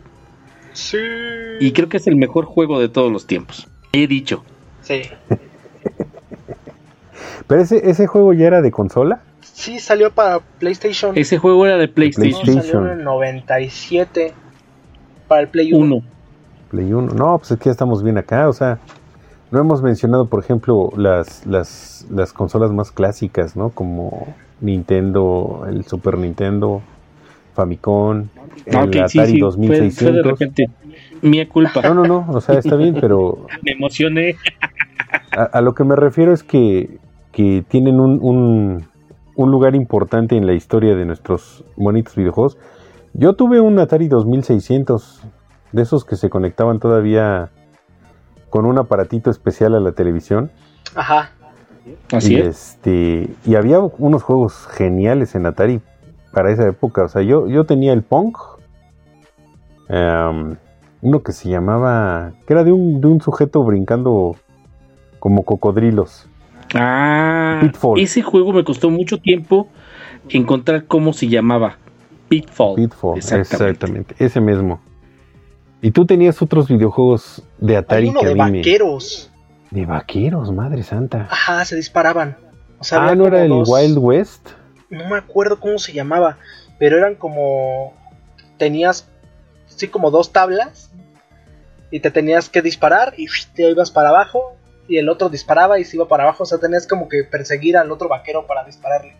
Sí. 0.74 0.98
Y 1.60 1.72
creo 1.72 1.88
que 1.88 1.98
es 1.98 2.08
el 2.08 2.16
mejor 2.16 2.46
juego 2.46 2.80
de 2.80 2.90
todos 2.90 3.12
los 3.12 3.28
tiempos. 3.28 3.68
He 3.94 4.08
dicho. 4.08 4.44
Sí. 4.82 5.04
¿Pero 7.48 7.62
ese, 7.62 7.90
ese 7.90 8.08
juego 8.08 8.34
ya 8.34 8.48
era 8.48 8.62
de 8.62 8.72
consola? 8.72 9.22
Sí, 9.42 9.80
salió 9.80 10.12
para 10.12 10.40
PlayStation. 10.40 11.16
Ese 11.16 11.38
juego 11.38 11.66
era 11.66 11.78
de 11.78 11.88
PlayStation. 11.88 12.62
salió 12.62 12.92
en 12.92 13.00
el 13.00 13.04
97 13.04 14.34
para 15.28 15.42
el 15.42 15.48
Play 15.48 15.74
1. 15.74 16.02
Play 16.70 16.92
1. 16.92 17.14
No, 17.14 17.38
pues 17.38 17.52
es 17.52 17.60
que 17.60 17.66
ya 17.66 17.72
estamos 17.72 18.04
bien 18.04 18.18
acá, 18.18 18.50
o 18.50 18.54
sea, 18.54 18.80
no 19.54 19.60
hemos 19.60 19.84
mencionado, 19.84 20.26
por 20.26 20.44
ejemplo, 20.44 20.90
las, 20.98 21.46
las, 21.46 22.08
las 22.10 22.34
consolas 22.34 22.72
más 22.72 22.92
clásicas, 22.92 23.56
¿no? 23.56 23.70
Como 23.70 24.34
Nintendo, 24.62 25.68
el 25.70 25.86
Super 25.86 26.18
Nintendo, 26.18 26.82
Famicom, 27.54 28.30
el 28.66 28.76
Atari 28.76 29.38
2600. 29.38 30.40
mi 31.22 31.46
culpa. 31.46 31.82
No, 31.84 31.94
no, 31.94 32.04
no, 32.06 32.26
o 32.30 32.42
sea, 32.42 32.58
está 32.58 32.76
bien, 32.76 32.98
pero... 33.00 33.46
me 33.64 33.74
emocioné. 33.74 34.38
a, 35.32 35.62
lo 35.62 35.76
que 35.76 35.84
me 35.84 35.96
refiero 35.96 36.34
es 36.34 36.42
que, 36.42 36.98
que 37.32 37.64
tienen 37.68 38.00
un, 38.00 38.18
un, 38.24 38.88
un, 39.36 39.52
lugar 39.52 39.76
importante 39.76 40.36
en 40.36 40.48
la 40.48 40.54
historia 40.54 40.96
de 40.96 41.06
nuestros 41.06 41.64
bonitos 41.76 42.16
videojuegos. 42.16 42.58
Yo 43.14 43.36
tuve 43.36 43.62
un 43.62 43.78
Atari 43.78 44.08
2600, 44.08 45.22
de 45.74 45.82
esos 45.84 46.06
que 46.06 46.16
se 46.16 46.32
conectaban 46.32 46.80
todavía 46.80 47.52
con 48.54 48.68
un 48.68 48.78
aparatito 48.78 49.32
especial 49.32 49.74
a 49.74 49.80
la 49.80 49.94
televisión. 49.94 50.52
Ajá. 50.94 51.32
Así 52.12 52.36
y 52.36 52.38
es. 52.38 52.46
Este, 52.46 53.30
y 53.48 53.56
había 53.56 53.80
unos 53.80 54.22
juegos 54.22 54.68
geniales 54.68 55.34
en 55.34 55.48
Atari 55.48 55.82
para 56.32 56.52
esa 56.52 56.68
época. 56.68 57.06
O 57.06 57.08
sea, 57.08 57.24
yo, 57.24 57.48
yo 57.48 57.64
tenía 57.64 57.94
el 57.94 58.04
Punk. 58.04 58.38
Em, 59.90 60.56
uno 61.02 61.24
que 61.24 61.32
se 61.32 61.50
llamaba. 61.50 62.34
que 62.46 62.54
era 62.54 62.64
de 62.64 62.72
un, 62.72 63.02
de 63.02 63.08
un 63.08 63.22
sujeto 63.22 63.64
brincando 63.64 64.36
como 65.18 65.42
cocodrilos. 65.42 66.30
Ah, 66.76 67.72
ese 67.96 68.22
juego 68.22 68.54
me 68.54 68.64
costó 68.64 68.92
mucho 68.92 69.18
tiempo 69.18 69.68
encontrar 70.30 70.86
cómo 70.86 71.12
se 71.14 71.28
llamaba. 71.28 71.78
Pitfall. 72.30 72.76
Pitfall, 72.76 73.18
exactamente. 73.18 74.14
ese 74.20 74.40
mismo. 74.40 74.80
Y 75.84 75.92
tú 75.92 76.06
tenías 76.06 76.42
otros 76.42 76.70
videojuegos 76.70 77.44
de 77.58 77.76
Atari 77.76 78.08
uno 78.08 78.22
de 78.22 78.36
vaqueros. 78.36 79.30
De 79.70 79.86
vaqueros, 79.86 80.50
madre 80.50 80.82
santa. 80.82 81.28
Ajá, 81.30 81.66
se 81.66 81.76
disparaban. 81.76 82.38
ah, 82.94 83.14
¿no 83.14 83.28
era 83.28 83.44
el 83.44 83.52
Wild 83.52 83.98
West? 83.98 84.48
no 84.90 85.10
me 85.10 85.18
acuerdo 85.18 85.60
cómo 85.60 85.78
se 85.80 85.92
llamaba, 85.92 86.38
pero 86.80 86.98
eran 86.98 87.16
como 87.16 87.94
tenías 88.58 89.10
sí 89.66 89.90
como 89.90 90.10
dos 90.10 90.32
tablas 90.32 90.90
y 91.92 92.00
te 92.00 92.12
tenías 92.12 92.48
que 92.48 92.62
disparar 92.62 93.14
y 93.18 93.28
te 93.54 93.70
ibas 93.70 93.92
para 93.92 94.08
abajo 94.08 94.56
y 94.88 95.00
el 95.00 95.10
otro 95.10 95.28
disparaba 95.28 95.80
y 95.80 95.84
se 95.84 95.98
iba 95.98 96.08
para 96.08 96.24
abajo, 96.24 96.44
o 96.44 96.46
sea, 96.46 96.60
tenías 96.60 96.88
como 96.88 97.10
que 97.10 97.26
perseguir 97.26 97.76
al 97.76 97.92
otro 97.92 98.08
vaquero 98.08 98.48
para 98.48 98.64
dispararle. 98.64 99.18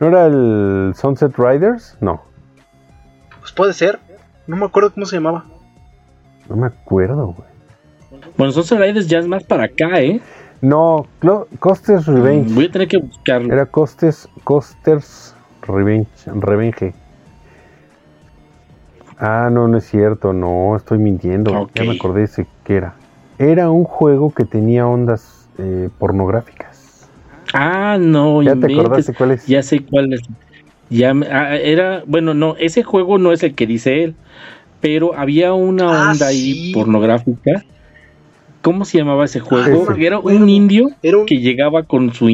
¿No 0.00 0.06
era 0.06 0.24
el 0.24 0.94
Sunset 0.96 1.36
Riders? 1.36 1.98
No. 2.00 2.22
Pues 3.40 3.52
puede 3.52 3.74
ser, 3.74 3.98
no 4.46 4.56
me 4.56 4.64
acuerdo 4.64 4.94
cómo 4.94 5.04
se 5.04 5.16
llamaba. 5.16 5.44
No 6.48 6.56
me 6.56 6.66
acuerdo, 6.66 7.34
güey. 7.36 7.48
Bueno, 8.36 8.52
Sunset 8.52 8.78
Riders 8.78 9.08
ya 9.08 9.18
es 9.18 9.26
más 9.26 9.44
para 9.44 9.64
acá, 9.64 10.00
¿eh? 10.00 10.20
No, 10.60 11.06
Costers 11.58 12.06
Revenge. 12.06 12.52
Voy 12.54 12.66
a 12.66 12.70
tener 12.70 12.88
que 12.88 12.98
buscarlo. 12.98 13.52
Era 13.52 13.66
Costers, 13.66 14.28
Costers 14.44 15.34
Revenge, 15.62 16.08
Revenge. 16.26 16.94
Ah, 19.18 19.48
no, 19.50 19.68
no 19.68 19.78
es 19.78 19.84
cierto, 19.84 20.32
no, 20.32 20.76
estoy 20.76 20.98
mintiendo. 20.98 21.68
Ya 21.74 21.84
me 21.84 21.92
acordé 21.92 22.26
de 22.26 22.46
que 22.64 22.76
era. 22.76 22.94
Era 23.38 23.70
un 23.70 23.84
juego 23.84 24.32
que 24.32 24.44
tenía 24.44 24.86
ondas 24.86 25.48
eh, 25.58 25.88
pornográficas. 25.98 27.08
Ah, 27.52 27.96
no, 27.98 28.42
ya 28.42 28.56
te 28.56 28.72
acordaste 28.72 29.14
cuál 29.14 29.32
es. 29.32 29.46
Ya 29.46 29.62
sé 29.62 29.84
cuál 29.84 30.12
es. 30.12 30.22
Ya 30.90 31.12
ah, 31.30 31.56
era, 31.56 32.02
bueno, 32.06 32.34
no, 32.34 32.56
ese 32.56 32.82
juego 32.82 33.18
no 33.18 33.32
es 33.32 33.42
el 33.42 33.54
que 33.54 33.66
dice 33.66 34.04
él, 34.04 34.14
pero 34.86 35.14
había 35.16 35.52
una 35.52 36.06
ah, 36.06 36.10
onda 36.12 36.28
ahí 36.28 36.72
pornográfica 36.72 37.64
¿Cómo 38.62 38.84
se 38.84 38.98
llamaba 38.98 39.24
ese 39.24 39.40
juego? 39.40 39.92
era 39.96 40.18
un 40.18 40.48
indio 40.48 40.88
que 41.00 41.36
llegaba 41.38 41.84
con 41.84 42.12
su 42.12 42.28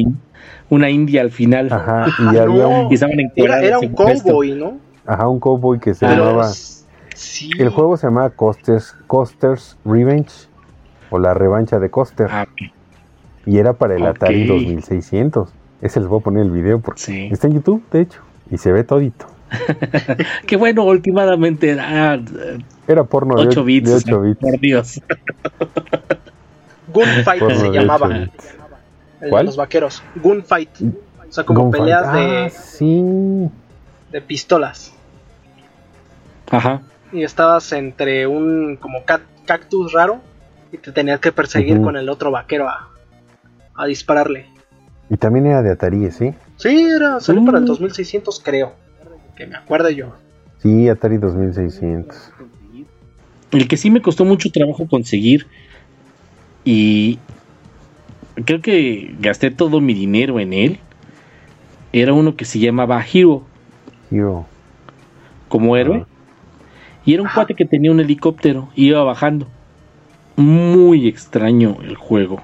una 0.69 0.89
india 0.89 1.21
al 1.21 1.29
final. 1.29 1.71
Ajá, 1.71 2.07
y, 2.17 2.37
había 2.37 2.67
un, 2.67 2.89
era, 3.35 3.77
un 3.77 3.93
cowboy, 3.93 4.55
¿no? 4.55 4.77
Ajá, 5.05 5.27
un 5.27 5.39
cowboy 5.39 5.79
que 5.79 5.93
se 5.93 6.07
llamaba. 6.07 6.49
El 7.59 7.69
juego 7.69 7.97
se 7.97 8.07
llamaba 8.07 8.31
Costers, 8.31 8.95
Costers 9.05 9.77
Revenge 9.85 10.47
o 11.11 11.19
la 11.19 11.35
revancha 11.35 11.77
de 11.77 11.91
Coster. 11.91 12.27
Ah, 12.31 12.47
y 13.45 13.59
era 13.59 13.73
para 13.73 13.95
el 13.95 14.03
Atari 14.03 14.47
2600. 14.47 15.53
Ese 15.81 15.99
les 15.99 16.09
voy 16.09 16.19
a 16.19 16.23
poner 16.23 16.43
el 16.43 16.51
video 16.51 16.79
porque 16.79 17.27
está 17.31 17.45
en 17.45 17.53
YouTube, 17.53 17.83
de 17.91 18.01
hecho, 18.01 18.21
y 18.49 18.57
se 18.57 18.71
ve 18.71 18.83
todito. 18.83 19.32
Qué 20.45 20.55
bueno, 20.55 20.83
últimamente 20.83 21.69
era, 21.69 22.19
era 22.87 23.03
porno 23.03 23.35
8 23.35 23.43
de 23.43 23.49
8 23.49 23.63
bits. 23.63 23.89
De 23.89 23.95
8 23.95 24.21
bits. 24.21 24.39
Por 24.39 24.59
Dios. 24.59 25.01
Gunfight 26.93 27.51
se 27.51 27.69
llamaba. 27.71 28.29
El 29.21 29.31
de 29.31 29.43
los 29.43 29.57
vaqueros. 29.57 30.03
Gunfight. 30.15 30.69
O 30.81 31.31
sea, 31.31 31.43
como 31.45 31.71
peleas 31.71 32.13
de. 32.13 32.45
Ah, 32.45 32.49
sí. 32.49 33.49
De 34.11 34.21
pistolas. 34.21 34.93
Ajá. 36.51 36.81
Y 37.11 37.23
estabas 37.23 37.71
entre 37.71 38.27
un 38.27 38.77
como 38.79 39.03
cactus 39.45 39.93
raro 39.93 40.21
y 40.71 40.77
te 40.77 40.91
tenías 40.91 41.19
que 41.19 41.31
perseguir 41.31 41.81
con 41.81 41.95
el 41.95 42.09
otro 42.09 42.31
vaquero 42.31 42.67
a, 42.67 42.89
a, 43.75 43.85
dispararle. 43.85 44.47
Y 45.09 45.17
también 45.17 45.45
era 45.45 45.61
de 45.61 45.71
Atari, 45.71 46.11
¿sí? 46.11 46.33
Sí, 46.57 46.83
era, 46.83 47.19
salió 47.19 47.45
para 47.45 47.59
el 47.59 47.65
2600 47.65 48.39
mm. 48.39 48.43
creo. 48.43 48.82
Que 49.35 49.47
me 49.47 49.55
acuerdo 49.55 49.89
yo. 49.89 50.13
Sí, 50.59 50.87
Atari 50.87 51.17
2600. 51.17 52.31
El 53.51 53.67
que 53.67 53.77
sí 53.77 53.91
me 53.91 54.01
costó 54.01 54.25
mucho 54.25 54.49
trabajo 54.49 54.87
conseguir 54.87 55.47
y 56.65 57.19
creo 58.45 58.61
que 58.61 59.15
gasté 59.19 59.51
todo 59.51 59.81
mi 59.81 59.93
dinero 59.93 60.39
en 60.39 60.53
él. 60.53 60.79
Era 61.91 62.13
uno 62.13 62.35
que 62.35 62.45
se 62.45 62.59
llamaba 62.59 63.03
Hero. 63.05 63.43
Hero. 64.09 64.45
como 65.47 65.77
héroe. 65.77 66.05
Y 67.05 67.13
era 67.13 67.21
un 67.21 67.29
cuate 67.29 67.53
que 67.53 67.65
tenía 67.65 67.91
un 67.91 67.99
helicóptero 67.99 68.69
y 68.75 68.87
iba 68.87 69.03
bajando. 69.03 69.47
Muy 70.35 71.07
extraño 71.07 71.77
el 71.83 71.95
juego. 71.95 72.41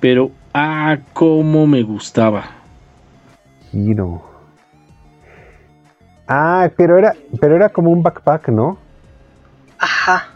Pero, 0.00 0.32
ah, 0.52 0.98
cómo 1.12 1.66
me 1.66 1.82
gustaba. 1.82 2.50
Giro. 3.70 4.33
Ah, 6.26 6.70
pero 6.76 6.98
era, 6.98 7.14
pero 7.40 7.56
era 7.56 7.68
como 7.68 7.90
un 7.90 8.02
backpack, 8.02 8.48
¿no? 8.48 8.78
Ajá. 9.78 10.30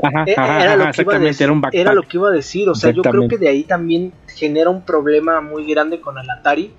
Ajá, 0.00 0.24
eh, 0.26 0.34
era, 0.36 0.76
lo 0.76 0.92
que 0.92 1.02
era, 1.40 1.52
un 1.52 1.60
backpack. 1.60 1.80
era 1.80 1.92
lo 1.92 2.02
que 2.02 2.16
iba 2.16 2.28
a 2.28 2.32
decir. 2.32 2.68
O 2.68 2.74
sea, 2.74 2.92
yo 2.92 3.02
creo 3.02 3.26
que 3.28 3.36
de 3.36 3.48
ahí 3.48 3.64
también 3.64 4.12
genera 4.28 4.70
un 4.70 4.82
problema 4.82 5.40
muy 5.40 5.66
grande 5.66 6.00
con 6.00 6.18
el 6.18 6.30
Atari. 6.30 6.72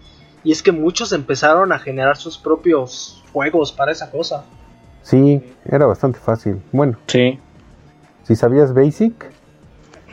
Y 0.43 0.54
es 0.54 0.64
que 0.64 0.72
muchos 0.72 1.12
empezaron 1.12 1.74
a 1.74 1.80
generar 1.80 2.16
sus 2.16 2.38
propios 2.38 3.22
juegos 3.34 3.74
para 3.74 3.91
esa 3.91 4.10
cosa. 4.10 4.45
Sí, 5.02 5.41
era 5.66 5.86
bastante 5.86 6.20
fácil. 6.20 6.62
Bueno. 6.72 6.97
Sí. 7.08 7.39
Si 8.24 8.36
sabías 8.36 8.74
Basic. 8.74 9.14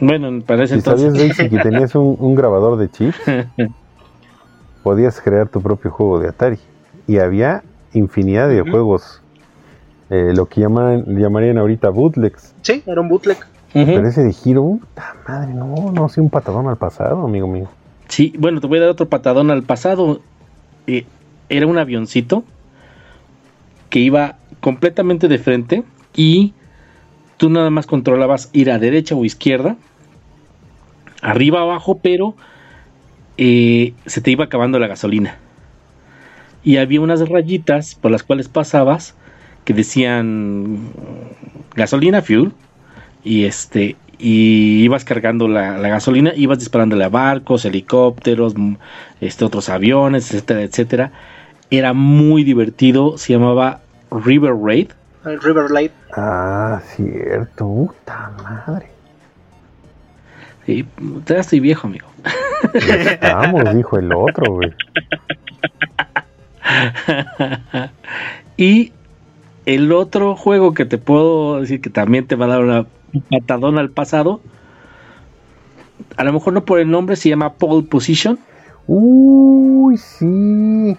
Bueno, 0.00 0.42
parece 0.44 0.76
Si 0.76 0.80
sabías 0.80 1.12
Basic 1.12 1.52
y 1.52 1.58
tenías 1.58 1.94
un, 1.94 2.34
grabador 2.34 2.76
de 2.76 2.90
chips, 2.90 3.18
podías 4.82 5.20
crear 5.20 5.48
tu 5.48 5.62
propio 5.62 5.90
juego 5.90 6.18
de 6.18 6.28
Atari. 6.28 6.58
Y 7.06 7.18
había 7.18 7.62
infinidad 7.98 8.48
de 8.48 8.62
juegos. 8.62 9.22
Eh, 10.08 10.32
lo 10.34 10.46
que 10.46 10.60
llaman, 10.60 11.04
llamarían 11.18 11.58
ahorita 11.58 11.90
bootlegs. 11.90 12.54
Sí, 12.62 12.82
era 12.86 13.00
un 13.00 13.08
bootleg. 13.08 13.38
Pero 13.72 14.08
ese 14.08 14.22
de 14.22 14.32
giro, 14.32 14.78
madre, 15.28 15.52
no, 15.52 15.92
no, 15.92 16.08
sí, 16.08 16.20
un 16.20 16.30
patadón 16.30 16.66
al 16.66 16.76
pasado, 16.76 17.22
amigo 17.22 17.46
mío. 17.46 17.68
Sí, 18.08 18.32
bueno, 18.38 18.60
te 18.60 18.66
voy 18.68 18.78
a 18.78 18.82
dar 18.82 18.90
otro 18.90 19.08
patadón 19.08 19.50
al 19.50 19.64
pasado. 19.64 20.22
Eh, 20.86 21.04
era 21.48 21.66
un 21.66 21.76
avioncito 21.76 22.44
que 23.90 23.98
iba 23.98 24.36
completamente 24.60 25.28
de 25.28 25.38
frente 25.38 25.84
y 26.14 26.54
tú 27.36 27.50
nada 27.50 27.70
más 27.70 27.86
controlabas 27.86 28.48
ir 28.52 28.70
a 28.70 28.78
derecha 28.78 29.14
o 29.14 29.24
izquierda, 29.24 29.76
arriba 31.20 31.62
o 31.62 31.70
abajo, 31.70 31.98
pero 31.98 32.34
eh, 33.36 33.92
se 34.06 34.20
te 34.20 34.30
iba 34.30 34.44
acabando 34.44 34.78
la 34.78 34.86
gasolina. 34.86 35.38
Y 36.66 36.78
había 36.78 37.00
unas 37.00 37.28
rayitas 37.28 37.94
por 37.94 38.10
las 38.10 38.24
cuales 38.24 38.48
pasabas 38.48 39.14
que 39.64 39.72
decían 39.72 40.80
gasolina, 41.76 42.22
fuel, 42.22 42.50
y 43.22 43.44
este 43.44 43.94
y 44.18 44.82
ibas 44.82 45.04
cargando 45.04 45.46
la, 45.46 45.78
gasolina, 45.78 46.32
ibas 46.34 46.58
disparándole 46.58 47.04
a 47.04 47.08
barcos, 47.08 47.64
helicópteros, 47.64 48.54
este, 49.20 49.44
otros 49.44 49.68
aviones, 49.68 50.34
etcétera, 50.34 50.62
etcétera. 50.62 51.12
Era 51.70 51.92
muy 51.92 52.42
divertido, 52.42 53.16
se 53.16 53.34
llamaba 53.34 53.78
River 54.10 54.56
Raid. 54.60 54.88
River 55.22 55.66
Raid. 55.70 55.92
Ah, 56.16 56.80
cierto, 56.96 57.64
puta 57.64 58.32
madre. 58.42 58.88
Sí, 60.64 60.84
ya 61.26 61.36
estoy 61.36 61.60
viejo, 61.60 61.86
amigo. 61.86 62.08
Estamos, 62.74 63.72
dijo 63.72 64.00
el 64.00 64.12
otro, 64.12 64.54
güey. 64.54 64.72
y 68.56 68.92
el 69.66 69.92
otro 69.92 70.36
juego 70.36 70.74
que 70.74 70.84
te 70.84 70.98
puedo 70.98 71.60
decir 71.60 71.80
que 71.80 71.90
también 71.90 72.26
te 72.26 72.36
va 72.36 72.46
a 72.46 72.48
dar 72.48 72.62
una 72.62 72.86
patadón 73.30 73.78
al 73.78 73.90
pasado, 73.90 74.40
a 76.16 76.24
lo 76.24 76.32
mejor 76.32 76.52
no 76.52 76.64
por 76.64 76.78
el 76.78 76.90
nombre, 76.90 77.16
se 77.16 77.28
llama 77.28 77.54
Pole 77.54 77.86
Position. 77.86 78.38
Uy, 78.86 79.96
sí. 79.96 80.96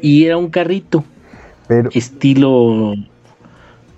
Y 0.00 0.24
era 0.24 0.36
un 0.36 0.50
carrito 0.50 1.04
estilo 1.92 2.94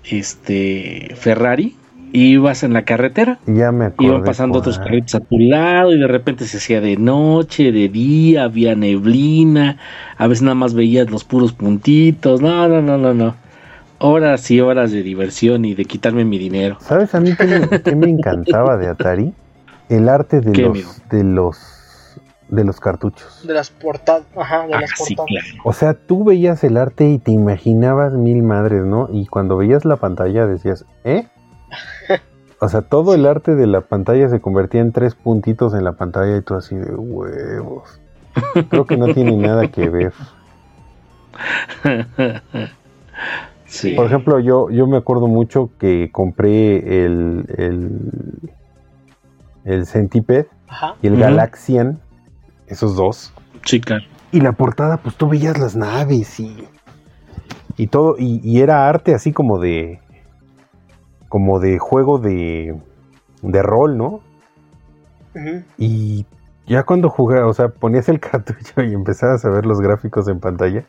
este 0.03 1.13
Ferrari 1.15 1.75
ibas 2.13 2.63
en 2.63 2.73
la 2.73 2.83
carretera 2.83 3.39
ya 3.45 3.71
me 3.71 3.91
iban 3.99 4.23
pasando 4.23 4.59
otros 4.59 4.79
carritos 4.79 5.15
a 5.15 5.19
tu 5.19 5.37
lado 5.39 5.93
y 5.93 5.99
de 5.99 6.07
repente 6.07 6.45
se 6.45 6.57
hacía 6.57 6.81
de 6.81 6.97
noche 6.97 7.71
de 7.71 7.89
día 7.89 8.45
había 8.45 8.75
neblina 8.75 9.77
a 10.17 10.27
veces 10.27 10.41
nada 10.41 10.55
más 10.55 10.73
veías 10.73 11.09
los 11.09 11.23
puros 11.23 11.53
puntitos 11.53 12.41
no 12.41 12.67
no 12.67 12.81
no 12.81 12.97
no 12.97 13.13
no 13.13 13.35
horas 13.99 14.49
y 14.51 14.61
horas 14.61 14.91
de 14.91 15.03
diversión 15.03 15.65
y 15.65 15.75
de 15.75 15.85
quitarme 15.85 16.25
mi 16.25 16.37
dinero 16.37 16.77
sabes 16.79 17.13
a 17.15 17.19
mí 17.19 17.35
que 17.35 17.95
me, 17.95 18.09
encantaba 18.09 18.77
de 18.77 18.87
Atari 18.87 19.33
el 19.89 20.09
arte 20.09 20.41
de 20.41 20.55
los 20.55 21.01
de 21.09 21.23
los 21.23 21.79
de 22.49 22.63
los 22.63 22.79
cartuchos. 22.79 23.45
De 23.45 23.53
las 23.53 23.69
portadas, 23.69 24.23
ajá, 24.35 24.65
de 24.67 24.73
ah, 24.73 24.81
las 24.81 24.91
portadas. 24.97 25.45
O 25.63 25.73
sea, 25.73 25.93
tú 25.93 26.23
veías 26.23 26.63
el 26.63 26.77
arte 26.77 27.07
y 27.07 27.19
te 27.19 27.31
imaginabas 27.31 28.13
mil 28.13 28.41
madres, 28.43 28.83
¿no? 28.83 29.07
Y 29.11 29.27
cuando 29.27 29.57
veías 29.57 29.85
la 29.85 29.97
pantalla 29.97 30.47
decías, 30.47 30.85
¿eh? 31.03 31.27
o 32.59 32.69
sea, 32.69 32.81
todo 32.81 33.13
el 33.13 33.25
arte 33.25 33.55
de 33.55 33.67
la 33.67 33.81
pantalla 33.81 34.29
se 34.29 34.39
convertía 34.41 34.81
en 34.81 34.91
tres 34.91 35.15
puntitos 35.15 35.73
en 35.73 35.83
la 35.83 35.93
pantalla 35.93 36.37
y 36.37 36.41
tú 36.41 36.55
así 36.55 36.75
de 36.75 36.93
huevos. 36.93 37.99
Creo 38.69 38.85
que 38.85 38.97
no 38.97 39.13
tiene 39.13 39.35
nada 39.35 39.67
que 39.67 39.89
ver. 39.89 40.13
Sí. 43.65 43.91
Por 43.91 44.07
ejemplo, 44.07 44.39
yo, 44.39 44.71
yo 44.71 44.87
me 44.87 44.97
acuerdo 44.97 45.27
mucho 45.27 45.69
que 45.77 46.09
compré 46.11 47.05
el, 47.05 47.45
el, 47.55 48.51
el 49.63 49.85
Centipede 49.85 50.47
y 51.03 51.07
el 51.07 51.17
Galaxian 51.17 51.99
esos 52.65 52.95
dos. 52.95 53.31
Sí, 53.65 53.79
claro. 53.79 54.03
Y 54.31 54.41
la 54.41 54.53
portada, 54.53 54.97
pues 54.97 55.15
tú 55.15 55.27
veías 55.27 55.59
las 55.59 55.75
naves 55.75 56.39
y, 56.39 56.67
y 57.77 57.87
todo, 57.87 58.15
y, 58.17 58.59
era 58.59 58.87
arte 58.87 59.13
así 59.13 59.33
como 59.33 59.59
de, 59.59 59.99
como 61.29 61.59
de 61.59 61.79
juego 61.79 62.19
de, 62.19 62.77
de 63.41 63.63
rol, 63.63 63.97
¿no? 63.97 64.21
Y 65.77 66.25
ya 66.65 66.83
cuando 66.83 67.09
jugaba, 67.09 67.47
o 67.47 67.53
sea, 67.53 67.69
ponías 67.69 68.09
el 68.09 68.19
cartucho 68.19 68.81
y 68.81 68.93
empezabas 68.93 69.45
a 69.45 69.49
ver 69.49 69.65
los 69.65 69.79
gráficos 69.79 70.27
en 70.27 70.39
pantalla, 70.39 70.83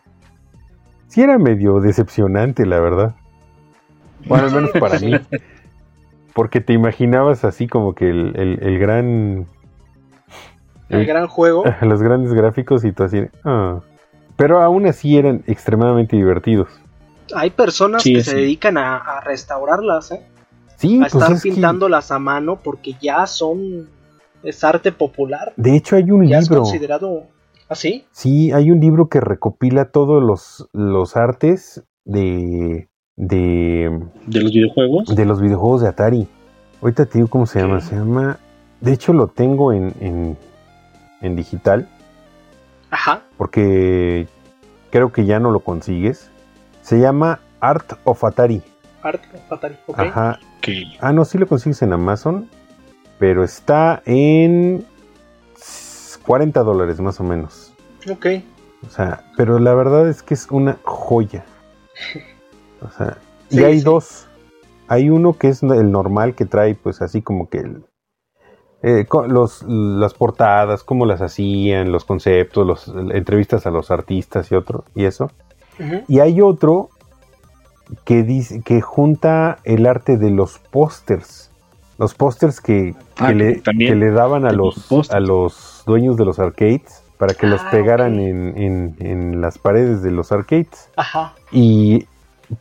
sí 1.06 1.22
era 1.22 1.38
medio 1.38 1.80
decepcionante, 1.80 2.66
la 2.66 2.80
verdad. 2.80 3.14
Bueno, 4.26 4.46
al 4.46 4.54
menos 4.54 4.70
para 4.72 4.98
mí. 4.98 5.12
Porque 6.34 6.60
te 6.60 6.72
imaginabas 6.72 7.44
así 7.44 7.66
como 7.66 7.94
que 7.94 8.08
el 8.08 8.78
gran 8.78 9.46
el 10.90 11.06
gran 11.06 11.28
juego. 11.28 11.64
Los 11.82 12.02
grandes 12.02 12.34
gráficos 12.34 12.84
y 12.84 12.92
todo 12.92 13.06
así. 13.06 13.22
Ah. 13.44 13.80
Pero 14.36 14.60
aún 14.60 14.86
así 14.86 15.16
eran 15.16 15.42
extremadamente 15.46 16.16
divertidos. 16.16 16.68
Hay 17.34 17.50
personas 17.50 18.02
que 18.02 18.22
se 18.22 18.36
dedican 18.36 18.78
a, 18.78 19.20
restaurarlas, 19.20 20.12
¿eh? 20.12 20.22
Sí, 20.76 20.96
a 20.96 21.08
pues 21.08 21.14
estar 21.14 21.40
pintándolas 21.40 22.10
a 22.10 22.18
mano 22.18 22.60
porque 22.62 22.94
ya 23.00 23.26
son. 23.26 23.88
Es 24.42 24.64
arte 24.64 24.90
popular. 24.90 25.52
De 25.56 25.76
hecho, 25.76 25.96
hay 25.96 26.10
un 26.10 26.26
ya 26.26 26.40
libro. 26.40 26.62
Es 26.62 26.70
considerado. 26.70 27.24
¿Así? 27.68 28.04
¿Ah, 28.04 28.08
sí, 28.12 28.52
hay 28.52 28.70
un 28.70 28.80
libro 28.80 29.08
que 29.08 29.20
recopila 29.20 29.90
todos 29.90 30.22
los, 30.22 30.68
los 30.72 31.16
artes 31.16 31.84
de. 32.04 32.88
De, 33.16 34.00
¿De 34.26 34.40
los 34.40 34.50
videojuegos? 34.50 35.14
De 35.14 35.26
los 35.26 35.42
videojuegos 35.42 35.82
de 35.82 35.88
Atari. 35.88 36.28
Ahorita 36.80 37.04
te 37.04 37.18
digo 37.18 37.28
cómo 37.28 37.44
se 37.44 37.60
llama. 37.60 37.80
Se 37.80 37.94
llama. 37.94 38.38
De 38.80 38.94
hecho, 38.94 39.12
lo 39.12 39.28
tengo 39.28 39.74
en, 39.74 40.36
en 41.20 41.36
digital. 41.36 41.86
Ajá. 42.90 43.22
Porque 43.36 44.26
creo 44.90 45.12
que 45.12 45.24
ya 45.24 45.38
no 45.38 45.50
lo 45.50 45.60
consigues. 45.60 46.29
Se 46.90 46.98
llama 46.98 47.38
Art 47.60 47.92
of 48.02 48.24
Atari. 48.24 48.60
Art 49.02 49.22
of 49.32 49.52
Atari, 49.52 49.76
ok. 49.86 49.98
Ajá. 50.00 50.40
Ah, 50.98 51.12
no, 51.12 51.24
sí 51.24 51.38
lo 51.38 51.46
consigues 51.46 51.82
en 51.82 51.92
Amazon. 51.92 52.50
Pero 53.20 53.44
está 53.44 54.02
en 54.06 54.84
40 56.26 56.60
dólares 56.64 56.98
más 57.00 57.20
o 57.20 57.22
menos. 57.22 57.72
Ok. 58.10 58.26
O 58.84 58.90
sea, 58.90 59.22
pero 59.36 59.60
la 59.60 59.72
verdad 59.72 60.08
es 60.08 60.24
que 60.24 60.34
es 60.34 60.48
una 60.50 60.78
joya. 60.82 61.44
O 62.82 62.90
sea, 62.90 63.18
y 63.50 63.62
hay 63.62 63.82
dos. 63.82 64.26
Hay 64.88 65.10
uno 65.10 65.38
que 65.38 65.46
es 65.46 65.62
el 65.62 65.92
normal 65.92 66.34
que 66.34 66.44
trae 66.44 66.74
pues 66.74 67.02
así 67.02 67.22
como 67.22 67.48
que 67.48 67.58
el, 67.58 67.84
eh, 68.82 69.06
los, 69.28 69.62
las 69.62 70.14
portadas, 70.14 70.82
cómo 70.82 71.06
las 71.06 71.22
hacían, 71.22 71.92
los 71.92 72.04
conceptos, 72.04 72.66
las 72.66 72.88
entrevistas 73.14 73.64
a 73.64 73.70
los 73.70 73.92
artistas 73.92 74.50
y 74.50 74.56
otro, 74.56 74.86
y 74.96 75.04
eso. 75.04 75.30
Y 76.08 76.20
hay 76.20 76.40
otro 76.40 76.90
que 78.04 78.22
dice 78.22 78.62
que 78.64 78.80
junta 78.80 79.58
el 79.64 79.86
arte 79.86 80.16
de 80.16 80.30
los 80.30 80.58
pósters. 80.58 81.50
Los 81.98 82.14
pósters 82.14 82.60
que, 82.60 82.94
ah, 83.18 83.32
le, 83.32 83.60
le, 83.74 84.10
daban 84.10 84.46
a 84.46 84.52
los, 84.52 84.90
a 85.10 85.20
los 85.20 85.82
dueños 85.86 86.16
de 86.16 86.24
los 86.24 86.38
arcades 86.38 87.04
para 87.18 87.34
que 87.34 87.46
los 87.46 87.60
ah, 87.60 87.68
pegaran 87.70 88.18
en, 88.18 88.56
en, 88.56 88.96
en, 89.00 89.40
las 89.42 89.58
paredes 89.58 90.02
de 90.02 90.10
los 90.10 90.32
arcades. 90.32 90.90
Ajá. 90.96 91.34
Y 91.52 92.06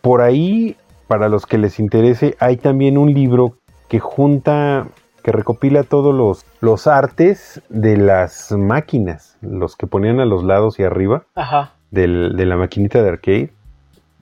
por 0.01 0.21
ahí, 0.21 0.75
para 1.07 1.29
los 1.29 1.45
que 1.45 1.57
les 1.57 1.79
interese, 1.79 2.35
hay 2.39 2.57
también 2.57 2.97
un 2.97 3.13
libro 3.13 3.53
que 3.87 3.99
junta 3.99 4.87
que 5.23 5.31
recopila 5.31 5.83
todos 5.83 6.13
los, 6.13 6.45
los 6.61 6.87
artes 6.87 7.61
de 7.69 7.97
las 7.97 8.51
máquinas, 8.51 9.37
los 9.41 9.75
que 9.75 9.87
ponían 9.87 10.19
a 10.19 10.25
los 10.25 10.43
lados 10.43 10.79
y 10.79 10.83
arriba 10.83 11.23
Ajá. 11.35 11.73
De 11.91 12.07
la 12.45 12.55
maquinita 12.55 13.01
de 13.01 13.09
arcade. 13.09 13.51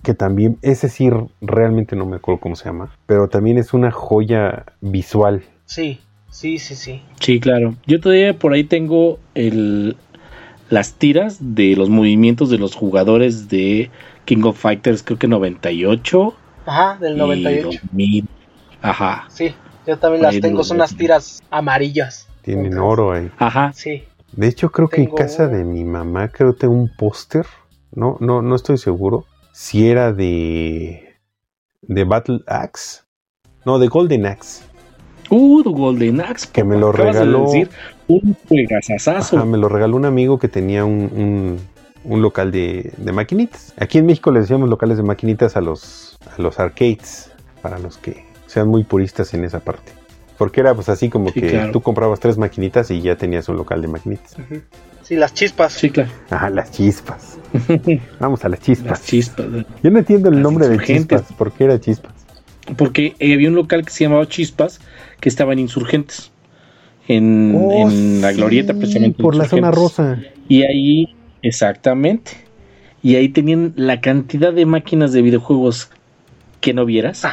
que 0.03 0.13
también, 0.13 0.57
ese 0.61 0.87
sí 0.89 1.09
realmente 1.41 1.95
no 1.95 2.05
me 2.05 2.17
acuerdo 2.17 2.39
cómo 2.39 2.55
se 2.55 2.65
llama, 2.65 2.91
pero 3.07 3.27
también 3.27 3.57
es 3.57 3.73
una 3.73 3.91
joya 3.91 4.65
visual. 4.79 5.43
Sí, 5.65 5.99
sí, 6.29 6.59
sí, 6.59 6.75
sí. 6.75 7.01
Sí, 7.19 7.39
claro. 7.39 7.75
Yo 7.85 7.99
todavía 7.99 8.37
por 8.37 8.53
ahí 8.53 8.63
tengo 8.63 9.19
el, 9.35 9.97
las 10.69 10.93
tiras 10.93 11.37
de 11.39 11.75
los 11.75 11.89
movimientos 11.89 12.49
de 12.49 12.57
los 12.57 12.75
jugadores 12.75 13.49
de 13.49 13.89
King 14.25 14.43
of 14.43 14.59
Fighters, 14.59 15.03
creo 15.03 15.17
que 15.17 15.27
98. 15.27 16.33
Ajá, 16.65 16.97
del 16.99 17.17
98. 17.17 17.79
Ajá. 18.81 19.25
Sí, 19.29 19.53
yo 19.85 19.97
también 19.97 20.23
las 20.23 20.39
tengo, 20.39 20.63
son 20.63 20.77
unas 20.77 20.95
tiras 20.95 21.41
amarillas. 21.49 22.27
Tienen 22.41 22.77
oro 22.77 23.13
ahí. 23.13 23.29
Ajá. 23.37 23.71
Sí. 23.73 24.03
De 24.33 24.47
hecho, 24.47 24.71
creo 24.71 24.87
que 24.87 25.01
en 25.01 25.11
casa 25.11 25.47
de 25.47 25.63
mi 25.63 25.83
mamá, 25.83 26.29
creo 26.29 26.53
que 26.53 26.61
tengo 26.61 26.73
un 26.73 26.91
póster. 26.95 27.45
No, 27.91 28.17
no, 28.19 28.41
no 28.41 28.55
estoy 28.55 28.77
seguro. 28.77 29.25
Si 29.53 29.89
era 29.89 30.13
de. 30.13 31.15
de 31.81 32.03
Battle 32.03 32.41
Axe. 32.47 33.01
No, 33.65 33.79
de 33.79 33.87
Golden 33.87 34.25
Axe. 34.25 34.63
Uh, 35.29 35.63
de 35.63 35.69
Golden 35.71 36.21
Axe. 36.21 36.49
Que 36.51 36.63
me 36.63 36.77
lo 36.77 36.91
regaló. 36.91 37.45
decir, 37.45 37.69
un 38.07 38.35
juegazazazo. 38.47 39.45
me 39.45 39.57
lo 39.57 39.69
regaló 39.69 39.95
un 39.95 40.05
amigo 40.05 40.37
que 40.37 40.47
tenía 40.47 40.85
un, 40.85 41.59
un, 42.03 42.21
local 42.21 42.51
de, 42.51 42.93
de, 42.97 43.11
maquinitas. 43.11 43.73
Aquí 43.79 43.97
en 43.97 44.05
México 44.05 44.31
le 44.31 44.41
decíamos 44.41 44.69
locales 44.69 44.97
de 44.97 45.03
maquinitas 45.03 45.57
a 45.57 45.61
los, 45.61 46.17
a 46.37 46.41
los 46.41 46.59
arcades. 46.59 47.31
Para 47.61 47.79
los 47.79 47.97
que 47.97 48.25
sean 48.45 48.67
muy 48.67 48.83
puristas 48.83 49.33
en 49.33 49.43
esa 49.43 49.59
parte. 49.59 49.96
Porque 50.37 50.61
era 50.61 50.75
pues 50.75 50.89
así 50.89 51.09
como 51.09 51.31
que 51.31 51.69
tú 51.73 51.81
comprabas 51.81 52.19
tres 52.19 52.37
maquinitas 52.37 52.91
y 52.91 53.01
ya 53.01 53.15
tenías 53.15 53.49
un 53.49 53.57
local 53.57 53.81
de 53.81 53.87
maquinitas. 53.87 54.35
Sí, 55.01 55.15
las 55.15 55.33
chispas. 55.33 55.73
Sí, 55.73 55.89
claro. 55.89 56.09
Ajá, 56.29 56.49
las 56.49 56.71
chispas. 56.71 57.39
Vamos 58.19 58.43
a 58.45 58.49
las 58.49 58.59
chispas. 58.59 58.91
Las 58.91 59.05
chispas. 59.05 59.45
Yo 59.81 59.89
no 59.89 59.99
entiendo 59.99 60.29
el 60.29 60.41
nombre 60.41 60.67
de 60.67 60.79
chispas. 60.79 61.23
¿Por 61.37 61.51
qué 61.53 61.63
era 61.63 61.79
chispas? 61.79 62.13
Porque 62.75 63.15
había 63.21 63.47
un 63.47 63.55
local 63.55 63.85
que 63.85 63.91
se 63.91 64.03
llamaba 64.03 64.27
Chispas 64.27 64.81
que 65.19 65.29
estaba 65.29 65.53
en 65.53 65.59
Insurgentes. 65.59 66.31
En, 67.07 67.55
oh, 67.55 67.89
la 67.89 68.33
glorieta, 68.33 68.73
precisamente. 68.73 69.23
Por 69.23 69.35
la 69.35 69.45
zona 69.45 69.71
rosa. 69.71 70.19
Y 70.49 70.63
ahí, 70.63 71.15
exactamente. 71.41 72.31
Y 73.01 73.15
ahí 73.15 73.29
tenían 73.29 73.73
la 73.77 74.01
cantidad 74.01 74.51
de 74.51 74.65
máquinas 74.65 75.13
de 75.13 75.21
videojuegos 75.21 75.89
que 76.59 76.73
no 76.73 76.85
vieras. 76.85 77.23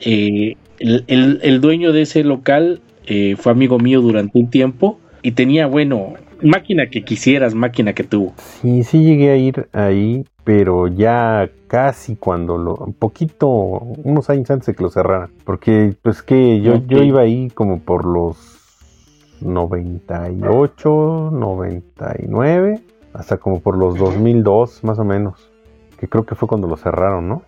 Eh, 0.00 0.56
el, 0.78 1.60
dueño 1.60 1.92
de 1.92 2.02
ese 2.02 2.24
local 2.24 2.80
eh, 3.06 3.36
fue 3.36 3.52
amigo 3.52 3.78
mío 3.78 4.00
durante 4.00 4.38
un 4.38 4.50
tiempo 4.50 4.98
y 5.22 5.32
tenía, 5.32 5.66
bueno, 5.66 6.14
máquina 6.42 6.86
que 6.86 7.04
quisieras, 7.04 7.54
máquina 7.54 7.92
que 7.92 8.04
tuvo. 8.04 8.34
Sí, 8.36 8.84
sí 8.84 9.02
llegué 9.02 9.30
a 9.30 9.36
ir 9.36 9.68
ahí, 9.72 10.24
pero 10.44 10.88
ya 10.88 11.50
casi 11.66 12.16
cuando 12.16 12.58
lo, 12.58 12.76
un 12.76 12.94
poquito, 12.94 13.48
unos 13.48 14.30
años 14.30 14.50
antes 14.50 14.66
de 14.66 14.74
que 14.74 14.82
lo 14.82 14.90
cerraran, 14.90 15.30
porque 15.44 15.94
pues 16.02 16.22
que 16.22 16.60
yo, 16.60 16.82
yo 16.86 17.02
iba 17.02 17.20
ahí 17.20 17.50
como 17.50 17.80
por 17.80 18.04
los 18.04 18.36
98, 19.40 21.30
99, 21.32 22.80
hasta 23.12 23.36
como 23.38 23.60
por 23.60 23.76
los 23.76 23.98
2002 23.98 24.84
más 24.84 24.98
o 24.98 25.04
menos, 25.04 25.50
que 25.98 26.08
creo 26.08 26.24
que 26.24 26.34
fue 26.34 26.48
cuando 26.48 26.68
lo 26.68 26.76
cerraron, 26.76 27.28
¿no? 27.28 27.42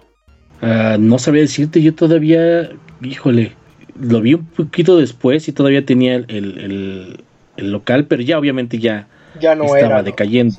Ah, 0.62 0.96
no 0.98 1.18
sabía 1.18 1.42
decirte, 1.42 1.82
yo 1.82 1.94
todavía, 1.94 2.70
híjole, 3.02 3.52
lo 3.98 4.20
vi 4.20 4.34
un 4.34 4.44
poquito 4.44 4.96
después 4.96 5.48
y 5.48 5.52
todavía 5.52 5.84
tenía 5.84 6.16
el, 6.16 7.22
local, 7.56 8.06
pero 8.06 8.22
ya 8.22 8.38
obviamente 8.38 8.78
ya, 8.78 9.06
ya 9.38 9.54
no 9.54 9.64
estaba 9.64 9.94
era, 9.94 10.02
decayendo. 10.02 10.54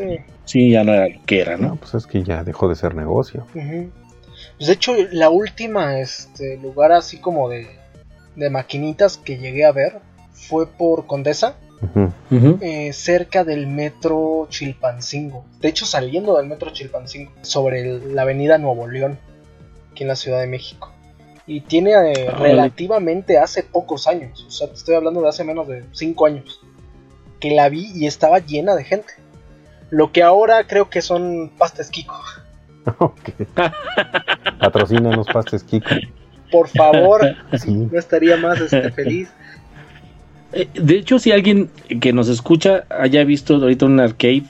Sí. 0.45 0.71
ya 0.71 0.83
no 0.83 0.93
era 0.93 1.07
lo 1.07 1.25
que 1.25 1.41
era, 1.41 1.57
¿no? 1.57 1.75
pues 1.77 1.95
es 1.95 2.05
que 2.05 2.23
ya 2.23 2.43
dejó 2.43 2.67
de 2.67 2.75
ser 2.75 2.93
negocio. 2.95 3.47
Pues 3.53 4.67
de 4.67 4.73
hecho, 4.73 4.93
la 5.11 5.29
última 5.29 5.99
este, 5.99 6.57
lugar 6.57 6.91
así 6.91 7.17
como 7.17 7.49
de, 7.49 7.67
de 8.35 8.49
maquinitas 8.49 9.17
que 9.17 9.37
llegué 9.37 9.65
a 9.65 9.71
ver 9.71 9.99
fue 10.31 10.67
por 10.67 11.05
Condesa. 11.05 11.55
Eh, 12.61 12.93
cerca 12.93 13.43
del 13.43 13.65
metro 13.65 14.45
Chilpancingo. 14.49 15.45
De 15.59 15.69
hecho, 15.69 15.87
saliendo 15.87 16.37
del 16.37 16.45
metro 16.45 16.71
Chilpancingo, 16.71 17.31
sobre 17.41 17.99
la 17.99 18.21
avenida 18.21 18.59
Nuevo 18.59 18.87
León 18.87 19.17
aquí 20.01 20.03
en 20.03 20.07
la 20.07 20.15
Ciudad 20.15 20.41
de 20.41 20.47
México. 20.47 20.91
Y 21.47 21.61
tiene 21.61 21.91
eh, 21.91 22.31
relativamente 22.31 23.37
hace 23.37 23.63
pocos 23.63 24.07
años, 24.07 24.45
o 24.47 24.51
sea, 24.51 24.67
te 24.67 24.75
estoy 24.75 24.95
hablando 24.95 25.21
de 25.21 25.29
hace 25.29 25.43
menos 25.43 25.67
de 25.67 25.83
5 25.91 26.25
años, 26.25 26.61
que 27.39 27.51
la 27.51 27.67
vi 27.69 27.91
y 27.95 28.05
estaba 28.05 28.39
llena 28.39 28.75
de 28.75 28.83
gente. 28.83 29.13
Lo 29.89 30.11
que 30.11 30.23
ahora 30.23 30.65
creo 30.67 30.89
que 30.89 31.01
son 31.01 31.51
pastes 31.57 31.89
Kiko. 31.89 32.15
Patrocínanos 34.59 35.27
pastes 35.27 35.63
Kiko. 35.63 35.89
Por 36.51 36.67
favor, 36.69 37.21
no 37.67 37.99
estaría 37.99 38.37
más 38.37 38.61
este, 38.61 38.91
feliz. 38.93 39.29
Eh, 40.53 40.69
de 40.73 40.95
hecho, 40.95 41.19
si 41.19 41.31
alguien 41.31 41.69
que 41.99 42.13
nos 42.13 42.29
escucha 42.29 42.85
haya 42.89 43.23
visto 43.25 43.55
ahorita 43.55 43.85
un 43.85 43.99
arcade, 43.99 44.43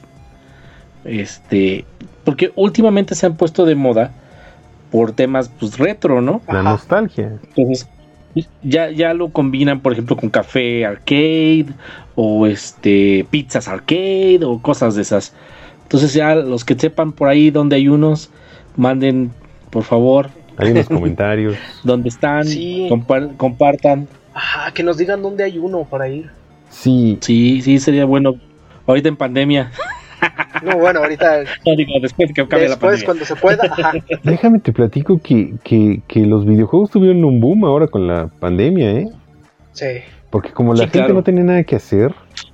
este, 1.06 1.86
porque 2.24 2.52
últimamente 2.56 3.16
se 3.16 3.26
han 3.26 3.38
puesto 3.38 3.66
de 3.66 3.76
moda 3.76 4.12
por 4.92 5.14
temas 5.14 5.50
pues 5.60 5.78
retro, 5.78 6.22
¿no? 6.22 6.42
La 6.48 6.62
nostalgia. 6.62 7.40
Entonces, 7.56 7.88
ya, 8.62 8.92
ya 8.92 9.14
lo 9.14 9.30
combinan, 9.30 9.80
por 9.82 9.94
ejemplo, 9.94 10.16
con 10.16 10.30
café 10.30 10.86
arcade 10.86 11.68
o 12.16 12.46
este 12.46 13.26
pizzas 13.30 13.68
arcade 13.68 14.42
o 14.44 14.62
cosas 14.62 14.96
de 14.96 15.02
esas. 15.02 15.34
Entonces 15.84 16.14
ya 16.14 16.36
los 16.36 16.64
que 16.64 16.76
sepan 16.76 17.12
por 17.12 17.28
ahí 17.28 17.50
donde 17.52 17.76
hay 17.76 17.88
unos, 17.88 18.30
manden 18.76 19.32
por 19.70 19.84
favor. 19.84 20.30
Hay 20.58 20.72
unos 20.72 20.88
comentarios. 20.88 21.56
¿Dónde 21.84 22.10
están? 22.10 22.46
compartan. 23.38 24.08
Ajá, 24.34 24.74
que 24.74 24.84
nos 24.84 24.98
digan 24.98 25.22
dónde 25.22 25.44
hay 25.44 25.58
uno 25.58 25.84
para 25.84 26.08
ir. 26.08 26.30
Sí. 26.70 27.18
Sí, 27.22 27.62
sí, 27.62 27.80
sería 27.80 28.06
bueno. 28.06 28.36
Ahorita 28.88 29.10
en 29.10 29.18
pandemia. 29.18 29.72
No, 30.64 30.78
bueno, 30.78 31.00
ahorita. 31.00 31.40
después 32.02 32.32
que 32.34 32.42
acabe 32.42 32.64
Después, 32.64 33.04
cuando 33.04 33.26
se 33.26 33.36
pueda. 33.36 33.64
Déjame 34.24 34.60
te 34.60 34.72
platico 34.72 35.20
que, 35.20 35.56
que, 35.64 36.20
los 36.26 36.46
videojuegos 36.46 36.92
tuvieron 36.92 37.24
un 37.26 37.40
boom 37.40 37.66
ahora 37.66 37.88
con 37.88 38.08
la 38.08 38.28
pandemia, 38.28 38.92
¿eh? 38.92 39.10
Sí. 39.72 39.86
Porque 40.30 40.52
como 40.52 40.74
la 40.74 40.88
gente 40.88 41.14
no 41.14 41.24
tenía 41.24 41.44
nada 41.44 41.64
que 41.64 41.76
hacer, 41.76 42.14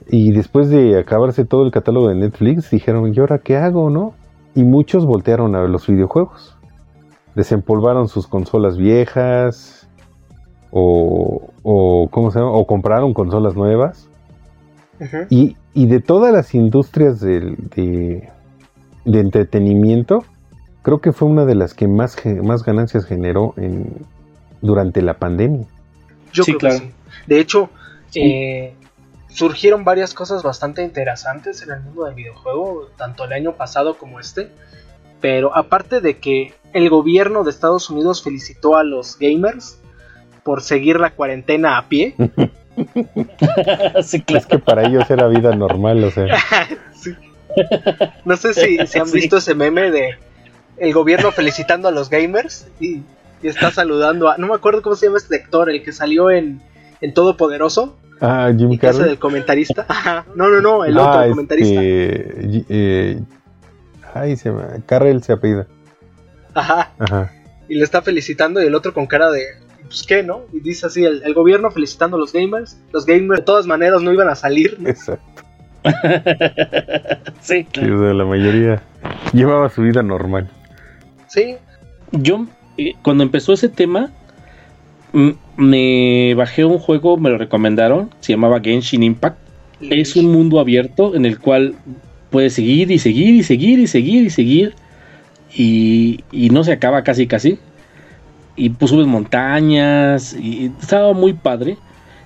y 0.10 0.32
después 0.32 0.70
de 0.70 0.98
acabarse 0.98 1.46
todo 1.46 1.66
el 1.66 1.72
catálogo 1.72 2.10
de 2.10 2.16
Netflix, 2.16 2.72
dijeron, 2.72 3.14
¿y 3.14 3.20
ahora 3.20 3.40
qué 3.40 3.58
hago, 3.58 3.90
no? 3.90 4.14
Y 4.56 4.64
muchos 4.64 5.06
voltearon 5.06 5.56
a 5.56 5.62
ver 5.62 5.70
los 5.70 5.86
videojuegos. 5.86 6.58
Desempolvaron 7.36 8.08
sus 8.08 8.26
consolas 8.26 8.78
viejas, 8.78 9.88
o, 10.72 11.52
o 11.62 12.08
¿cómo 12.10 12.32
se 12.32 12.40
llama? 12.40 12.52
O 12.52 12.66
compraron 12.66 13.14
consolas 13.14 13.56
nuevas. 13.56 14.10
y, 15.30 15.56
y 15.78 15.86
de 15.86 16.00
todas 16.00 16.34
las 16.34 16.56
industrias 16.56 17.20
de, 17.20 17.56
de, 19.06 19.20
entretenimiento, 19.20 20.26
creo 20.82 21.02
que 21.02 21.12
fue 21.12 21.28
una 21.28 21.46
de 21.46 21.54
las 21.54 21.76
que 21.76 21.88
más, 21.88 22.18
más 22.42 22.64
ganancias 22.64 23.06
generó 23.06 23.54
en, 23.58 23.94
durante 24.60 25.04
la 25.04 25.20
pandemia. 25.20 25.68
Yo 26.34 26.46
creo 26.46 26.58
que 26.58 26.72
sí. 26.72 26.92
De 27.28 27.40
hecho, 27.40 27.70
eh, 28.16 28.74
surgieron 29.28 29.84
varias 29.84 30.16
cosas 30.16 30.42
bastante 30.42 30.82
interesantes 30.82 31.62
en 31.62 31.70
el 31.70 31.82
mundo 31.82 32.06
del 32.06 32.16
videojuego, 32.16 32.90
tanto 32.98 33.26
el 33.26 33.34
año 33.34 33.54
pasado 33.54 34.00
como 34.00 34.20
este. 34.20 34.50
Pero 35.22 35.56
aparte 35.56 36.02
de 36.02 36.18
que 36.18 36.56
el 36.74 36.90
gobierno 36.90 37.44
de 37.44 37.52
Estados 37.52 37.92
Unidos 37.92 38.24
felicitó 38.24 38.78
a 38.78 38.84
los 38.84 39.20
gamers 39.20 39.80
por 40.42 40.64
seguir 40.64 41.00
la 41.00 41.12
cuarentena 41.12 41.78
a 41.78 41.88
pie. 41.88 42.16
Es 43.98 44.46
que 44.46 44.60
para 44.60 44.88
ellos 44.88 45.10
era 45.10 45.28
vida 45.28 45.56
normal, 45.56 46.04
o 46.04 46.12
sea. 46.12 46.28
No 48.24 48.38
sé 48.38 48.54
si, 48.54 48.78
si 48.86 49.00
han 49.00 49.12
visto 49.12 49.38
ese 49.38 49.56
meme 49.56 49.90
de 49.90 50.12
el 50.78 50.94
gobierno 50.94 51.32
felicitando 51.32 51.88
a 51.88 51.92
los 51.92 52.10
gamers 52.10 52.68
y, 52.80 53.02
está 53.42 53.72
saludando 53.72 54.30
a. 54.30 54.38
No 54.38 54.48
me 54.48 54.54
acuerdo 54.54 54.82
cómo 54.82 54.96
se 54.96 55.08
llama 55.08 55.18
este 55.18 55.36
actor, 55.36 55.70
el 55.70 55.84
que 55.84 55.92
salió 55.92 56.30
en, 56.30 56.62
en 57.02 57.14
Todopoderoso. 57.14 57.98
Ah, 58.22 58.52
Jim 58.56 58.78
Carrey. 58.78 59.04
del 59.04 59.20
comentarista. 59.20 59.86
No, 60.36 60.50
no, 60.50 60.62
no, 60.62 60.86
el 60.86 60.98
otro, 60.98 61.22
el 61.22 61.30
ah, 61.30 61.30
comentarista. 61.30 61.82
Este, 61.82 62.64
eh, 62.70 63.20
ay, 64.14 64.36
se 64.36 64.50
llama. 64.50 64.68
Carrell 64.86 65.24
se 65.24 65.34
apellida. 65.34 65.68
Ajá. 66.54 66.92
Ajá. 67.00 67.32
Y 67.70 67.76
le 67.76 67.84
está 67.84 68.02
felicitando 68.02 68.62
y 68.62 68.66
el 68.66 68.76
otro 68.76 68.94
con 68.94 69.08
cara 69.08 69.32
de 69.32 69.46
pues 69.88 70.04
qué, 70.04 70.24
¿no? 70.24 70.42
Y 70.54 70.60
dice 70.60 70.86
así, 70.88 71.04
el, 71.04 71.34
gobierno 71.34 71.72
felicitando 71.72 72.18
a 72.18 72.20
los 72.20 72.34
gamers, 72.34 72.80
los 72.92 73.06
gamers 73.06 73.40
de 73.40 73.46
todas 73.46 73.66
maneras 73.68 74.02
no 74.02 74.14
iban 74.14 74.30
a 74.30 74.36
salir. 74.36 74.78
Exacto. 74.86 75.44
sí, 77.42 77.64
claro. 77.66 78.14
la 78.14 78.26
mayoría 78.26 78.82
llevaba 79.34 79.70
su 79.70 79.82
vida 79.82 80.04
normal. 80.04 80.50
Sí. 81.28 81.56
Yo, 82.12 82.46
eh, 82.78 82.94
cuando 83.02 83.24
empezó 83.24 83.54
ese 83.54 83.70
tema, 83.70 84.12
me 85.56 86.34
bajé 86.36 86.66
un 86.66 86.80
juego, 86.80 87.18
me 87.18 87.30
lo 87.30 87.38
recomendaron, 87.38 88.10
se 88.20 88.34
llamaba 88.34 88.60
Genshin 88.60 89.04
Impact. 89.04 89.38
Es 89.80 90.16
un 90.16 90.32
mundo 90.32 90.60
abierto 90.60 91.16
en 91.16 91.26
el 91.26 91.40
cual 91.40 91.76
puedes 92.30 92.54
seguir 92.54 92.92
y 92.92 93.00
seguir 93.00 93.36
y 93.36 93.44
seguir 93.44 93.80
y 93.80 93.88
seguir 93.88 94.24
y 94.24 94.30
seguir 94.30 94.76
y, 95.54 96.24
y 96.32 96.50
no 96.50 96.64
se 96.64 96.72
acaba 96.72 97.04
casi 97.04 97.28
casi. 97.28 97.60
Y 98.58 98.72
pues 98.72 98.92
subes 98.92 99.08
montañas 99.08 100.34
y 100.34 100.72
estaba 100.82 101.14
muy 101.14 101.34
padre. 101.34 101.78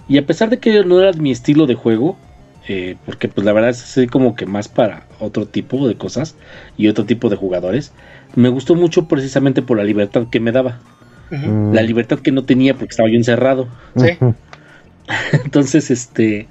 Y 0.07 0.17
a 0.17 0.25
pesar 0.25 0.49
de 0.49 0.59
que 0.59 0.83
no 0.83 0.99
era 0.99 1.13
mi 1.13 1.31
estilo 1.31 1.67
de 1.67 1.75
juego, 1.75 2.17
eh, 2.67 2.95
porque 3.05 3.27
pues 3.27 3.45
la 3.45 3.53
verdad 3.53 3.69
es 3.69 3.99
como 4.09 4.35
que 4.35 4.45
más 4.45 4.67
para 4.67 5.05
otro 5.19 5.45
tipo 5.45 5.87
de 5.87 5.95
cosas 5.95 6.35
y 6.77 6.87
otro 6.87 7.05
tipo 7.05 7.29
de 7.29 7.35
jugadores, 7.35 7.91
me 8.35 8.49
gustó 8.49 8.75
mucho 8.75 9.07
precisamente 9.07 9.61
por 9.61 9.77
la 9.77 9.83
libertad 9.83 10.27
que 10.31 10.39
me 10.39 10.51
daba. 10.51 10.79
La 11.31 11.81
libertad 11.81 12.19
que 12.19 12.33
no 12.33 12.43
tenía 12.43 12.73
porque 12.73 12.91
estaba 12.91 13.09
yo 13.09 13.15
encerrado. 13.15 13.69
Entonces, 15.45 15.89
este, 15.89 16.47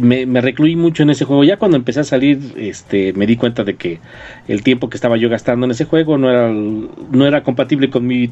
me, 0.00 0.26
me, 0.26 0.40
recluí 0.40 0.76
mucho 0.76 1.02
en 1.02 1.10
ese 1.10 1.24
juego. 1.24 1.42
Ya 1.42 1.56
cuando 1.56 1.76
empecé 1.76 2.00
a 2.00 2.04
salir, 2.04 2.54
este, 2.56 3.12
me 3.14 3.26
di 3.26 3.36
cuenta 3.36 3.64
de 3.64 3.74
que 3.74 3.98
el 4.46 4.62
tiempo 4.62 4.88
que 4.88 4.96
estaba 4.96 5.16
yo 5.16 5.28
gastando 5.28 5.66
en 5.66 5.72
ese 5.72 5.86
juego 5.86 6.18
no 6.18 6.30
era, 6.30 6.52
no 6.52 7.26
era 7.26 7.42
compatible 7.42 7.90
con 7.90 8.06
mi 8.06 8.30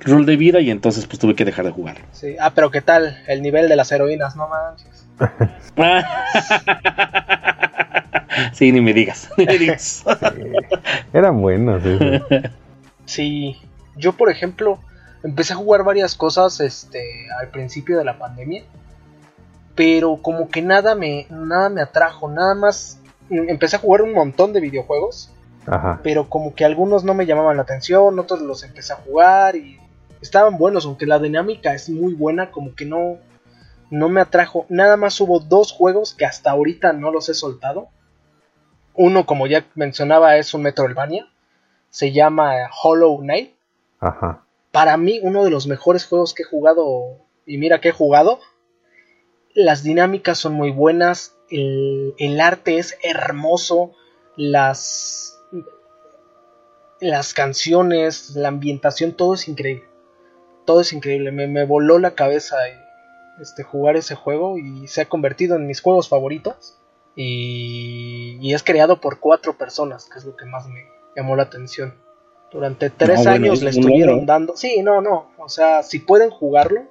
rol 0.00 0.26
de 0.26 0.36
vida 0.36 0.60
y 0.60 0.70
entonces 0.70 1.06
pues 1.06 1.18
tuve 1.18 1.34
que 1.34 1.44
dejar 1.44 1.64
de 1.64 1.70
jugar. 1.70 1.96
Sí. 2.12 2.36
Ah, 2.40 2.52
pero 2.54 2.70
¿qué 2.70 2.80
tal 2.80 3.22
el 3.26 3.42
nivel 3.42 3.68
de 3.68 3.76
las 3.76 3.92
heroínas? 3.92 4.36
No 4.36 4.48
manches. 4.48 5.06
sí, 8.52 8.72
ni 8.72 8.80
me 8.80 8.92
digas. 8.92 9.30
Eran 11.12 11.40
buenos. 11.40 11.82
Sí. 13.04 13.56
Yo, 13.96 14.12
por 14.12 14.30
ejemplo, 14.30 14.78
empecé 15.22 15.52
a 15.52 15.56
jugar 15.56 15.84
varias 15.84 16.14
cosas 16.14 16.60
este, 16.60 17.26
al 17.40 17.48
principio 17.48 17.98
de 17.98 18.04
la 18.04 18.18
pandemia. 18.18 18.64
Pero 19.74 20.16
como 20.16 20.48
que 20.48 20.62
nada 20.62 20.94
me, 20.94 21.26
nada 21.30 21.68
me 21.68 21.82
atrajo. 21.82 22.30
Nada 22.30 22.54
más. 22.54 22.98
Empecé 23.30 23.76
a 23.76 23.80
jugar 23.80 24.02
un 24.02 24.12
montón 24.12 24.52
de 24.52 24.60
videojuegos. 24.60 25.32
Pero 26.02 26.28
como 26.28 26.54
que 26.54 26.64
algunos 26.64 27.04
no 27.04 27.14
me 27.14 27.26
llamaban 27.26 27.56
la 27.56 27.62
atención. 27.62 28.18
Otros 28.18 28.40
los 28.40 28.64
empecé 28.64 28.92
a 28.92 28.96
jugar 28.96 29.56
y 29.56 29.78
estaban 30.20 30.58
buenos. 30.58 30.86
Aunque 30.86 31.06
la 31.06 31.18
dinámica 31.18 31.74
es 31.74 31.88
muy 31.88 32.14
buena. 32.14 32.50
Como 32.50 32.74
que 32.74 32.84
no 32.84 33.18
no 33.90 34.08
me 34.08 34.20
atrajo. 34.20 34.66
Nada 34.68 34.96
más 34.96 35.20
hubo 35.20 35.40
dos 35.40 35.72
juegos 35.72 36.14
que 36.14 36.24
hasta 36.24 36.52
ahorita 36.52 36.92
no 36.92 37.10
los 37.10 37.28
he 37.28 37.34
soltado. 37.34 37.88
Uno, 38.94 39.26
como 39.26 39.46
ya 39.46 39.66
mencionaba, 39.74 40.36
es 40.36 40.54
un 40.54 40.62
Metroidvania. 40.62 41.28
Se 41.90 42.12
llama 42.12 42.70
Hollow 42.82 43.18
Knight. 43.18 43.54
Ajá. 43.98 44.44
Para 44.70 44.96
mí, 44.96 45.18
uno 45.22 45.44
de 45.44 45.50
los 45.50 45.66
mejores 45.66 46.06
juegos 46.06 46.34
que 46.34 46.44
he 46.44 46.46
jugado. 46.46 47.18
Y 47.46 47.58
mira 47.58 47.80
que 47.80 47.88
he 47.88 47.92
jugado. 47.92 48.38
Las 49.54 49.82
dinámicas 49.82 50.38
son 50.38 50.54
muy 50.54 50.70
buenas. 50.70 51.36
El, 51.50 52.14
el 52.18 52.40
arte 52.40 52.78
es 52.78 52.96
hermoso. 53.02 53.92
Las. 54.36 55.36
Las 57.00 57.32
canciones, 57.32 58.36
la 58.36 58.48
ambientación, 58.48 59.14
todo 59.14 59.34
es 59.34 59.48
increíble. 59.48 59.89
Todo 60.64 60.80
es 60.80 60.92
increíble. 60.92 61.32
Me, 61.32 61.46
me 61.46 61.64
voló 61.64 61.98
la 61.98 62.12
cabeza. 62.12 62.56
Y 62.68 62.90
este, 63.40 63.62
jugar 63.62 63.96
ese 63.96 64.14
juego 64.14 64.58
y 64.58 64.86
se 64.86 65.00
ha 65.00 65.06
convertido 65.06 65.56
en 65.56 65.66
mis 65.66 65.80
juegos 65.80 66.08
favoritos. 66.08 66.76
Y, 67.16 68.52
es 68.52 68.62
creado 68.62 69.00
por 69.00 69.18
cuatro 69.18 69.56
personas, 69.56 70.08
que 70.10 70.18
es 70.18 70.24
lo 70.24 70.36
que 70.36 70.46
más 70.46 70.68
me 70.68 70.84
llamó 71.16 71.36
la 71.36 71.44
atención. 71.44 71.94
Durante 72.52 72.90
tres 72.90 73.26
años 73.26 73.62
le 73.62 73.70
estuvieron 73.70 74.26
dando. 74.26 74.56
Sí, 74.56 74.82
no, 74.82 75.00
no. 75.00 75.30
O 75.38 75.48
sea, 75.48 75.82
si 75.82 76.00
pueden 76.00 76.30
jugarlo, 76.30 76.82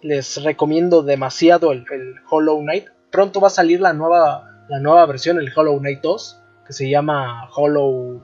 les 0.00 0.42
recomiendo 0.42 1.02
demasiado 1.02 1.72
el, 1.72 1.84
Hollow 2.30 2.60
Knight. 2.60 2.86
Pronto 3.10 3.40
va 3.40 3.48
a 3.48 3.50
salir 3.50 3.80
la 3.80 3.92
nueva, 3.92 4.64
la 4.68 4.78
nueva 4.80 5.04
versión, 5.06 5.38
el 5.38 5.52
Hollow 5.54 5.78
Knight 5.78 6.00
2, 6.00 6.40
que 6.66 6.72
se 6.72 6.88
llama 6.88 7.50
Hollow 7.54 8.22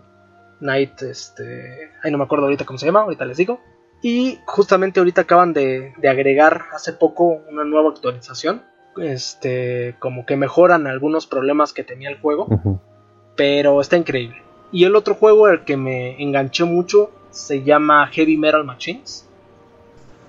Knight. 0.61 1.03
Este. 1.03 1.90
Ay, 2.03 2.12
no 2.12 2.18
me 2.18 2.24
acuerdo 2.24 2.44
ahorita 2.46 2.64
cómo 2.64 2.78
se 2.78 2.86
llama, 2.86 3.01
ahorita 3.01 3.24
les 3.24 3.36
digo. 3.36 3.61
Y 4.03 4.38
justamente 4.46 5.01
ahorita 5.01 5.22
acaban 5.22 5.53
de, 5.53 5.92
agregar 6.09 6.66
hace 6.72 6.92
poco 6.92 7.40
una 7.51 7.64
nueva 7.64 7.90
actualización. 7.90 8.62
Este, 8.96 9.94
como 10.01 10.26
que 10.26 10.36
mejoran 10.36 10.86
algunos 10.86 11.26
problemas 11.26 11.72
que 11.72 11.84
tenía 11.84 12.09
el 12.09 12.20
juego. 12.20 12.49
Pero 13.36 13.80
está 13.80 13.96
increíble. 13.96 14.42
Y 14.72 14.84
el 14.84 14.96
otro 14.96 15.14
juego, 15.14 15.49
el 15.49 15.64
que 15.64 15.76
me 15.76 16.20
enganchó 16.22 16.66
mucho, 16.66 17.11
se 17.30 17.62
llama 17.62 18.07
Heavy 18.09 18.36
Metal 18.36 18.64
Machines. 18.64 19.28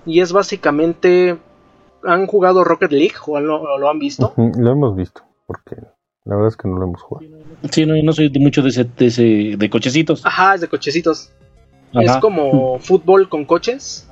Y 0.06 0.20
es 0.20 0.32
básicamente. 0.32 1.38
¿Han 2.02 2.26
jugado 2.26 2.64
Rocket 2.64 2.92
League 2.92 3.16
o 3.26 3.38
lo, 3.38 3.90
han 3.90 3.98
visto? 3.98 4.32
Lo 4.36 4.72
hemos 4.72 4.96
visto, 4.96 5.22
porque 5.46 5.76
la 6.24 6.36
verdad 6.36 6.48
es 6.48 6.56
que 6.56 6.66
no 6.66 6.78
lo 6.78 6.84
hemos 6.86 7.02
jugado. 7.02 7.26
Sí, 7.70 7.84
no, 7.84 7.94
no 8.02 8.12
soy 8.12 8.30
mucho 8.40 8.62
de 8.62 8.70
ese, 8.70 8.84
de 8.84 9.06
ese 9.06 9.22
de 9.58 9.70
cochecitos. 9.70 10.24
Ajá, 10.24 10.54
es 10.54 10.62
de 10.62 10.68
cochecitos. 10.68 11.30
Es 11.92 12.16
como 12.18 12.78
fútbol 12.78 13.28
con 13.28 13.44
coches, 13.44 14.08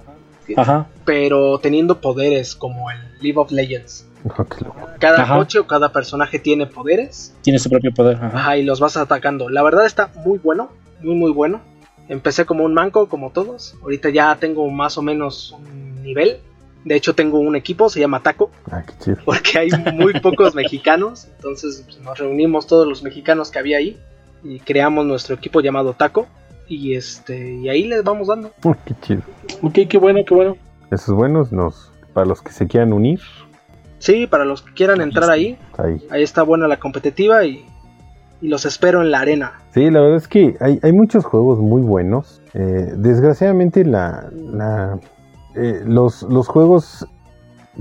pero 1.05 1.59
teniendo 1.59 2.01
poderes 2.01 2.55
como 2.55 2.91
el 2.91 2.99
League 3.20 3.39
of 3.39 3.51
Legends. 3.51 4.07
Cada 4.99 5.37
coche 5.37 5.59
o 5.61 5.66
cada 5.66 5.93
personaje 5.93 6.39
tiene 6.39 6.66
poderes. 6.66 7.35
Tiene 7.43 7.59
su 7.59 7.70
propio 7.70 7.93
poder. 7.93 8.18
Ajá. 8.20 8.57
y 8.57 8.64
los 8.64 8.81
vas 8.81 8.97
atacando. 8.97 9.49
La 9.49 9.62
verdad 9.62 9.87
está 9.87 10.11
muy 10.24 10.39
bueno, 10.39 10.70
muy 11.01 11.14
muy 11.14 11.31
bueno. 11.31 11.61
Empecé 12.09 12.47
como 12.47 12.64
un 12.64 12.74
manco, 12.74 13.09
como 13.09 13.31
todos. 13.31 13.76
Ahorita 13.83 14.09
ya 14.09 14.35
tengo 14.37 14.68
más 14.70 14.99
o 14.99 15.03
menos 15.03 15.53
un 15.53 16.03
nivel. 16.03 16.39
De 16.85 16.97
hecho 16.97 17.14
tengo 17.14 17.39
un 17.39 17.55
equipo, 17.55 17.91
se 17.91 18.01
llama 18.01 18.22
Taco. 18.22 18.51
Ah, 18.70 18.83
qué 18.87 18.93
chido. 19.05 19.18
Porque 19.24 19.59
hay 19.59 19.68
muy 19.95 20.18
pocos 20.20 20.55
mexicanos. 20.55 21.29
Entonces 21.37 21.83
pues, 21.85 22.01
nos 22.01 22.18
reunimos 22.18 22.66
todos 22.66 22.89
los 22.89 23.03
mexicanos 23.03 23.51
que 23.51 23.59
había 23.59 23.79
ahí. 23.79 24.01
Y 24.43 24.61
creamos 24.61 25.05
nuestro 25.05 25.35
equipo 25.35 25.61
llamado 25.61 25.93
Taco 25.93 26.26
y 26.69 26.95
este 26.95 27.55
y 27.55 27.69
ahí 27.69 27.85
les 27.85 28.05
vamos 28.05 28.29
dando. 28.29 28.53
qué 28.85 28.95
chido. 29.01 29.23
Ok, 29.62 29.79
qué 29.89 29.99
bueno, 29.99 30.21
qué 30.27 30.35
bueno. 30.35 30.57
Esos 30.91 31.14
buenos 31.14 31.53
nos 31.53 31.93
para 32.12 32.27
los 32.27 32.43
que 32.43 32.53
se 32.53 32.66
quieran 32.66 32.93
unir. 32.93 33.21
Sí, 33.99 34.27
para 34.27 34.45
los 34.45 34.62
que 34.62 34.73
quieran 34.75 35.01
entrar 35.01 35.31
ahí. 35.31 35.59
Ahí, 35.77 36.23
está 36.23 36.43
buena 36.43 36.69
la 36.69 36.79
competitiva 36.79 37.45
y, 37.45 37.64
y, 38.41 38.49
los 38.49 38.64
espero 38.64 39.03
en 39.03 39.11
la 39.11 39.21
arena. 39.21 39.61
Sí, 39.73 39.91
la 39.91 40.01
verdad 40.01 40.16
es 40.16 40.29
que 40.29 40.57
hay, 40.61 40.79
hay 40.83 40.93
muchos 40.93 41.25
juegos 41.25 41.59
muy 41.59 41.83
buenos. 41.83 42.41
Eh, 42.55 42.93
desgraciadamente 42.97 43.85
la, 43.85 44.31
la 44.33 44.99
eh, 45.57 45.83
los, 45.85 46.23
los 46.23 46.47
juegos 46.47 47.07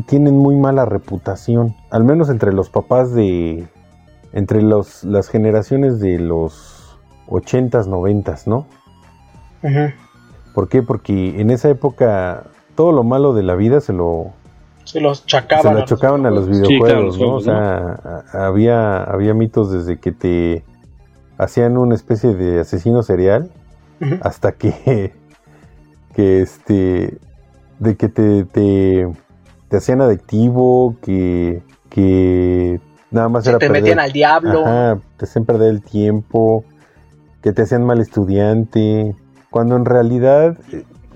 tienen 0.08 0.36
muy 0.38 0.56
mala 0.56 0.86
reputación, 0.86 1.76
al 1.92 2.04
menos 2.04 2.30
entre 2.30 2.54
los 2.54 2.70
papás 2.70 3.14
de 3.14 3.68
entre 4.34 4.62
los, 4.62 5.04
las 5.04 5.30
generaciones 5.30 6.00
de 6.00 6.20
los 6.20 7.00
80s, 7.28 7.88
90s, 7.88 8.46
¿no? 8.46 8.68
¿Por 10.53 10.70
qué? 10.70 10.84
Porque 10.84 11.39
en 11.39 11.49
esa 11.51 11.70
época 11.70 12.43
todo 12.76 12.91
lo 12.91 13.03
malo 13.03 13.34
de 13.34 13.43
la 13.43 13.55
vida 13.55 13.82
se 13.82 13.93
lo 13.93 14.34
se 14.84 15.01
los 15.01 15.26
chacaban 15.26 15.74
se 15.74 15.80
lo 15.80 15.86
chocaban 15.86 16.26
a 16.26 16.32
los 16.32 16.47
videojuegos, 16.47 17.20
¿no? 17.20 17.36
O 17.36 17.39
sea, 17.41 18.24
había 18.32 19.03
había 19.03 19.34
mitos 19.34 19.72
desde 19.72 19.99
que 19.99 20.12
te 20.12 20.64
hacían 21.38 21.78
una 21.78 21.95
especie 21.95 22.34
de 22.34 22.60
asesino 22.60 23.03
serial 23.03 23.51
hasta 24.22 24.53
que 24.53 25.14
que 26.16 26.41
este 26.41 27.18
de 27.80 27.95
que 27.95 28.10
te, 28.10 28.43
te, 28.45 29.08
te 29.70 29.78
hacían 29.78 30.01
adictivo, 30.01 30.95
que 31.01 31.62
que 31.89 32.80
nada 33.12 33.30
más 33.30 33.47
era 33.47 33.60
te 33.60 33.70
metían 33.70 33.99
al 33.99 34.12
diablo, 34.12 34.66
Ajá, 34.66 34.99
te 35.18 35.26
hacían 35.26 35.45
perder 35.45 35.70
el 35.70 35.82
tiempo, 35.82 36.64
que 37.41 37.53
te 37.53 37.62
hacían 37.62 37.86
mal 37.86 37.99
estudiante, 37.99 39.16
cuando 39.50 39.76
en 39.76 39.86
realidad... 39.86 40.58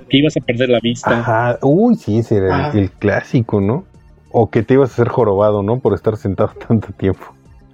Que 0.09 0.17
ibas 0.17 0.35
a 0.37 0.41
perder 0.41 0.69
la 0.69 0.79
vista. 0.81 1.19
Ajá, 1.19 1.59
uy, 1.61 1.95
sí, 1.95 2.19
ese 2.19 2.37
era 2.37 2.71
el, 2.71 2.91
clásico, 2.91 3.61
¿no? 3.61 3.85
O 4.31 4.49
que 4.49 4.63
te 4.63 4.73
ibas 4.73 4.89
a 4.89 4.93
hacer 4.93 5.07
jorobado, 5.07 5.63
¿no? 5.63 5.79
Por 5.79 5.93
estar 5.93 6.17
sentado 6.17 6.51
tanto 6.67 6.89
tiempo. 6.93 7.25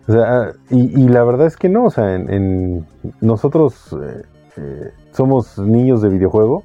O 0.07 0.13
sea, 0.13 0.53
y, 0.69 1.07
la 1.09 1.23
verdad 1.23 1.47
es 1.47 1.57
que 1.57 1.67
no, 1.67 1.85
o 1.85 1.91
sea, 1.91 2.15
en, 2.15 2.85
nosotros 3.19 3.93
eh, 3.93 4.21
eh, 4.55 4.91
somos 5.11 5.57
niños 5.59 6.01
de 6.01 6.09
videojuego 6.09 6.63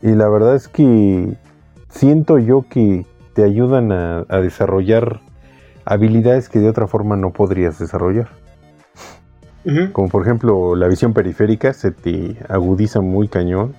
y 0.00 0.10
la 0.10 0.28
verdad 0.28 0.54
es 0.54 0.68
que 0.68 1.36
siento 1.88 2.38
yo 2.38 2.64
que 2.68 3.06
te 3.34 3.42
ayudan 3.42 3.90
a 3.90 4.40
desarrollar 4.40 5.20
habilidades 5.86 6.48
que 6.48 6.58
de 6.58 6.68
otra 6.68 6.86
forma 6.86 7.16
no 7.16 7.32
podrías 7.32 7.78
desarrollar. 7.78 8.28
Como 9.92 10.08
por 10.08 10.22
ejemplo 10.22 10.76
la 10.76 10.86
visión 10.86 11.12
periférica 11.12 11.72
se 11.72 11.90
te 11.90 12.36
agudiza 12.48 13.00
muy 13.00 13.28
cañón. 13.28 13.74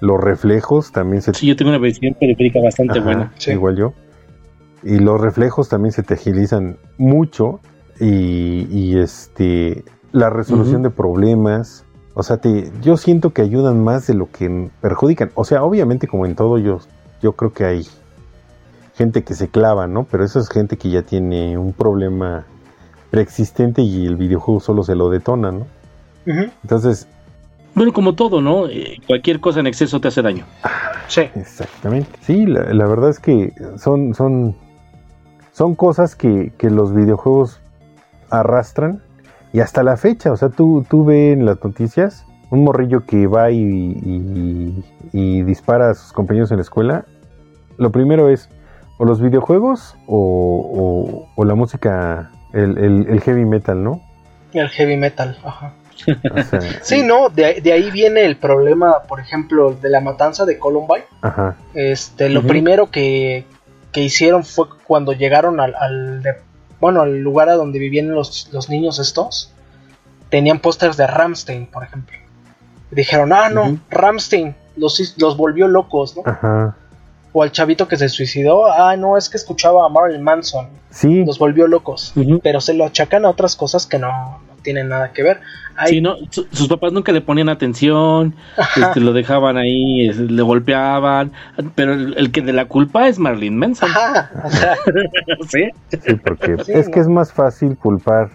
Los 0.00 0.20
reflejos 0.20 0.92
también 0.92 1.22
se... 1.22 1.34
Sí, 1.34 1.46
yo 1.46 1.56
tengo 1.56 1.70
una 1.70 1.78
visión 1.78 2.14
periférica 2.18 2.60
bastante 2.62 3.00
buena. 3.00 3.32
Igual 3.46 3.76
yo. 3.76 3.92
Y 4.82 4.98
los 4.98 5.20
reflejos 5.20 5.68
también 5.68 5.92
se 5.92 6.02
te 6.02 6.14
agilizan 6.14 6.76
mucho. 6.98 7.60
Y, 8.00 8.98
este 8.98 9.84
la 10.12 10.28
resolución 10.28 10.82
de 10.82 10.90
problemas. 10.90 11.84
O 12.14 12.22
sea, 12.22 12.36
te, 12.36 12.70
yo 12.82 12.96
siento 12.96 13.30
que 13.30 13.42
ayudan 13.42 13.82
más 13.82 14.06
de 14.06 14.14
lo 14.14 14.30
que 14.30 14.70
perjudican. 14.80 15.30
O 15.34 15.44
sea, 15.44 15.62
obviamente 15.62 16.06
como 16.06 16.26
en 16.26 16.34
todo 16.34 16.58
yo, 16.58 16.80
yo 17.22 17.32
creo 17.32 17.52
que 17.52 17.64
hay 17.64 17.86
gente 18.94 19.22
que 19.22 19.34
se 19.34 19.48
clava, 19.48 19.86
¿no? 19.86 20.04
Pero 20.04 20.24
esa 20.24 20.40
es 20.40 20.48
gente 20.48 20.76
que 20.76 20.90
ya 20.90 21.02
tiene 21.02 21.56
un 21.56 21.72
problema 21.72 22.44
preexistente 23.12 23.82
y 23.82 24.06
el 24.06 24.16
videojuego 24.16 24.58
solo 24.58 24.82
se 24.82 24.96
lo 24.96 25.10
detona, 25.10 25.52
¿no? 25.52 25.66
Entonces, 26.24 27.06
Bueno, 27.74 27.92
como 27.92 28.14
todo, 28.14 28.40
¿no? 28.40 28.66
Eh, 28.68 28.96
cualquier 29.06 29.38
cosa 29.38 29.60
en 29.60 29.66
exceso 29.66 30.00
te 30.00 30.08
hace 30.08 30.22
daño. 30.22 30.46
Sí. 31.08 31.20
Exactamente. 31.34 32.10
Sí, 32.22 32.46
la, 32.46 32.86
verdad 32.86 33.10
es 33.10 33.20
que 33.20 33.52
son, 33.76 34.14
son, 34.14 34.56
son 35.52 35.74
cosas 35.74 36.16
que, 36.16 36.52
que, 36.56 36.70
los 36.70 36.94
videojuegos 36.94 37.60
arrastran 38.30 39.02
y 39.52 39.60
hasta 39.60 39.82
la 39.82 39.98
fecha, 39.98 40.32
o 40.32 40.36
sea, 40.38 40.48
tú, 40.48 40.86
tú 40.88 41.04
ves 41.04 41.34
en 41.34 41.44
las 41.44 41.62
noticias 41.62 42.24
un 42.50 42.64
morrillo 42.64 43.04
que 43.04 43.26
va 43.26 43.50
y, 43.50 44.82
y, 45.12 45.42
dispara 45.42 45.90
a 45.90 45.94
sus 45.94 46.14
compañeros 46.14 46.50
en 46.50 46.58
la 46.58 46.62
escuela. 46.62 47.04
Lo 47.76 47.92
primero 47.92 48.30
es 48.30 48.48
o 48.98 49.04
los 49.04 49.20
videojuegos 49.20 49.96
o, 50.06 51.26
o, 51.36 51.44
la 51.44 51.54
música, 51.54 52.30
el, 52.52 53.06
el 53.08 53.20
heavy 53.20 53.44
metal, 53.44 53.82
¿no? 53.82 54.02
El 54.52 54.68
heavy 54.68 54.96
metal, 54.96 55.38
ajá 55.44 55.74
sí, 56.82 57.02
no, 57.02 57.28
de, 57.28 57.60
de, 57.60 57.72
ahí 57.72 57.90
viene 57.90 58.24
el 58.24 58.36
problema, 58.36 59.02
por 59.08 59.20
ejemplo, 59.20 59.72
de 59.74 59.90
la 59.90 60.00
matanza 60.00 60.44
de 60.44 60.58
Columbine. 60.58 61.04
Este, 61.74 62.28
lo 62.28 62.42
primero 62.42 62.90
que, 62.90 63.44
hicieron 63.94 64.44
fue 64.44 64.66
cuando 64.86 65.12
llegaron 65.12 65.60
al, 65.60 66.22
bueno, 66.80 67.02
al 67.02 67.20
lugar 67.20 67.48
a 67.48 67.54
donde 67.54 67.78
vivían 67.78 68.10
los, 68.12 68.68
niños 68.68 68.98
estos, 68.98 69.52
tenían 70.28 70.60
pósters 70.60 70.96
de 70.96 71.06
Ramstein, 71.06 71.66
por 71.66 71.84
ejemplo. 71.84 72.16
dijeron, 72.90 73.32
ah, 73.32 73.48
no, 73.48 73.78
Ramstein, 73.90 74.54
los, 74.76 75.14
los 75.18 75.36
volvió 75.36 75.68
locos, 75.68 76.16
¿no? 76.16 76.74
O 77.32 77.42
al 77.42 77.52
chavito 77.52 77.88
que 77.88 77.96
se 77.96 78.08
suicidó, 78.08 78.70
ah, 78.70 78.96
no, 78.96 79.16
es 79.16 79.28
que 79.28 79.36
escuchaba 79.36 79.86
a 79.86 79.88
Marilyn 79.88 80.22
Manson. 80.22 80.68
Sí. 80.90 81.24
Los 81.24 81.38
volvió 81.38 81.66
locos. 81.66 82.12
Pero 82.42 82.60
se 82.60 82.74
lo 82.74 82.84
achacan 82.84 83.24
a 83.24 83.30
otras 83.30 83.56
cosas 83.56 83.86
que 83.86 83.98
no, 83.98 84.40
tienen 84.62 84.88
nada 84.88 85.12
que 85.12 85.22
ver. 85.22 85.40
no, 86.00 86.16
sus 86.30 86.68
papás 86.68 86.92
nunca 86.92 87.12
le 87.12 87.20
ponían 87.20 87.48
atención, 87.48 88.34
este, 88.76 89.00
lo 89.00 89.12
dejaban 89.12 89.56
ahí, 89.56 90.08
le 90.12 90.42
golpeaban, 90.42 91.32
pero 91.74 91.92
el, 91.92 92.32
que 92.32 92.40
de 92.40 92.52
la 92.52 92.66
culpa 92.66 93.08
es 93.08 93.18
Marlene 93.18 93.56
Manson. 93.56 93.90
¿Sí? 95.48 95.70
porque 96.24 96.56
es 96.68 96.88
que 96.88 97.00
es 97.00 97.08
más 97.08 97.32
fácil 97.32 97.76
culpar 97.76 98.30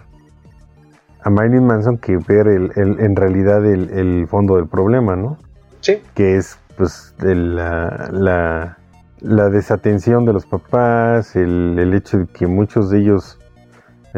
a 1.22 1.30
Marilyn 1.30 1.66
Manson 1.66 1.98
que 1.98 2.16
ver 2.16 2.46
el, 2.46 2.70
en 2.76 3.16
realidad 3.16 3.64
el, 3.66 4.26
fondo 4.28 4.56
del 4.56 4.68
problema, 4.68 5.16
¿no? 5.16 5.38
Sí. 5.80 6.00
Que 6.14 6.36
es 6.36 6.58
pues 6.76 7.14
la, 7.20 8.08
la, 8.12 8.77
la, 9.20 9.48
desatención 9.48 10.24
de 10.24 10.32
los 10.32 10.46
papás, 10.46 11.36
el, 11.36 11.78
el 11.78 11.94
hecho 11.94 12.18
de 12.18 12.26
que 12.26 12.46
muchos 12.46 12.90
de 12.90 13.00
ellos 13.00 13.38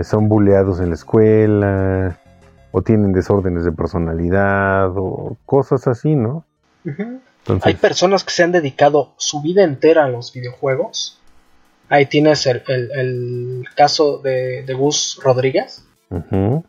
son 0.03 0.29
buleados 0.29 0.81
en 0.81 0.89
la 0.89 0.95
escuela 0.95 2.19
o 2.73 2.83
tienen 2.83 3.13
desórdenes 3.13 3.65
de 3.65 3.73
personalidad 3.73 4.91
o 4.97 5.37
cosas 5.45 5.87
así, 5.87 6.15
¿no? 6.15 6.45
Hay 7.63 7.75
personas 7.75 8.25
que 8.25 8.31
se 8.31 8.43
han 8.43 8.53
dedicado 8.53 9.13
su 9.17 9.43
vida 9.43 9.65
entera 9.65 10.05
a 10.05 10.09
los 10.09 10.33
videojuegos. 10.33 11.19
Ahí 11.89 12.07
tienes 12.07 12.47
el, 12.47 13.65
caso 13.75 14.19
de, 14.19 14.65
Gus 14.79 15.21
Rodríguez. 15.23 15.85
Gus 16.11 16.65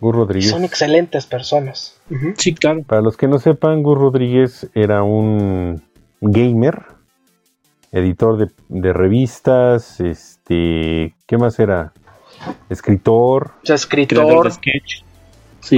Rodríguez. 0.00 0.50
Son 0.50 0.64
excelentes 0.64 1.26
personas. 1.26 1.96
Sí, 2.36 2.54
claro. 2.54 2.82
Para 2.82 3.02
los 3.02 3.16
que 3.16 3.28
no 3.28 3.38
sepan, 3.38 3.82
Gus 3.82 3.98
Rodríguez 3.98 4.68
era 4.74 5.04
un 5.04 5.82
gamer, 6.20 6.82
editor 7.92 8.38
de, 8.38 8.50
de 8.68 8.92
revistas, 8.92 10.00
este, 10.00 11.14
¿qué 11.26 11.38
más 11.38 11.58
era? 11.58 11.92
Escritor. 12.68 13.52
escritor. 13.62 14.50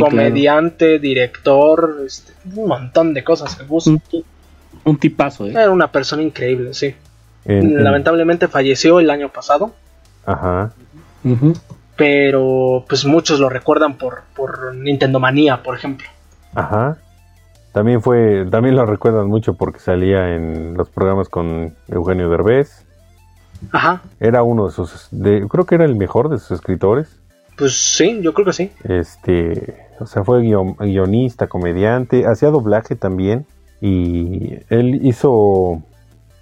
comediante, 0.01 0.99
director, 0.99 2.03
este, 2.07 2.33
un 2.55 2.69
montón 2.69 3.13
de 3.13 3.23
cosas 3.23 3.57
que 3.57 3.65
Un, 3.69 4.01
un, 4.85 4.97
tipazo, 4.99 5.47
¿eh? 5.47 5.51
Era 5.51 5.71
una 5.71 5.91
persona 5.91 6.23
increíble, 6.23 6.73
sí. 6.73 6.95
Lamentablemente 7.45 8.49
falleció 8.49 9.01
el 9.01 9.11
año 9.11 9.29
pasado. 9.29 9.75
Ajá. 10.25 10.73
Pero 11.97 12.85
pues 12.89 13.05
muchos 13.05 13.39
lo 13.39 13.49
recuerdan 13.51 13.99
por, 13.99 14.23
por 14.35 14.75
Nintendo 14.75 15.21
Manía, 15.21 15.63
por 15.63 15.77
ejemplo. 15.77 16.09
Ajá. 16.55 16.97
También 17.75 18.01
fue, 18.01 18.47
también 18.53 18.77
lo 18.77 18.87
recuerdan 18.87 19.27
mucho 19.27 19.55
porque 19.55 19.81
salía 19.81 20.37
en 20.37 20.75
los 20.75 20.89
programas 20.91 21.29
con 21.29 21.75
Eugenio 21.89 22.31
Derbez. 22.31 22.87
Ajá. 23.73 24.01
Era 24.21 24.45
uno 24.45 24.67
de 24.67 24.71
sus, 24.71 25.09
de, 25.11 25.45
creo 25.49 25.67
que 25.67 25.75
era 25.75 25.85
el 25.85 25.97
mejor 25.97 26.29
de 26.29 26.39
sus 26.39 26.53
escritores. 26.53 27.19
Pues 27.59 27.75
sí, 27.75 28.21
yo 28.23 28.33
creo 28.33 28.47
que 28.47 28.53
sí. 28.53 28.71
Este, 28.85 29.89
o 29.99 30.07
sea, 30.07 30.23
fue 30.23 30.41
guionista, 30.43 31.49
comediante, 31.49 32.27
hacía 32.29 32.51
doblaje 32.51 32.95
también. 32.95 33.45
Y 33.81 34.55
él 34.71 35.01
hizo 35.03 35.83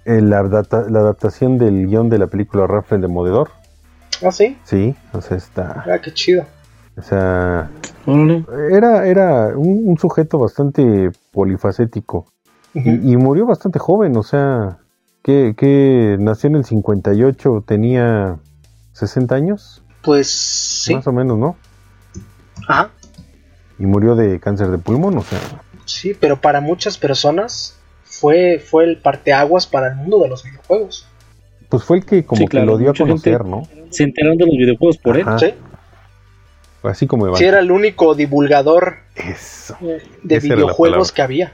la, 0.05 0.37
adaptación 0.37 1.57
del 1.57 1.87
guion 1.87 2.09
de 2.09 2.19
la 2.19 2.27
película 2.27 2.67
Rafael 2.67 3.01
de 3.01 3.07
Modedor. 3.07 3.49
¿Ah, 4.23 4.31
sí? 4.31 4.55
Sí, 4.65 4.93
o 5.13 5.19
sea, 5.19 5.37
está. 5.37 5.83
Ah, 5.91 5.97
qué 5.97 6.13
chido. 6.13 6.45
O 6.95 7.01
sea, 7.01 7.71
era, 8.71 9.07
era 9.07 9.57
un, 9.57 9.97
sujeto 9.97 10.37
bastante 10.37 11.11
polifacético. 11.31 12.27
y, 12.73 13.17
murió 13.17 13.45
bastante 13.45 13.79
joven, 13.79 14.15
o 14.17 14.23
sea, 14.23 14.77
que, 15.23 16.17
nació 16.19 16.49
en 16.49 16.55
el 16.57 16.65
58, 16.65 17.63
tenía 17.65 18.37
60 18.93 19.35
años. 19.35 19.83
Pues 20.01 20.29
sí. 20.29 20.95
Más 20.95 21.07
o 21.07 21.13
menos, 21.13 21.37
¿no? 21.37 21.55
Ajá. 22.67 22.89
Y 23.79 23.85
murió 23.85 24.15
de 24.15 24.39
cáncer 24.39 24.67
de 24.67 24.77
pulmón, 24.77 25.17
o 25.17 25.21
sea. 25.21 25.39
Sí, 25.85 26.13
pero 26.19 26.39
para 26.39 26.61
muchas 26.61 26.97
personas 26.97 27.77
fue, 28.03 28.59
fue 28.59 28.85
el 28.85 28.97
parteaguas 28.97 29.65
para 29.65 29.87
el 29.87 29.95
mundo 29.95 30.19
de 30.19 30.29
los 30.29 30.43
videojuegos. 30.43 31.07
Pues 31.69 31.83
fue 31.83 31.97
el 31.97 32.05
que 32.05 32.25
como 32.25 32.45
que 32.47 32.59
lo 32.63 32.77
dio 32.77 32.91
a 32.91 32.93
conocer, 32.93 33.45
¿no? 33.45 33.63
Se 33.89 34.03
enteraron 34.03 34.37
de 34.37 34.45
los 34.45 34.55
videojuegos 34.55 34.97
por 34.97 35.17
él. 35.17 35.25
Sí. 35.39 35.53
Así 36.83 37.07
como 37.07 37.33
Sí, 37.35 37.45
era 37.45 37.59
el 37.59 37.71
único 37.71 38.13
divulgador 38.13 38.97
de 40.23 40.39
videojuegos 40.39 41.11
que 41.11 41.21
había. 41.21 41.53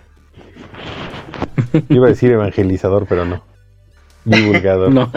Iba 1.89 2.07
a 2.07 2.09
decir 2.09 2.31
evangelizador, 2.31 3.05
pero 3.07 3.25
no. 3.25 3.43
Divulgador. 4.25 4.91
No. 4.93 5.11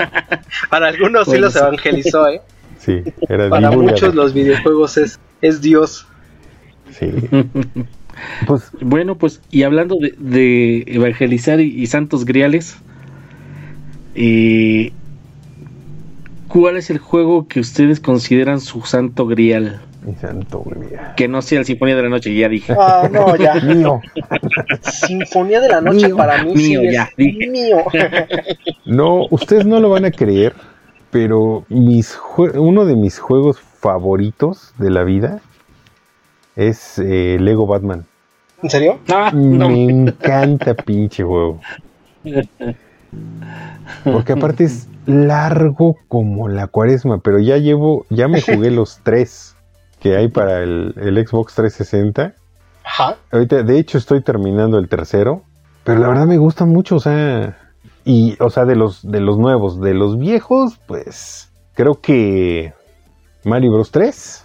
Para 0.70 0.88
algunos 0.88 1.28
sí 1.28 1.38
los 1.38 1.56
evangelizó, 1.56 2.28
¿eh? 2.28 2.42
Sí, 2.78 3.02
era 3.28 3.48
Para 3.48 3.70
muchos 3.70 4.14
los 4.14 4.34
videojuegos 4.34 4.98
es, 4.98 5.18
es 5.40 5.60
Dios. 5.60 6.06
Sí. 6.90 7.10
Pues, 8.46 8.70
bueno, 8.80 9.16
pues, 9.16 9.40
y 9.50 9.62
hablando 9.62 9.96
de, 10.18 10.84
evangelizar 10.86 11.60
y, 11.60 11.86
santos 11.86 12.24
griales, 12.24 12.76
eh, 14.14 14.92
¿cuál 16.46 16.76
es 16.76 16.90
el 16.90 16.98
juego 16.98 17.48
que 17.48 17.58
ustedes 17.58 18.00
consideran 18.00 18.60
su 18.60 18.82
santo 18.82 19.26
grial? 19.26 19.80
Mi 20.04 20.14
santo 20.16 20.64
Que 21.16 21.28
no 21.28 21.42
sea 21.42 21.60
el 21.60 21.64
Sinfonía 21.64 21.94
de 21.94 22.02
la 22.02 22.08
Noche, 22.08 22.34
ya 22.34 22.48
dije. 22.48 22.74
Ah, 22.78 23.08
no, 23.10 23.36
ya. 23.36 23.54
mío. 23.62 24.00
Sinfonía 24.80 25.60
de 25.60 25.68
la 25.68 25.80
Noche 25.80 26.14
para 26.14 26.42
mí 26.44 26.54
mío, 26.54 26.80
ya, 26.90 27.08
mío. 27.16 27.78
no, 28.84 29.26
ustedes 29.30 29.64
no 29.64 29.78
lo 29.80 29.90
van 29.90 30.04
a 30.04 30.10
creer, 30.10 30.54
pero 31.10 31.64
mis 31.68 32.18
uno 32.36 32.84
de 32.84 32.96
mis 32.96 33.18
juegos 33.20 33.60
favoritos 33.60 34.74
de 34.78 34.90
la 34.90 35.04
vida 35.04 35.40
es 36.56 36.98
eh, 36.98 37.36
Lego 37.40 37.66
Batman. 37.66 38.04
¿En 38.62 38.70
serio? 38.70 38.98
Ah, 39.08 39.30
Me 39.32 39.84
encanta 39.84 40.74
pinche 40.74 41.22
juego. 41.22 41.60
Porque 44.04 44.32
aparte 44.32 44.64
es 44.64 44.88
largo 45.06 45.96
como 46.08 46.48
la 46.48 46.66
cuaresma, 46.66 47.18
pero 47.18 47.38
ya 47.38 47.56
llevo, 47.58 48.06
ya 48.08 48.28
me 48.28 48.40
jugué 48.40 48.70
los 48.70 49.00
tres 49.02 49.51
que 50.02 50.16
hay 50.16 50.28
para 50.28 50.62
el, 50.62 50.92
Xbox 50.96 51.54
360. 51.54 52.34
Ajá. 52.84 53.16
Ahorita, 53.30 53.62
de 53.62 53.78
hecho, 53.78 53.98
estoy 53.98 54.20
terminando 54.20 54.78
el 54.78 54.88
tercero. 54.88 55.44
Pero 55.84 56.00
la 56.00 56.08
verdad 56.08 56.26
me 56.26 56.38
gusta 56.38 56.64
mucho, 56.64 56.96
o 56.96 57.00
sea. 57.00 57.56
Y, 58.04 58.36
o 58.40 58.50
sea, 58.50 58.64
de 58.64 58.74
los, 58.74 59.08
de 59.08 59.20
los 59.20 59.38
nuevos, 59.38 59.80
de 59.80 59.94
los 59.94 60.18
viejos, 60.18 60.80
pues. 60.88 61.52
Creo 61.74 62.00
que. 62.00 62.72
Mario 63.44 63.72
Bros 63.72 63.90
3 63.92 64.44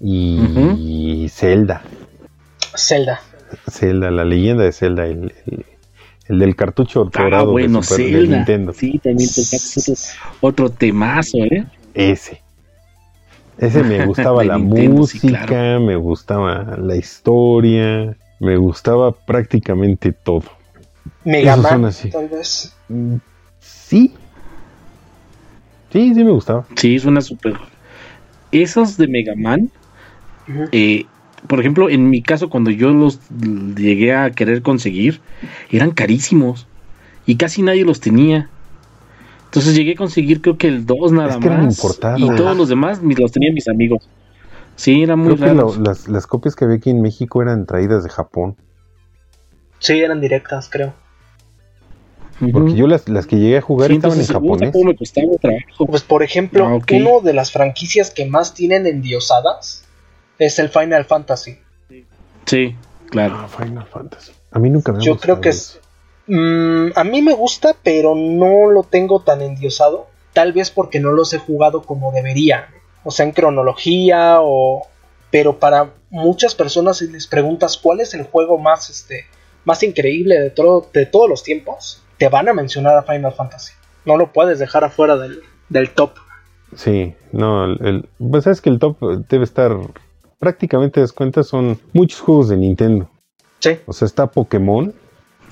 y, 0.00 1.26
Zelda. 1.30 1.82
Zelda. 2.76 3.20
Zelda, 3.70 4.10
la 4.10 4.24
leyenda 4.24 4.64
de 4.64 4.72
Zelda, 4.72 5.06
el, 5.06 5.34
del 6.28 6.56
cartucho 6.56 7.02
ah, 7.02 7.22
dorado 7.22 7.52
bueno, 7.52 7.80
de, 7.80 7.84
Super, 7.84 8.28
Nintendo. 8.28 8.72
Sí, 8.72 8.98
también 9.02 9.28
otro, 9.28 9.94
otro 10.40 10.70
temazo, 10.70 11.38
¿eh? 11.38 11.66
Ese. 11.94 12.41
Ese 13.58 13.82
me 13.82 14.04
gustaba 14.06 14.44
la 14.44 14.58
música, 14.58 15.78
me 15.78 15.96
gustaba 15.96 16.76
la 16.76 16.96
historia, 16.96 18.16
me 18.40 18.56
gustaba 18.56 19.12
prácticamente 19.12 20.12
todo. 20.12 20.44
Mega 21.24 21.56
Man, 21.56 21.90
tal 22.10 22.28
vez. 22.28 22.74
Mm, 22.88 23.16
sí. 23.60 24.14
Sí, 25.92 26.14
sí 26.14 26.24
me 26.24 26.30
gustaba. 26.30 26.66
Sí, 26.76 26.98
suena 26.98 27.20
súper. 27.20 27.54
Esos 28.50 28.96
de 28.96 29.08
Mega 29.08 29.34
Man, 29.36 29.70
eh, 30.72 31.06
por 31.46 31.60
ejemplo, 31.60 31.90
en 31.90 32.08
mi 32.08 32.22
caso, 32.22 32.48
cuando 32.48 32.70
yo 32.70 32.90
los 32.90 33.20
llegué 33.76 34.14
a 34.14 34.30
querer 34.30 34.62
conseguir, 34.62 35.20
eran 35.70 35.90
carísimos 35.90 36.66
y 37.26 37.36
casi 37.36 37.62
nadie 37.62 37.84
los 37.84 38.00
tenía. 38.00 38.50
Entonces 39.52 39.74
llegué 39.74 39.92
a 39.92 39.96
conseguir 39.96 40.40
creo 40.40 40.56
que 40.56 40.66
el 40.66 40.86
2 40.86 41.12
nada 41.12 41.38
más. 41.38 41.78
y 42.16 42.34
todos 42.36 42.56
los 42.56 42.70
demás 42.70 43.02
los 43.02 43.32
tenían 43.32 43.52
mis 43.52 43.68
amigos. 43.68 44.08
Sí, 44.76 45.02
era 45.02 45.14
muy 45.14 45.36
creo 45.36 45.76
las, 45.78 46.08
las 46.08 46.26
copias 46.26 46.56
que 46.56 46.64
había 46.64 46.78
aquí 46.78 46.88
en 46.88 47.02
México 47.02 47.42
eran 47.42 47.66
traídas 47.66 48.02
de 48.02 48.08
Japón. 48.08 48.56
Sí, 49.78 50.00
eran 50.00 50.22
directas, 50.22 50.70
creo. 50.70 50.94
Porque 52.50 52.74
yo 52.74 52.86
las, 52.86 53.10
las 53.10 53.26
que 53.26 53.36
llegué 53.36 53.58
a 53.58 53.60
jugar 53.60 53.92
estaban 53.92 54.18
en 54.18 54.26
japonés. 54.26 54.72
Pues 55.86 56.02
por 56.02 56.22
ejemplo, 56.22 56.66
ah, 56.66 56.78
uno 56.90 57.20
de 57.20 57.34
las 57.34 57.52
franquicias 57.52 58.10
que 58.10 58.24
más 58.24 58.54
tienen 58.54 58.86
endiosadas 58.86 59.84
es 60.38 60.58
el 60.58 60.70
Final 60.70 61.04
Fantasy. 61.04 61.58
Sí, 62.46 62.74
claro. 63.10 63.36
Ah, 63.36 63.48
Final 63.48 63.86
Fantasy. 63.86 64.32
A 64.50 64.58
mí 64.58 64.70
nunca 64.70 64.92
me 64.92 65.04
Yo 65.04 65.18
creo 65.18 65.42
que 65.42 65.50
es. 65.50 65.78
Mm, 66.26 66.88
a 66.94 67.04
mí 67.04 67.22
me 67.22 67.34
gusta, 67.34 67.74
pero 67.82 68.14
no 68.14 68.70
lo 68.70 68.82
tengo 68.82 69.20
tan 69.20 69.42
endiosado. 69.42 70.06
Tal 70.32 70.52
vez 70.52 70.70
porque 70.70 71.00
no 71.00 71.12
los 71.12 71.32
he 71.34 71.38
jugado 71.38 71.82
como 71.82 72.12
debería. 72.12 72.68
O 73.04 73.10
sea, 73.10 73.26
en 73.26 73.32
cronología 73.32 74.38
o. 74.40 74.86
Pero 75.30 75.58
para 75.58 75.90
muchas 76.10 76.54
personas, 76.54 76.98
si 76.98 77.08
les 77.08 77.26
preguntas 77.26 77.78
cuál 77.78 78.00
es 78.00 78.12
el 78.14 78.24
juego 78.24 78.58
más, 78.58 78.90
este, 78.90 79.24
más 79.64 79.82
increíble 79.82 80.38
de, 80.38 80.50
todo, 80.50 80.86
de 80.92 81.06
todos 81.06 81.28
los 81.28 81.42
tiempos, 81.42 82.02
te 82.18 82.28
van 82.28 82.48
a 82.48 82.52
mencionar 82.52 82.96
a 82.96 83.02
Final 83.02 83.32
Fantasy. 83.32 83.72
No 84.04 84.16
lo 84.16 84.32
puedes 84.32 84.58
dejar 84.58 84.84
afuera 84.84 85.16
del, 85.16 85.42
del 85.70 85.90
top. 85.90 86.12
Sí, 86.76 87.14
no, 87.32 87.64
el, 87.64 88.08
pues 88.18 88.44
sabes 88.44 88.60
que 88.60 88.70
el 88.70 88.78
top 88.78 88.98
debe 89.28 89.44
estar 89.44 89.76
prácticamente 90.38 91.00
das 91.00 91.12
cuenta 91.12 91.42
son 91.42 91.78
muchos 91.92 92.20
juegos 92.20 92.48
de 92.48 92.56
Nintendo. 92.56 93.08
Sí. 93.60 93.78
O 93.86 93.92
sea, 93.92 94.06
está 94.06 94.26
Pokémon, 94.26 94.94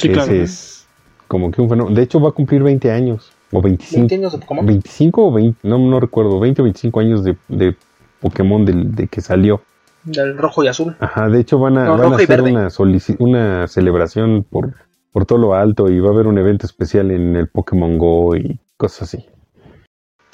sí, 0.01 0.09
claro. 0.11 0.32
es 0.32 0.86
como 1.28 1.51
que 1.51 1.62
un 1.62 1.68
fenómeno. 1.68 1.94
De 1.94 2.03
hecho, 2.03 2.20
va 2.20 2.30
a 2.30 2.32
cumplir 2.32 2.62
20 2.62 2.90
años. 2.90 3.32
O 3.53 3.61
25. 3.61 4.07
¿20 4.07 4.14
años 4.14 4.32
de 4.32 4.38
Pokémon? 4.38 4.66
25 4.66 5.26
o 5.26 5.32
20, 5.32 5.68
no, 5.68 5.78
no 5.78 6.01
recuerdo, 6.01 6.38
20 6.38 6.62
o 6.62 6.64
25 6.64 7.01
años 7.01 7.24
de, 7.24 7.36
de 7.48 7.76
Pokémon 8.20 8.64
de 8.64 9.09
que 9.09 9.20
salió. 9.20 9.62
Del 10.05 10.38
rojo 10.38 10.62
y 10.64 10.68
azul. 10.68 10.96
Ajá, 11.01 11.28
de 11.28 11.40
hecho 11.40 11.59
van 11.59 11.76
a, 11.76 11.90
van 11.90 12.12
a 12.12 12.16
hacer 12.16 12.40
una, 12.42 12.68
una 13.18 13.68
celebración 13.68 14.46
por 14.48 14.74
por 15.12 15.26
todo 15.26 15.38
lo 15.38 15.55
alto 15.55 15.90
y 15.90 15.98
va 16.01 16.09
a 16.09 16.12
haber 16.12 16.26
un 16.26 16.38
evento 16.38 16.66
especial 16.66 17.11
en 17.11 17.36
el 17.36 17.48
Pokémon 17.48 17.98
Go 17.98 18.36
y 18.36 18.61
cosas 18.76 19.03
así. 19.03 19.26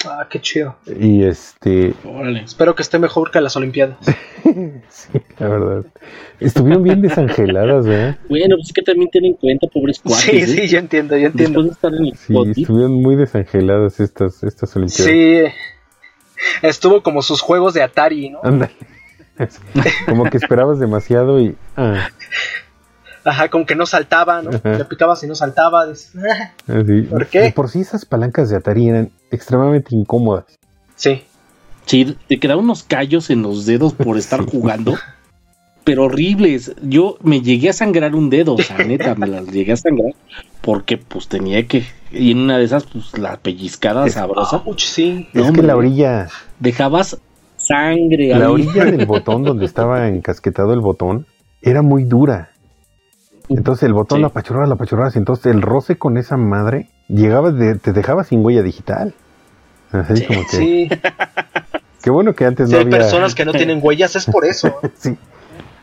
Ah, 0.04 0.26
qué 0.28 0.40
chido. 0.40 0.76
Y 0.86 1.24
este. 1.24 1.94
Espero 2.44 2.74
que 2.74 2.82
esté 2.82 2.98
mejor 2.98 3.30
que 3.30 3.40
las 3.40 3.56
Olimpiadas. 3.56 3.96
sí, 4.88 5.08
la 5.38 5.48
verdad. 5.48 5.86
Estuvieron 6.38 6.82
bien 6.82 7.00
desangeladas, 7.00 7.86
¿verdad? 7.86 8.18
Bueno, 8.28 8.56
pues 8.56 8.68
es 8.68 8.72
que 8.72 8.82
también 8.82 9.10
tienen 9.10 9.32
en 9.32 9.36
cuenta, 9.36 9.66
pobres 9.68 10.00
cuates. 10.00 10.24
Sí, 10.24 10.36
¿eh? 10.36 10.46
sí, 10.46 10.68
yo 10.68 10.78
entiendo, 10.78 11.16
yo 11.16 11.28
entiendo. 11.28 11.62
sí, 11.62 12.34
estuvieron 12.56 12.92
muy 13.00 13.16
desangeladas 13.16 14.00
estas, 14.00 14.42
estas 14.44 14.76
Olimpiadas. 14.76 15.12
Sí. 15.12 15.42
Estuvo 16.62 17.02
como 17.02 17.22
sus 17.22 17.40
juegos 17.40 17.74
de 17.74 17.82
Atari, 17.82 18.30
¿no? 18.30 18.40
Ándale. 18.42 18.72
Como 20.06 20.30
que 20.30 20.38
esperabas 20.38 20.78
demasiado 20.78 21.40
y. 21.40 21.54
Ah. 21.76 22.08
Ajá, 23.26 23.48
como 23.48 23.66
que 23.66 23.74
no 23.74 23.86
saltaba, 23.86 24.40
¿no? 24.40 24.52
Le 24.52 24.84
picabas 24.84 25.20
y 25.24 25.26
no 25.26 25.34
saltaba. 25.34 25.84
Ah, 25.84 26.52
¿Por 27.10 27.26
qué? 27.26 27.52
por 27.54 27.68
sí 27.68 27.80
esas 27.80 28.04
palancas 28.04 28.50
de 28.50 28.56
Atari 28.56 28.88
eran 28.88 29.10
extremadamente 29.32 29.96
incómodas. 29.96 30.44
Sí. 30.94 31.24
Sí, 31.86 32.16
te 32.28 32.38
quedaban 32.38 32.64
unos 32.64 32.84
callos 32.84 33.28
en 33.30 33.42
los 33.42 33.66
dedos 33.66 33.94
por 33.94 34.16
estar 34.18 34.46
jugando. 34.46 34.94
Pero 35.82 36.04
horribles. 36.04 36.76
Yo 36.82 37.18
me 37.20 37.40
llegué 37.40 37.70
a 37.70 37.72
sangrar 37.72 38.14
un 38.14 38.30
dedo, 38.30 38.54
o 38.54 38.62
sea, 38.62 38.78
neta, 38.78 39.16
me 39.16 39.26
las 39.26 39.48
llegué 39.48 39.72
a 39.72 39.76
sangrar. 39.76 40.14
Porque 40.60 40.96
pues 40.96 41.26
tenía 41.26 41.66
que. 41.66 41.84
Y 42.12 42.30
en 42.30 42.38
una 42.38 42.58
de 42.58 42.64
esas, 42.64 42.84
pues 42.84 43.18
la 43.18 43.38
pellizcada 43.38 44.08
sabrosa. 44.08 44.62
sí. 44.76 45.28
es 45.34 45.50
que 45.50 45.62
la 45.62 45.76
orilla. 45.76 46.28
Dejabas 46.60 47.18
sangre. 47.56 48.28
La 48.28 48.52
orilla 48.52 48.84
del 48.84 49.04
botón 49.06 49.42
donde 49.42 49.66
estaba 49.66 50.06
encasquetado 50.06 50.72
el 50.72 50.80
botón 50.80 51.26
era 51.60 51.82
muy 51.82 52.04
dura. 52.04 52.50
Entonces 53.48 53.84
el 53.84 53.92
botón 53.92 54.20
la 54.20 54.28
apachurraba, 54.28 54.66
la 54.66 54.74
apachurraba, 54.74 55.10
y 55.14 55.18
entonces 55.18 55.46
el 55.46 55.62
roce 55.62 55.96
con 55.96 56.16
esa 56.16 56.36
madre 56.36 56.88
llegaba, 57.08 57.52
de, 57.52 57.76
te 57.76 57.92
dejaba 57.92 58.24
sin 58.24 58.44
huella 58.44 58.62
digital. 58.62 59.14
Así 59.92 60.26
como 60.26 60.40
que. 60.42 60.56
Sí. 60.56 60.88
Qué 62.02 62.10
bueno 62.10 62.34
que 62.34 62.44
antes 62.44 62.70
no 62.70 62.78
hay 62.78 62.84
personas 62.86 63.34
que 63.34 63.44
no 63.44 63.52
tienen 63.52 63.80
huellas, 63.82 64.16
es 64.16 64.26
por 64.26 64.44
eso. 64.44 64.76
sí. 64.94 65.16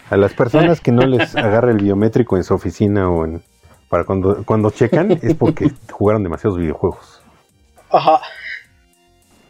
A 0.10 0.18
las 0.18 0.34
personas 0.34 0.80
que 0.80 0.92
no 0.92 1.06
les 1.06 1.36
agarra 1.36 1.72
el 1.72 1.78
biométrico 1.78 2.38
en 2.38 2.44
su 2.44 2.54
oficina 2.54 3.10
o 3.10 3.26
en. 3.26 3.44
Para 3.90 4.06
cuando, 4.06 4.44
cuando 4.44 4.72
checan, 4.72 5.12
es 5.12 5.36
porque 5.36 5.72
jugaron 5.92 6.24
demasiados 6.24 6.58
videojuegos. 6.58 7.22
Ajá. 7.92 8.22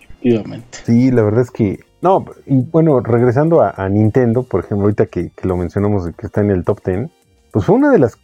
Efectivamente. 0.02 0.80
Sí, 0.84 1.12
la 1.12 1.24
verdad 1.24 1.42
es 1.42 1.52
que. 1.52 1.80
No, 2.02 2.26
y 2.46 2.62
bueno, 2.62 3.00
regresando 3.00 3.62
a, 3.62 3.88
Nintendo, 3.88 4.44
por 4.44 4.66
ejemplo, 4.66 4.86
ahorita 4.86 5.06
que, 5.06 5.30
que, 5.30 5.48
lo 5.48 5.56
mencionamos, 5.56 6.10
que 6.18 6.26
está 6.26 6.42
en 6.42 6.52
el 6.52 6.66
top 6.66 6.82
10, 6.84 7.10
pues 7.54 7.66
fue 7.66 7.76
una 7.76 7.92
de 7.92 8.00
las... 8.00 8.18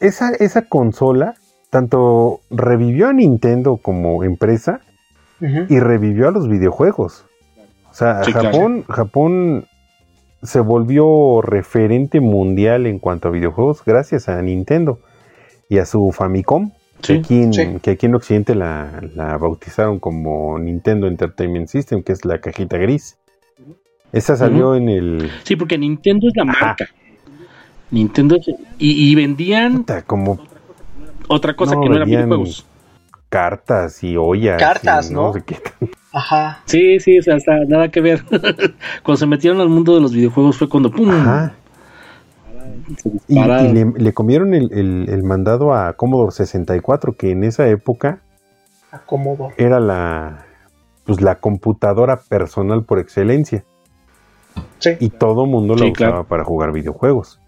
Esa, 0.00 0.30
esa 0.30 0.62
consola 0.62 1.34
tanto 1.68 2.40
revivió 2.48 3.08
a 3.08 3.12
Nintendo 3.12 3.76
como 3.76 4.22
empresa 4.22 4.80
y 5.40 5.78
revivió 5.80 6.28
a 6.28 6.30
los 6.30 6.48
videojuegos. 6.48 7.26
O 7.90 7.94
sea, 7.94 8.22
Japón, 8.24 8.84
Japón 8.88 9.66
se 10.42 10.60
volvió 10.60 11.42
referente 11.42 12.20
mundial 12.20 12.86
en 12.86 13.00
cuanto 13.00 13.28
a 13.28 13.30
videojuegos 13.32 13.82
gracias 13.84 14.28
a 14.28 14.40
Nintendo 14.40 15.00
y 15.68 15.78
a 15.78 15.84
su 15.84 16.12
Famicom, 16.12 16.70
que, 17.02 17.14
aquí 17.14 17.42
en, 17.42 17.80
que, 17.80 17.90
aquí 17.90 18.06
en, 18.06 18.14
Occidente 18.14 18.54
la, 18.54 19.02
la, 19.14 19.36
bautizaron 19.36 19.98
como 19.98 20.58
Nintendo 20.58 21.08
Entertainment 21.08 21.68
System, 21.68 22.02
que 22.04 22.12
es 22.12 22.24
la 22.24 22.40
cajita 22.40 22.78
gris. 22.78 23.18
Esa 24.12 24.36
salió 24.36 24.74
en 24.74 24.88
el... 24.88 25.30
Sí, 25.42 25.56
porque 25.56 25.76
Nintendo 25.76 26.28
es 26.28 26.32
la 26.36 26.44
marca. 26.44 26.88
Nintendo 27.90 28.36
y, 28.78 29.14
vendían 29.14 29.84
como 30.06 30.38
otra 31.26 31.56
cosa 31.56 31.76
que 31.80 31.88
no 31.88 31.96
eran 31.96 32.08
videojuegos. 32.08 32.66
Cartas 33.28 34.02
y 34.02 34.16
ollas. 34.16 34.58
Cartas, 34.58 35.10
¿no? 35.10 35.34
Ajá. 36.12 36.62
Sí, 36.64 36.98
sí, 37.00 37.18
o 37.18 37.22
sea, 37.22 37.36
hasta 37.36 37.64
nada 37.66 37.90
que 37.90 38.00
ver. 38.00 38.24
cuando 39.02 39.16
se 39.16 39.26
metieron 39.26 39.60
al 39.60 39.68
mundo 39.68 39.94
de 39.94 40.00
los 40.00 40.12
videojuegos 40.12 40.56
fue 40.56 40.68
cuando 40.68 40.90
¡pum! 40.90 41.10
Ajá. 41.10 41.54
Y, 43.26 43.38
le, 43.38 44.14
comieron 44.14 44.54
el, 44.54 45.22
mandado 45.22 45.74
a 45.74 45.92
Commodore 45.92 46.32
64, 46.32 47.12
que 47.12 47.30
en 47.30 47.44
esa 47.44 47.68
época 47.68 48.20
a 48.90 48.98
Commodore. 49.00 49.54
era 49.58 49.78
la 49.78 50.46
pues 51.04 51.20
la 51.20 51.36
computadora 51.36 52.18
personal 52.20 52.84
por 52.84 52.98
excelencia. 52.98 53.64
Sí. 54.78 54.90
Y 55.00 55.10
todo 55.10 55.44
mundo 55.44 55.74
la 55.74 55.86
usaba 55.86 56.24
para 56.24 56.44
jugar 56.44 56.72
videojuegos 56.72 57.40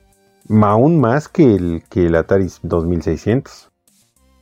aún 0.62 1.00
más 1.00 1.28
que 1.28 1.54
el, 1.54 1.82
que 1.88 2.06
el 2.06 2.14
Atari 2.14 2.46
2600. 2.62 3.70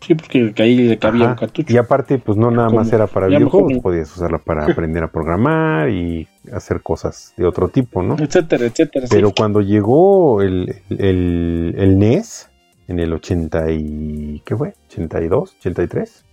Sí, 0.00 0.14
porque 0.14 0.54
ahí 0.59 0.76
le 0.76 0.98
cabía 0.98 1.28
un 1.28 1.34
cartucho. 1.34 1.72
Y 1.72 1.76
aparte, 1.76 2.18
pues 2.18 2.38
no 2.38 2.50
nada 2.50 2.68
más 2.70 2.92
era 2.92 3.06
para 3.06 3.26
videojuegos, 3.26 3.78
podías 3.82 4.14
usarla 4.16 4.38
para 4.38 4.64
aprender 4.72 5.02
a 5.02 5.09
programar 5.09 5.90
y 5.90 6.28
hacer 6.52 6.82
cosas 6.82 7.34
de 7.36 7.46
otro 7.46 7.68
tipo, 7.68 8.02
¿no? 8.02 8.16
Etcétera, 8.18 8.66
etcétera. 8.66 9.06
Pero 9.11 9.32
cuando 9.36 9.61
llegó 9.61 10.40
el, 10.40 10.82
el, 10.88 11.74
el, 11.76 11.98
NES, 11.98 12.48
en 12.86 13.00
el 13.00 13.12
80 13.12 13.70
y... 13.72 14.42
¿qué 14.44 14.56
fue? 14.56 14.74
¿82? 14.88 15.56
¿83? 15.62 16.24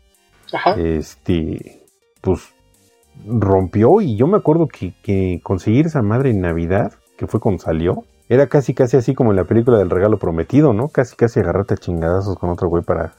Ajá. 0.53 0.75
Este, 0.79 1.81
pues 2.21 2.53
rompió 3.27 3.99
y 4.01 4.15
yo 4.15 4.27
me 4.27 4.37
acuerdo 4.37 4.67
que, 4.67 4.93
que 5.01 5.39
conseguir 5.41 5.87
esa 5.87 6.01
madre 6.01 6.29
en 6.29 6.41
Navidad, 6.41 6.93
que 7.17 7.27
fue 7.27 7.39
cuando 7.39 7.63
salió, 7.63 8.03
era 8.27 8.47
casi, 8.47 8.73
casi 8.73 8.97
así 8.97 9.13
como 9.13 9.31
en 9.31 9.37
la 9.37 9.43
película 9.43 9.77
del 9.77 9.89
regalo 9.89 10.17
prometido, 10.17 10.73
¿no? 10.73 10.89
Casi, 10.89 11.15
casi 11.15 11.39
agarrate 11.39 11.75
a 11.75 11.77
chingadazos 11.77 12.37
con 12.37 12.49
otro 12.49 12.69
güey 12.69 12.83
para. 12.83 13.13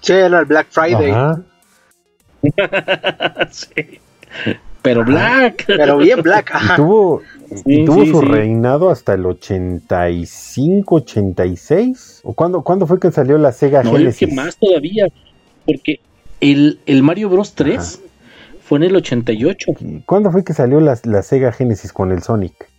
Sí, 0.00 0.12
era 0.12 0.40
el 0.40 0.44
Black 0.44 0.66
Friday. 0.70 1.14
sí. 3.50 4.00
Pero 4.82 5.02
Black. 5.02 5.64
Pero 5.66 5.96
bien 5.96 6.20
Black. 6.20 6.52
Y 6.54 6.76
tuvo, 6.76 7.22
tuvo 7.64 8.04
su 8.04 8.20
reinado 8.20 8.90
hasta 8.90 9.14
el 9.14 9.24
85, 9.24 10.96
86. 10.96 12.20
¿O 12.22 12.34
cuándo, 12.34 12.62
cuándo 12.62 12.86
fue 12.86 13.00
que 13.00 13.10
salió 13.10 13.38
la 13.38 13.52
Sega 13.52 13.82
no, 13.82 13.92
Genesis? 13.92 14.28
que 14.28 14.34
más 14.34 14.58
todavía. 14.58 15.06
Porque 15.64 16.00
el, 16.40 16.80
el 16.84 17.02
Mario 17.02 17.30
Bros 17.30 17.54
3 17.54 18.02
fue 18.62 18.76
en 18.76 18.84
el 18.84 18.96
88. 18.96 19.72
¿Cuándo 20.04 20.30
fue 20.30 20.44
que 20.44 20.52
salió 20.52 20.80
la, 20.80 20.98
la 21.04 21.22
Sega 21.22 21.50
Genesis 21.50 21.90
con 21.90 22.12
el 22.12 22.22
Sonic? 22.22 22.73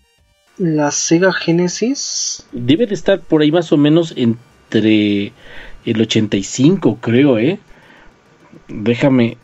La 0.58 0.92
Sega 0.92 1.34
Genesis. 1.34 2.46
Debe 2.52 2.88
de 2.88 2.94
estar 2.94 3.20
por 3.20 3.42
ahí 3.42 3.52
más 3.52 3.72
o 3.72 3.78
menos 3.78 4.14
entre 4.16 5.34
el 5.86 6.02
85, 6.02 6.98
creo, 7.02 7.38
¿eh? 7.38 7.60
Déjame 8.68 9.38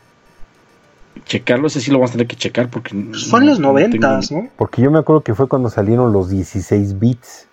checarlo, 1.26 1.68
ese 1.68 1.82
sí 1.82 1.91
lo 1.91 1.99
vamos 1.99 2.12
a 2.12 2.14
tener 2.14 2.28
que 2.28 2.36
checar 2.36 2.70
porque... 2.70 2.95
Son 3.14 3.45
los 3.45 3.59
noventas, 3.59 4.32
¿no? 4.32 4.49
Porque 4.57 4.82
yo 4.82 4.91
me 4.91 4.99
acuerdo 4.99 5.22
que 5.22 5.36
fue 5.36 5.47
cuando 5.47 5.70
salieron 5.70 6.12
los 6.12 6.30
16 6.30 6.99
bits. 6.99 7.47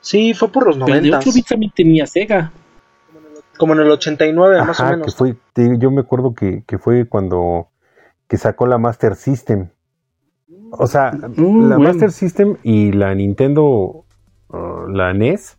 Sí, 0.00 0.34
fue 0.34 0.48
por 0.48 0.66
los 0.66 0.76
90. 0.76 1.00
Pero 1.00 1.16
de 1.16 1.16
8 1.18 1.30
bits 1.34 1.48
también 1.48 1.72
tenía 1.74 2.06
Sega. 2.06 2.52
Como 3.56 3.74
en 3.74 3.80
el 3.80 3.90
89, 3.90 4.64
más 4.64 4.80
o 4.80 4.84
menos. 4.84 5.06
Que 5.06 5.12
fue, 5.12 5.36
yo 5.78 5.90
me 5.90 6.00
acuerdo 6.00 6.34
que, 6.34 6.64
fue 6.78 7.06
cuando 7.06 7.68
que 8.28 8.36
sacó 8.36 8.66
la 8.66 8.78
Master 8.78 9.14
System. 9.14 9.68
O 10.78 10.86
sea, 10.86 11.12
mm, 11.12 11.68
la 11.68 11.78
Master 11.78 12.10
System 12.10 12.56
y 12.62 12.92
la 12.92 13.14
Nintendo, 13.14 14.04
uh, 14.48 14.88
la 14.88 15.12
NES, 15.12 15.58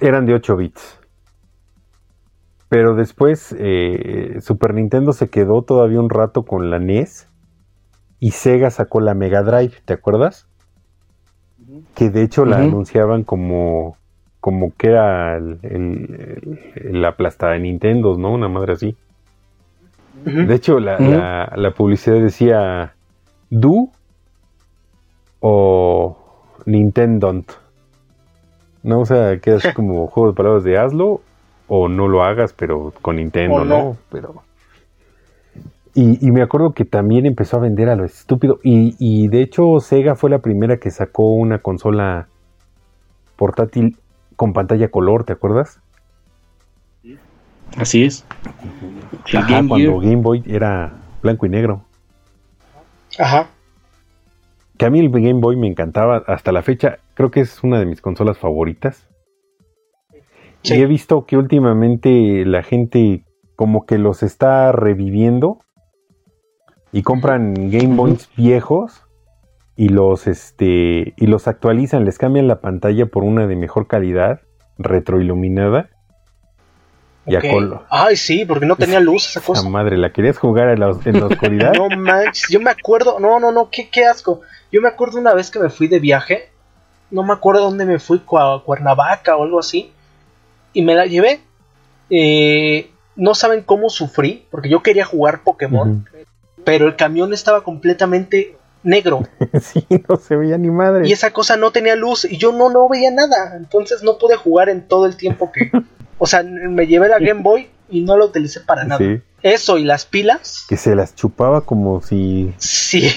eran 0.00 0.26
de 0.26 0.34
8 0.34 0.56
bits. 0.56 1.00
Pero 2.68 2.94
después 2.94 3.56
eh, 3.58 4.36
Super 4.42 4.74
Nintendo 4.74 5.12
se 5.14 5.28
quedó 5.28 5.62
todavía 5.62 6.00
un 6.00 6.10
rato 6.10 6.42
con 6.42 6.70
la 6.70 6.78
NES 6.78 7.28
y 8.20 8.32
Sega 8.32 8.70
sacó 8.70 9.00
la 9.00 9.14
Mega 9.14 9.42
Drive, 9.42 9.72
¿te 9.86 9.94
acuerdas? 9.94 10.46
Que 11.94 12.10
de 12.10 12.22
hecho 12.22 12.44
la 12.44 12.58
anunciaban 12.58 13.24
como, 13.24 13.96
como 14.40 14.72
que 14.76 14.88
era 14.88 15.38
el, 15.38 16.58
la 16.92 17.08
aplastada 17.08 17.52
de 17.54 17.60
Nintendo, 17.60 18.18
¿no? 18.18 18.32
Una 18.32 18.48
madre 18.48 18.74
así. 18.74 18.96
De 20.24 20.52
hecho, 20.54 20.78
la, 20.80 20.98
la, 21.54 21.70
publicidad 21.70 22.20
decía 22.20 22.96
Do 23.50 23.88
o 25.40 26.16
Nintendo. 26.66 27.44
No, 28.82 29.00
o 29.00 29.06
sea, 29.06 29.38
queda 29.38 29.56
así 29.58 29.72
como 29.72 30.06
juego 30.06 30.30
de 30.30 30.36
palabras 30.36 30.64
de 30.64 30.78
hazlo 30.78 31.20
o 31.66 31.88
no 31.88 32.08
lo 32.08 32.24
hagas, 32.24 32.52
pero 32.52 32.92
con 33.02 33.16
Nintendo, 33.16 33.64
¿no? 33.64 33.96
Pero. 34.10 34.42
Y, 35.94 36.30
me 36.30 36.42
acuerdo 36.42 36.74
que 36.74 36.84
también 36.84 37.26
empezó 37.26 37.56
a 37.56 37.60
vender 37.60 37.88
a 37.88 37.96
lo 37.96 38.04
estúpido. 38.04 38.60
Y, 38.62 38.94
y, 39.00 39.26
de 39.26 39.42
hecho, 39.42 39.80
Sega 39.80 40.14
fue 40.14 40.30
la 40.30 40.38
primera 40.38 40.76
que 40.76 40.92
sacó 40.92 41.32
una 41.32 41.58
consola 41.58 42.28
portátil 43.34 43.96
con 44.36 44.52
pantalla 44.52 44.92
color, 44.92 45.24
¿te 45.24 45.32
acuerdas? 45.32 45.80
Así 47.76 48.04
es. 48.04 48.24
cuando 49.48 49.98
Game 49.98 50.22
Boy 50.22 50.44
era 50.46 50.92
blanco 51.20 51.46
y 51.46 51.48
negro. 51.48 51.82
Ajá. 53.18 53.50
Que 54.76 54.86
a 54.86 54.90
mí 54.90 55.00
el 55.00 55.10
Game 55.10 55.40
Boy 55.40 55.56
me 55.56 55.66
encantaba 55.66 56.22
hasta 56.26 56.52
la 56.52 56.62
fecha. 56.62 56.98
Creo 57.14 57.30
que 57.30 57.40
es 57.40 57.62
una 57.64 57.80
de 57.80 57.86
mis 57.86 58.00
consolas 58.00 58.38
favoritas. 58.38 59.08
Y 60.62 60.74
he 60.74 60.86
visto 60.86 61.24
que 61.26 61.36
últimamente 61.36 62.44
la 62.44 62.62
gente 62.62 63.24
como 63.56 63.86
que 63.86 63.98
los 63.98 64.22
está 64.22 64.70
reviviendo 64.72 65.58
y 66.92 67.02
compran 67.02 67.54
Game 67.70 67.96
Boys 67.96 68.30
viejos 68.36 69.04
y 69.76 69.88
los 69.88 70.26
este 70.26 71.14
y 71.16 71.26
los 71.26 71.48
actualizan, 71.48 72.04
les 72.04 72.18
cambian 72.18 72.48
la 72.48 72.60
pantalla 72.60 73.06
por 73.06 73.24
una 73.24 73.46
de 73.46 73.56
mejor 73.56 73.86
calidad, 73.86 74.42
retroiluminada. 74.78 75.90
Y 77.28 77.36
a 77.36 77.40
color. 77.40 77.84
Ay, 77.90 78.16
sí, 78.16 78.44
porque 78.44 78.66
no 78.66 78.76
tenía 78.76 79.00
luz 79.00 79.28
esa 79.28 79.40
cosa. 79.44 79.68
madre, 79.68 79.96
¿la 79.96 80.12
querías 80.12 80.38
jugar 80.38 80.70
en 80.70 80.80
la, 80.80 80.88
oscuridad? 80.88 81.72
no 81.76 81.88
manches, 81.96 82.48
yo 82.48 82.60
me 82.60 82.70
acuerdo, 82.70 83.18
no, 83.20 83.38
no, 83.40 83.52
no, 83.52 83.68
qué, 83.70 83.88
qué 83.88 84.06
asco. 84.06 84.40
Yo 84.72 84.80
me 84.80 84.88
acuerdo 84.88 85.18
una 85.18 85.34
vez 85.34 85.50
que 85.50 85.58
me 85.58 85.70
fui 85.70 85.88
de 85.88 85.98
viaje, 85.98 86.50
no 87.10 87.22
me 87.22 87.32
acuerdo 87.32 87.62
dónde 87.62 87.84
me 87.84 87.98
fui, 87.98 88.20
a 88.38 88.62
Cuernavaca 88.64 89.36
o 89.36 89.44
algo 89.44 89.58
así 89.58 89.92
y 90.72 90.82
me 90.82 90.94
la 90.94 91.06
llevé. 91.06 91.40
Eh, 92.10 92.90
no 93.16 93.34
saben 93.34 93.62
cómo 93.62 93.90
sufrí, 93.90 94.46
porque 94.50 94.68
yo 94.68 94.82
quería 94.82 95.04
jugar 95.04 95.42
Pokémon, 95.42 96.06
pero 96.64 96.86
el 96.86 96.96
camión 96.96 97.34
estaba 97.34 97.64
completamente 97.64 98.56
negro. 98.82 99.22
sí, 99.60 99.84
no 100.08 100.16
se 100.16 100.36
veía 100.36 100.56
ni 100.56 100.70
madre. 100.70 101.08
Y 101.08 101.12
esa 101.12 101.32
cosa 101.32 101.56
no 101.56 101.72
tenía 101.72 101.96
luz 101.96 102.24
y 102.24 102.36
yo 102.36 102.52
no, 102.52 102.70
no 102.70 102.88
veía 102.88 103.10
nada. 103.10 103.56
Entonces 103.56 104.02
no 104.02 104.18
pude 104.18 104.36
jugar 104.36 104.68
en 104.68 104.86
todo 104.86 105.06
el 105.06 105.16
tiempo 105.16 105.50
que... 105.52 105.70
o 106.18 106.26
sea, 106.26 106.42
me 106.42 106.86
llevé 106.86 107.08
la 107.08 107.18
Game 107.18 107.42
Boy 107.42 107.68
y 107.88 108.02
no 108.02 108.16
la 108.16 108.26
utilicé 108.26 108.60
para 108.60 108.84
nada. 108.84 109.04
Eso 109.42 109.78
y 109.78 109.84
las 109.84 110.04
pilas. 110.04 110.66
Que 110.68 110.76
se 110.76 110.94
las 110.94 111.14
chupaba 111.14 111.62
como 111.62 112.00
si... 112.00 112.52
Sí. 112.58 113.10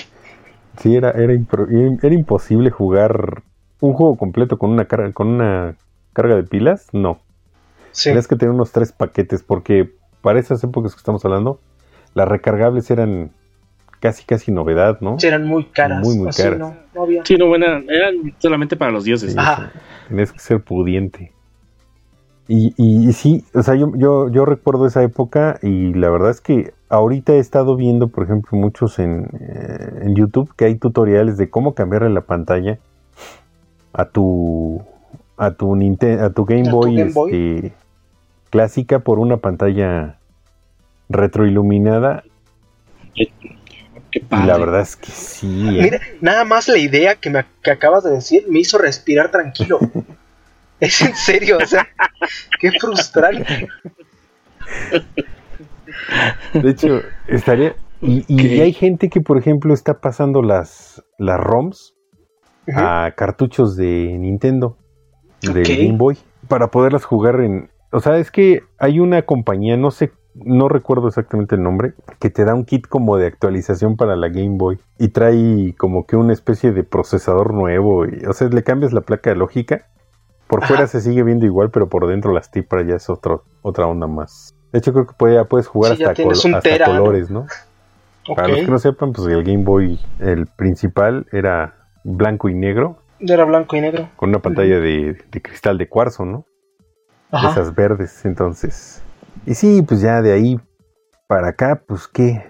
Sí, 0.79 0.95
era, 0.95 1.11
era, 1.11 1.33
era 1.33 2.13
imposible 2.13 2.69
jugar 2.69 3.43
un 3.79 3.93
juego 3.93 4.15
completo 4.15 4.57
con 4.57 4.71
una, 4.71 4.85
carga, 4.85 5.11
con 5.11 5.27
una 5.27 5.75
carga 6.13 6.35
de 6.35 6.43
pilas. 6.43 6.87
No. 6.93 7.19
Tienes 7.91 8.27
que 8.27 8.35
tener 8.35 8.53
unos 8.53 8.71
tres 8.71 8.91
paquetes 8.91 9.43
porque 9.43 9.91
para 10.21 10.39
esas 10.39 10.63
épocas 10.63 10.93
que 10.93 10.99
estamos 10.99 11.25
hablando, 11.25 11.59
las 12.13 12.27
recargables 12.27 12.89
eran 12.89 13.31
casi 13.99 14.23
casi 14.23 14.51
novedad, 14.51 14.99
¿no? 15.01 15.19
Sí, 15.19 15.27
eran 15.27 15.45
muy 15.45 15.65
caras. 15.65 16.01
Muy, 16.01 16.17
muy 16.17 16.31
caras. 16.31 16.59
No, 16.59 16.75
Sí, 17.23 17.35
no, 17.35 17.55
eran, 17.55 18.33
solamente 18.39 18.75
para 18.75 18.91
los 18.91 19.03
dioses. 19.03 19.37
Ajá. 19.37 19.71
Tienes 20.07 20.31
que 20.31 20.39
ser 20.39 20.61
pudiente. 20.61 21.33
Y, 22.47 22.73
y, 22.75 23.13
sí, 23.13 23.45
o 23.53 23.63
sea, 23.63 23.75
yo, 23.75 23.91
yo, 23.95 24.29
yo, 24.29 24.45
recuerdo 24.45 24.85
esa 24.85 25.03
época 25.03 25.57
y 25.61 25.93
la 25.93 26.09
verdad 26.09 26.31
es 26.31 26.41
que 26.41 26.73
ahorita 26.89 27.33
he 27.33 27.39
estado 27.39 27.75
viendo, 27.75 28.09
por 28.09 28.23
ejemplo, 28.25 28.57
muchos 28.57 28.99
en, 28.99 29.29
eh, 29.39 30.01
en 30.01 30.15
YouTube 30.15 30.53
que 30.55 30.65
hay 30.65 30.75
tutoriales 30.75 31.37
de 31.37 31.49
cómo 31.49 31.73
cambiarle 31.75 32.09
la 32.09 32.21
pantalla 32.21 32.79
a 33.93 34.05
tu 34.05 34.81
a 35.37 35.51
tu 35.51 35.75
Nintendo, 35.75 36.25
a 36.25 36.29
tu 36.31 36.45
Game 36.45 36.69
Boy, 36.69 37.01
este, 37.01 37.73
clásica 38.49 38.99
por 38.99 39.17
una 39.17 39.37
pantalla 39.37 40.19
retroiluminada. 41.09 42.23
y 43.15 43.29
la 44.29 44.57
verdad 44.57 44.81
es 44.81 44.95
que 44.95 45.11
sí. 45.11 45.79
¿eh? 45.79 45.99
Nada 46.21 46.43
más 46.43 46.67
la 46.67 46.77
idea 46.77 47.15
que 47.15 47.29
me 47.29 47.45
que 47.63 47.71
acabas 47.71 48.03
de 48.03 48.11
decir 48.11 48.45
me 48.49 48.59
hizo 48.59 48.77
respirar 48.77 49.31
tranquilo. 49.31 49.79
es 50.81 51.01
en 51.01 51.15
serio, 51.15 51.59
o 51.61 51.65
sea, 51.65 51.87
qué 52.59 52.71
frustrante. 52.71 53.69
De 56.53 56.69
hecho, 56.69 57.01
estaría. 57.27 57.75
Y, 58.01 58.59
hay 58.59 58.73
gente 58.73 59.09
que, 59.09 59.21
por 59.21 59.37
ejemplo, 59.37 59.73
está 59.73 60.01
pasando 60.01 60.41
las, 60.41 61.03
las 61.19 61.39
ROMs 61.39 61.93
a 62.75 63.13
cartuchos 63.15 63.75
de 63.75 64.17
Nintendo, 64.17 64.77
de 65.41 65.61
Game 65.61 65.97
Boy, 65.97 66.17
para 66.47 66.71
poderlas 66.71 67.05
jugar 67.05 67.41
en, 67.41 67.69
o 67.91 67.99
sea, 67.99 68.17
es 68.17 68.31
que 68.31 68.63
hay 68.79 68.99
una 68.99 69.21
compañía, 69.23 69.77
no 69.77 69.91
sé, 69.91 70.11
no 70.33 70.69
recuerdo 70.69 71.09
exactamente 71.09 71.55
el 71.55 71.63
nombre, 71.63 71.93
que 72.19 72.29
te 72.29 72.45
da 72.45 72.55
un 72.55 72.65
kit 72.65 72.87
como 72.87 73.17
de 73.17 73.27
actualización 73.27 73.97
para 73.97 74.15
la 74.15 74.29
Game 74.29 74.57
Boy 74.57 74.79
y 74.97 75.09
trae 75.09 75.75
como 75.77 76.05
que 76.05 76.15
una 76.15 76.33
especie 76.33 76.71
de 76.71 76.83
procesador 76.83 77.53
nuevo. 77.53 78.05
Y, 78.05 78.25
o 78.25 78.33
sea, 78.33 78.47
le 78.47 78.63
cambias 78.63 78.93
la 78.93 79.01
placa 79.01 79.31
de 79.31 79.35
lógica. 79.35 79.87
Por 80.51 80.65
fuera 80.65 80.85
se 80.85 80.99
sigue 80.99 81.23
viendo 81.23 81.45
igual, 81.45 81.69
pero 81.71 81.87
por 81.87 82.07
dentro 82.07 82.33
las 82.33 82.51
tipras 82.51 82.85
ya 82.85 82.95
es 82.95 83.09
otro, 83.09 83.45
otra 83.61 83.87
onda 83.87 84.05
más. 84.05 84.53
De 84.73 84.79
hecho, 84.79 84.91
creo 84.91 85.07
que 85.07 85.13
puede, 85.13 85.45
puedes 85.45 85.65
jugar 85.65 85.93
hasta, 85.93 86.13
colores, 86.13 87.31
¿no? 87.31 87.45
Para 88.35 88.49
los 88.49 88.59
que 88.59 88.67
no 88.67 88.77
sepan, 88.77 89.13
pues 89.13 89.29
el 89.29 89.45
Game 89.45 89.63
Boy, 89.63 89.97
el 90.19 90.47
principal, 90.47 91.25
era 91.31 91.87
blanco 92.03 92.49
y 92.49 92.53
negro. 92.53 92.97
Era 93.21 93.45
blanco 93.45 93.77
y 93.77 93.81
negro. 93.81 94.09
Con 94.17 94.27
una 94.27 94.39
pantalla 94.39 94.81
de 94.81 95.15
cristal 95.41 95.77
de 95.77 95.87
cuarzo, 95.87 96.25
¿no? 96.25 96.43
esas 97.31 97.73
verdes, 97.73 98.25
entonces. 98.25 99.01
Y 99.45 99.53
sí, 99.53 99.81
pues 99.87 100.01
ya 100.01 100.21
de 100.21 100.33
ahí 100.33 100.59
para 101.27 101.51
acá, 101.51 101.81
pues 101.87 102.09
qué, 102.09 102.43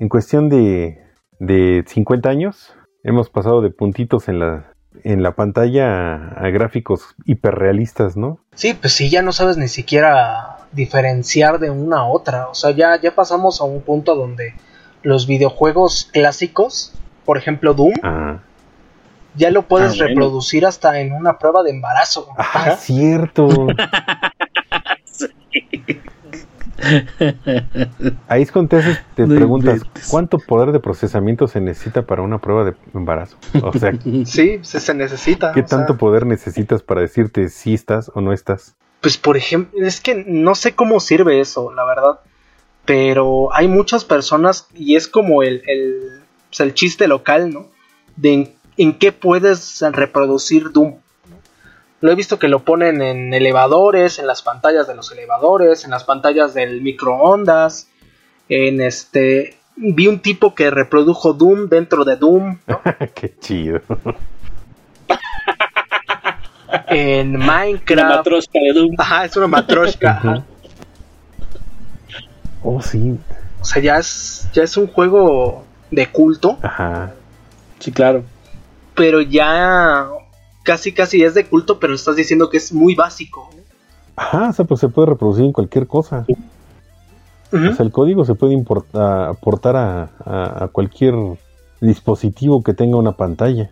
en 0.00 0.08
cuestión 0.08 0.48
de, 0.48 0.98
de 1.38 1.84
50 1.86 2.28
años, 2.28 2.74
hemos 3.04 3.30
pasado 3.30 3.62
de 3.62 3.70
puntitos 3.70 4.28
en 4.28 4.40
la, 4.40 4.73
en 5.02 5.22
la 5.22 5.34
pantalla 5.34 6.14
a, 6.36 6.50
gráficos 6.50 7.14
hiperrealistas, 7.24 8.16
¿no? 8.16 8.38
Sí, 8.54 8.74
pues 8.74 8.92
sí, 8.92 9.10
ya 9.10 9.22
no 9.22 9.32
sabes 9.32 9.56
ni 9.56 9.68
siquiera 9.68 10.58
diferenciar 10.72 11.58
de 11.58 11.70
una 11.70 12.00
a 12.00 12.04
otra. 12.04 12.48
O 12.48 12.54
sea, 12.54 12.70
ya, 12.70 13.00
ya 13.00 13.14
pasamos 13.14 13.60
a 13.60 13.64
un 13.64 13.82
punto 13.82 14.14
donde 14.14 14.54
los 15.02 15.26
videojuegos 15.26 16.08
clásicos, 16.12 16.92
por 17.24 17.36
ejemplo 17.36 17.74
Doom, 17.74 17.94
ya 19.34 19.50
lo 19.50 19.62
puedes 19.62 20.00
ah, 20.00 20.06
reproducir 20.06 20.64
hasta 20.64 21.00
en 21.00 21.12
una 21.12 21.38
prueba 21.38 21.62
de 21.62 21.70
embarazo. 21.70 22.28
Ah, 22.38 22.76
cierto. 22.78 23.48
Ahí 28.28 28.42
es 28.42 28.52
cuando 28.52 28.78
te, 29.14 29.26
preguntas, 29.26 29.82
¿cuánto 30.10 30.38
poder 30.38 30.72
de 30.72 30.80
procesamiento 30.80 31.46
se 31.46 31.60
necesita 31.60 32.02
para 32.02 32.22
una 32.22 32.38
prueba 32.38 32.64
de 32.64 32.74
embarazo? 32.94 33.36
O 33.62 33.72
sea, 33.72 33.92
sí, 34.24 34.58
se, 34.62 34.94
necesita. 34.94 35.52
¿Qué 35.52 35.62
tanto 35.62 35.96
poder 35.96 36.26
necesitas 36.26 36.82
para 36.82 37.00
decirte 37.00 37.48
si 37.48 37.74
estás 37.74 38.10
o 38.14 38.20
no 38.20 38.32
estás? 38.32 38.74
Pues 39.00 39.18
por 39.18 39.36
ejemplo, 39.36 39.84
es 39.84 40.00
que 40.00 40.24
no 40.26 40.54
sé 40.54 40.74
cómo 40.74 41.00
sirve 41.00 41.40
eso, 41.40 41.72
la 41.72 41.84
verdad. 41.84 42.20
Pero 42.84 43.54
hay 43.54 43.68
muchas 43.68 44.04
personas 44.04 44.68
y 44.74 44.96
es 44.96 45.08
como 45.08 45.42
el, 45.42 45.62
el, 45.66 46.20
pues, 46.48 46.60
el 46.60 46.74
chiste 46.74 47.08
local, 47.08 47.50
¿no? 47.50 47.68
De 48.16 48.54
en 48.76 48.98
qué 48.98 49.12
puedes 49.12 49.80
reproducir 49.92 50.70
Doom. 50.72 50.96
Lo 52.04 52.12
he 52.12 52.16
visto 52.16 52.38
que 52.38 52.48
lo 52.48 52.66
ponen 52.66 53.00
en 53.00 53.32
elevadores, 53.32 54.18
en 54.18 54.26
las 54.26 54.42
pantallas 54.42 54.86
de 54.86 54.94
los 54.94 55.10
elevadores, 55.10 55.86
en 55.86 55.90
las 55.90 56.04
pantallas 56.04 56.52
del 56.52 56.82
microondas, 56.82 57.88
En 58.50 58.82
este. 58.82 59.56
Vi 59.76 60.06
un 60.06 60.18
tipo 60.18 60.54
que 60.54 60.70
reprodujo 60.70 61.32
Doom 61.32 61.70
dentro 61.70 62.04
de 62.04 62.16
Doom. 62.16 62.58
Qué 63.14 63.34
chido. 63.40 63.80
en 66.88 67.38
Minecraft. 67.38 67.92
Una 67.92 68.16
matroshka 68.16 68.58
de 68.58 68.72
Doom. 68.74 68.94
Ajá, 68.98 69.24
es 69.24 69.36
una 69.38 69.46
matroshka. 69.46 70.44
oh, 72.62 72.82
sí. 72.82 73.18
O 73.62 73.64
sea, 73.64 73.80
ya 73.80 73.96
es, 73.96 74.46
ya 74.52 74.64
es 74.64 74.76
un 74.76 74.88
juego 74.88 75.64
de 75.90 76.06
culto. 76.08 76.58
Ajá. 76.60 77.14
Sí, 77.78 77.90
claro. 77.92 78.24
Pero 78.94 79.22
ya 79.22 80.06
casi 80.64 80.92
casi 80.92 81.22
es 81.22 81.34
de 81.34 81.46
culto, 81.46 81.78
pero 81.78 81.94
estás 81.94 82.16
diciendo 82.16 82.50
que 82.50 82.56
es 82.56 82.72
muy 82.72 82.96
básico. 82.96 83.48
Ajá, 84.16 84.48
o 84.48 84.52
sea, 84.52 84.64
pues 84.64 84.80
se 84.80 84.88
puede 84.88 85.10
reproducir 85.10 85.44
en 85.44 85.52
cualquier 85.52 85.86
cosa. 85.86 86.26
O 87.52 87.56
sea, 87.56 87.84
el 87.84 87.92
código 87.92 88.24
se 88.24 88.34
puede 88.34 88.52
importar, 88.52 89.76
a, 89.76 90.10
a, 90.64 90.68
cualquier 90.72 91.14
dispositivo 91.80 92.64
que 92.64 92.74
tenga 92.74 92.96
una 92.96 93.12
pantalla. 93.12 93.70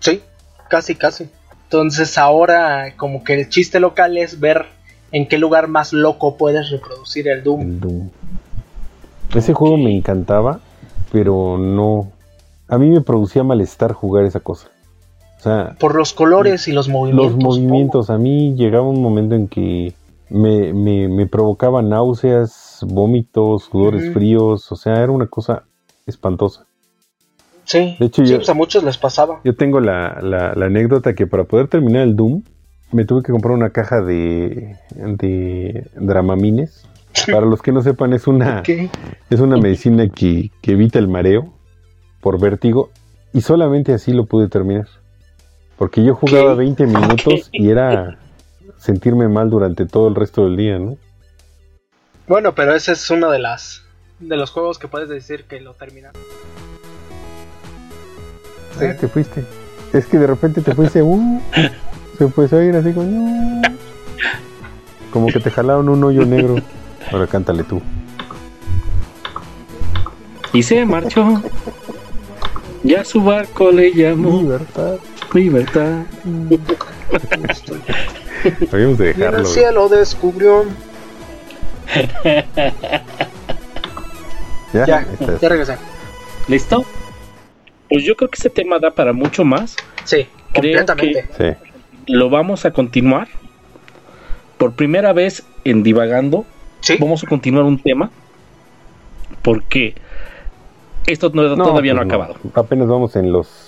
Sí, 0.00 0.20
casi, 0.68 0.96
casi. 0.96 1.28
Entonces 1.64 2.18
ahora 2.18 2.94
como 2.96 3.22
que 3.22 3.34
el 3.34 3.48
chiste 3.48 3.78
local 3.78 4.16
es 4.16 4.40
ver 4.40 4.66
en 5.12 5.28
qué 5.28 5.38
lugar 5.38 5.68
más 5.68 5.92
loco 5.92 6.36
puedes 6.36 6.70
reproducir 6.70 7.28
el 7.28 7.44
Doom. 7.44 7.60
El 7.60 7.80
Doom. 7.80 8.10
Ese 9.34 9.52
juego 9.52 9.76
me 9.76 9.94
encantaba, 9.94 10.60
pero 11.12 11.56
no... 11.58 12.10
A 12.66 12.78
mí 12.78 12.90
me 12.90 13.00
producía 13.00 13.44
malestar 13.44 13.92
jugar 13.92 14.24
esa 14.24 14.40
cosa. 14.40 14.70
O 15.38 15.40
sea, 15.40 15.76
por 15.78 15.94
los 15.94 16.12
colores 16.12 16.66
y 16.66 16.72
los 16.72 16.88
movimientos. 16.88 17.32
Los 17.32 17.42
movimientos. 17.42 18.10
A 18.10 18.18
mí 18.18 18.54
llegaba 18.56 18.88
un 18.88 19.00
momento 19.00 19.36
en 19.36 19.46
que 19.46 19.94
me, 20.30 20.72
me, 20.72 21.26
provocaba 21.26 21.80
náuseas, 21.80 22.84
vómitos, 22.86 23.64
sudores 23.64 24.12
fríos. 24.12 24.70
O 24.72 24.76
sea, 24.76 24.94
era 24.94 25.12
una 25.12 25.26
cosa 25.26 25.64
espantosa. 26.06 26.66
Sí, 27.64 27.96
de 28.00 28.06
hecho, 28.06 28.22
pues, 28.24 28.48
a 28.48 28.54
muchos 28.54 28.82
les 28.82 28.98
pasaba. 28.98 29.40
Yo 29.44 29.54
tengo 29.54 29.78
la, 29.78 30.18
la, 30.22 30.66
anécdota 30.66 31.14
que 31.14 31.26
para 31.26 31.44
poder 31.44 31.68
terminar 31.68 32.02
el 32.02 32.16
Doom, 32.16 32.42
me 32.92 33.04
tuve 33.04 33.22
que 33.22 33.30
comprar 33.30 33.54
una 33.54 33.70
caja 33.70 34.00
de, 34.00 34.76
de 34.94 35.86
Dramamines. 35.94 36.86
Para 37.32 37.46
los 37.46 37.62
que 37.62 37.72
no 37.72 37.82
sepan, 37.82 38.12
es 38.12 38.26
una, 38.26 38.62
es 38.64 39.40
una 39.40 39.56
medicina 39.56 40.08
que, 40.08 40.50
que 40.62 40.72
evita 40.72 40.98
el 40.98 41.08
mareo 41.08 41.52
por 42.20 42.40
vértigo. 42.40 42.90
Y 43.32 43.40
solamente 43.40 43.92
así 43.92 44.12
lo 44.12 44.26
pude 44.26 44.48
terminar. 44.48 44.86
Porque 45.78 46.04
yo 46.04 46.14
jugaba 46.14 46.54
20 46.54 46.86
minutos 46.86 47.48
y 47.52 47.70
era 47.70 48.18
sentirme 48.78 49.28
mal 49.28 49.48
durante 49.48 49.86
todo 49.86 50.08
el 50.08 50.14
resto 50.14 50.44
del 50.44 50.56
día, 50.56 50.78
¿no? 50.78 50.96
Bueno, 52.26 52.54
pero 52.54 52.74
ese 52.74 52.92
es 52.92 53.10
uno 53.10 53.30
de 53.30 53.38
las 53.38 53.84
de 54.18 54.36
los 54.36 54.50
juegos 54.50 54.78
que 54.78 54.88
puedes 54.88 55.08
decir 55.08 55.44
que 55.44 55.60
lo 55.60 55.74
terminaron. 55.74 56.20
Ah, 58.80 58.94
te 58.98 59.08
fuiste. 59.08 59.44
Es 59.92 60.06
que 60.06 60.18
de 60.18 60.26
repente 60.26 60.60
te 60.60 60.74
fuiste, 60.74 61.02
uh, 61.02 61.40
se 62.18 62.26
puede 62.26 62.56
a 62.58 62.64
ir 62.64 62.76
así 62.76 62.92
como, 62.92 63.62
como 65.12 65.26
que 65.28 65.40
te 65.40 65.50
jalaron 65.50 65.88
un 65.88 66.02
hoyo 66.04 66.26
negro. 66.26 66.56
Ahora 67.10 67.26
cántale 67.26 67.64
tú. 67.64 67.80
Y 70.52 70.62
se 70.62 70.84
marchó. 70.84 71.42
Ya 72.82 73.04
su 73.04 73.22
barco 73.22 73.70
le 73.70 73.92
llamó. 73.92 74.40
Libertad. 74.42 74.98
Libertad. 75.34 76.02
Habíamos 78.72 78.98
de 78.98 79.06
dejarlo. 79.06 79.38
el 79.38 79.46
cielo 79.46 79.88
descubrió. 79.88 80.64
ya, 84.72 84.86
ya, 84.86 85.06
ya 85.40 85.48
regresé. 85.48 85.76
¿Listo? 86.46 86.84
Pues 87.88 88.04
yo 88.04 88.14
creo 88.16 88.30
que 88.30 88.36
ese 88.36 88.50
tema 88.50 88.78
da 88.78 88.90
para 88.90 89.12
mucho 89.12 89.44
más. 89.44 89.76
Sí, 90.04 90.26
creo 90.52 90.84
completamente. 90.84 91.28
sí. 91.36 91.44
lo 92.06 92.30
vamos 92.30 92.64
a 92.64 92.72
continuar. 92.72 93.28
Por 94.56 94.72
primera 94.72 95.12
vez 95.12 95.44
en 95.64 95.82
Divagando, 95.82 96.44
¿Sí? 96.80 96.96
vamos 96.98 97.22
a 97.22 97.28
continuar 97.28 97.64
un 97.64 97.80
tema. 97.80 98.10
Porque 99.42 99.94
esto 101.06 101.30
todavía 101.30 101.94
no 101.94 102.00
ha 102.00 102.04
pues 102.04 102.14
acabado. 102.14 102.36
Apenas 102.54 102.88
vamos 102.88 103.14
en 103.16 103.32
los 103.32 103.67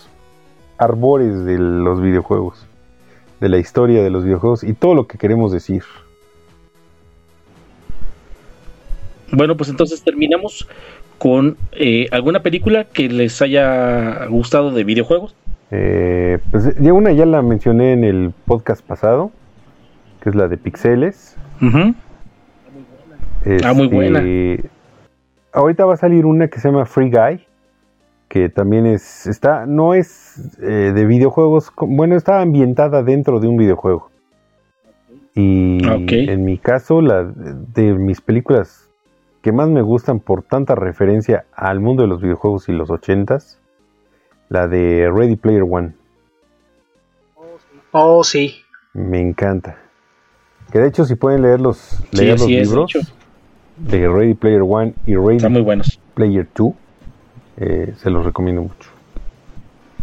arbores 0.80 1.44
de 1.44 1.58
los 1.58 2.00
videojuegos, 2.00 2.66
de 3.40 3.50
la 3.50 3.58
historia 3.58 4.02
de 4.02 4.10
los 4.10 4.24
videojuegos 4.24 4.64
y 4.64 4.72
todo 4.72 4.94
lo 4.94 5.06
que 5.06 5.18
queremos 5.18 5.52
decir. 5.52 5.82
Bueno, 9.30 9.56
pues 9.56 9.68
entonces 9.68 10.02
terminamos 10.02 10.66
con 11.18 11.58
eh, 11.72 12.08
alguna 12.10 12.42
película 12.42 12.84
que 12.84 13.10
les 13.10 13.42
haya 13.42 14.24
gustado 14.26 14.72
de 14.72 14.82
videojuegos. 14.84 15.34
Eh, 15.70 16.38
pues 16.50 16.74
ya 16.80 16.92
una 16.94 17.12
ya 17.12 17.26
la 17.26 17.42
mencioné 17.42 17.92
en 17.92 18.02
el 18.02 18.32
podcast 18.46 18.82
pasado, 18.82 19.30
que 20.22 20.30
es 20.30 20.34
la 20.34 20.48
de 20.48 20.56
Pixeles. 20.56 21.36
ah, 23.62 23.72
muy 23.74 23.86
buena. 23.86 24.20
Este, 24.20 24.70
ahorita 25.52 25.84
va 25.84 25.92
a 25.94 25.98
salir 25.98 26.24
una 26.24 26.48
que 26.48 26.58
se 26.58 26.68
llama 26.68 26.86
Free 26.86 27.10
Guy, 27.10 27.46
que 28.30 28.48
también 28.48 28.86
es, 28.86 29.26
está, 29.26 29.66
no 29.66 29.92
es 29.92 30.56
eh, 30.62 30.92
de 30.94 31.04
videojuegos, 31.04 31.72
bueno, 31.76 32.14
está 32.14 32.40
ambientada 32.40 33.02
dentro 33.02 33.40
de 33.40 33.48
un 33.48 33.56
videojuego. 33.56 34.08
Y 35.34 35.78
en 35.84 36.44
mi 36.44 36.56
caso, 36.56 37.00
la 37.00 37.24
de 37.24 37.92
mis 37.94 38.20
películas 38.20 38.88
que 39.42 39.50
más 39.50 39.68
me 39.68 39.82
gustan 39.82 40.20
por 40.20 40.44
tanta 40.44 40.76
referencia 40.76 41.44
al 41.52 41.80
mundo 41.80 42.04
de 42.04 42.08
los 42.08 42.22
videojuegos 42.22 42.68
y 42.68 42.72
los 42.72 42.88
ochentas, 42.90 43.58
la 44.48 44.68
de 44.68 45.10
Ready 45.12 45.34
Player 45.34 45.64
One. 45.68 45.94
Oh, 47.90 48.22
sí. 48.22 48.54
Me 48.92 49.20
encanta. 49.20 49.76
Que 50.70 50.78
de 50.78 50.86
hecho, 50.86 51.04
si 51.04 51.16
pueden 51.16 51.42
leer 51.42 51.60
los, 51.60 52.00
leer 52.12 52.38
los 52.38 52.48
libros 52.48 52.92
de 53.76 54.08
Ready 54.08 54.34
Player 54.34 54.62
One 54.62 54.94
y 55.04 55.16
Ready 55.16 55.38
Player 56.14 56.46
Two, 56.46 56.76
eh, 57.60 57.94
se 58.02 58.10
los 58.10 58.24
recomiendo 58.24 58.62
mucho. 58.62 58.90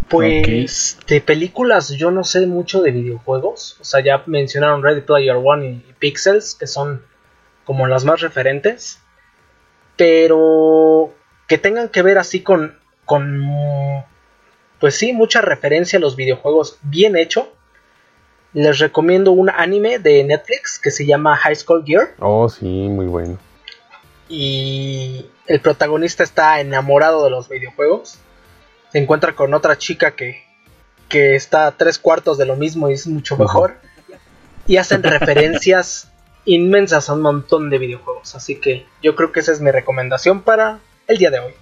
Pues 0.09 0.99
de 1.07 1.19
películas 1.19 1.89
yo 1.89 2.11
no 2.11 2.23
sé 2.23 2.45
mucho 2.45 2.81
de 2.81 2.91
videojuegos. 2.91 3.77
O 3.81 3.83
sea, 3.83 4.01
ya 4.01 4.23
mencionaron 4.25 4.83
Ready 4.83 5.01
Player 5.01 5.35
One 5.35 5.67
y, 5.67 5.93
Pixels, 5.99 6.55
que 6.55 6.67
son 6.67 7.01
como 7.65 7.87
las 7.87 8.05
más 8.05 8.21
referentes. 8.21 9.01
Pero 9.97 11.13
que 11.47 11.57
tengan 11.57 11.89
que 11.89 12.03
ver 12.03 12.19
así 12.19 12.41
con, 12.41 12.77
con 13.05 14.05
pues 14.79 14.95
sí, 14.95 15.11
mucha 15.11 15.41
referencia 15.41 15.97
a 15.97 15.99
los 15.99 16.15
videojuegos 16.15 16.77
bien 16.83 17.17
hecho. 17.17 17.51
Les 18.53 18.79
recomiendo 18.79 19.31
un 19.31 19.49
anime 19.49 19.99
de 19.99 20.23
Netflix 20.23 20.79
que 20.79 20.91
se 20.91 21.05
llama 21.05 21.35
High 21.35 21.55
School 21.55 21.83
Gear. 21.85 22.13
Oh, 22.19 22.47
sí, 22.47 22.65
muy 22.65 23.07
bueno 23.07 23.37
y 24.29 25.25
el 25.45 25.61
protagonista 25.61 26.23
está 26.23 26.59
enamorado 26.59 27.23
de 27.23 27.29
los 27.29 27.49
videojuegos. 27.49 28.19
Se 28.91 28.99
encuentra 28.99 29.35
con 29.35 29.53
otra 29.53 29.77
chica 29.77 30.11
que, 30.15 30.43
que 31.09 31.35
está 31.35 31.67
a 31.67 31.71
tres 31.71 31.99
cuartos 31.99 32.37
de 32.37 32.45
lo 32.45 32.55
mismo 32.55 32.89
y 32.89 32.93
es 32.93 33.07
mucho 33.07 33.37
mejor. 33.37 33.75
Y 34.67 34.77
hacen 34.77 35.03
referencias 35.03 36.11
inmensas 36.45 37.09
a 37.09 37.13
un 37.13 37.21
montón 37.21 37.69
de 37.69 37.77
videojuegos. 37.77 38.35
Así 38.35 38.55
que 38.55 38.85
yo 39.03 39.15
creo 39.15 39.31
que 39.31 39.39
esa 39.39 39.51
es 39.51 39.61
mi 39.61 39.71
recomendación 39.71 40.41
para 40.41 40.79
el 41.07 41.17
día 41.17 41.31
de 41.31 41.39
hoy. 41.39 41.53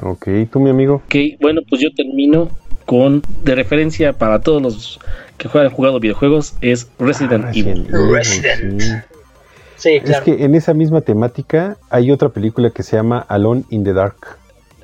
Ok, 0.00 0.28
¿tú 0.50 0.60
mi 0.60 0.70
amigo? 0.70 1.02
Ok, 1.04 1.14
bueno, 1.40 1.60
pues 1.68 1.82
yo 1.82 1.92
termino 1.94 2.50
con 2.86 3.22
de 3.42 3.54
referencia 3.54 4.12
para 4.12 4.40
todos 4.40 4.62
los 4.62 5.00
que 5.38 5.48
juegan 5.48 5.70
jugado 5.70 6.00
videojuegos 6.00 6.54
es 6.60 6.90
Resident, 6.98 7.44
ah, 7.46 7.50
Evil. 7.54 7.88
Resident. 7.88 9.04
Es 9.84 10.20
que 10.20 10.44
en 10.44 10.54
esa 10.54 10.74
misma 10.74 11.00
temática 11.00 11.76
hay 11.90 12.10
otra 12.10 12.28
película 12.28 12.70
que 12.70 12.82
se 12.82 12.96
llama 12.96 13.18
Alone 13.28 13.64
in 13.70 13.84
the 13.84 13.92
Dark 13.92 14.16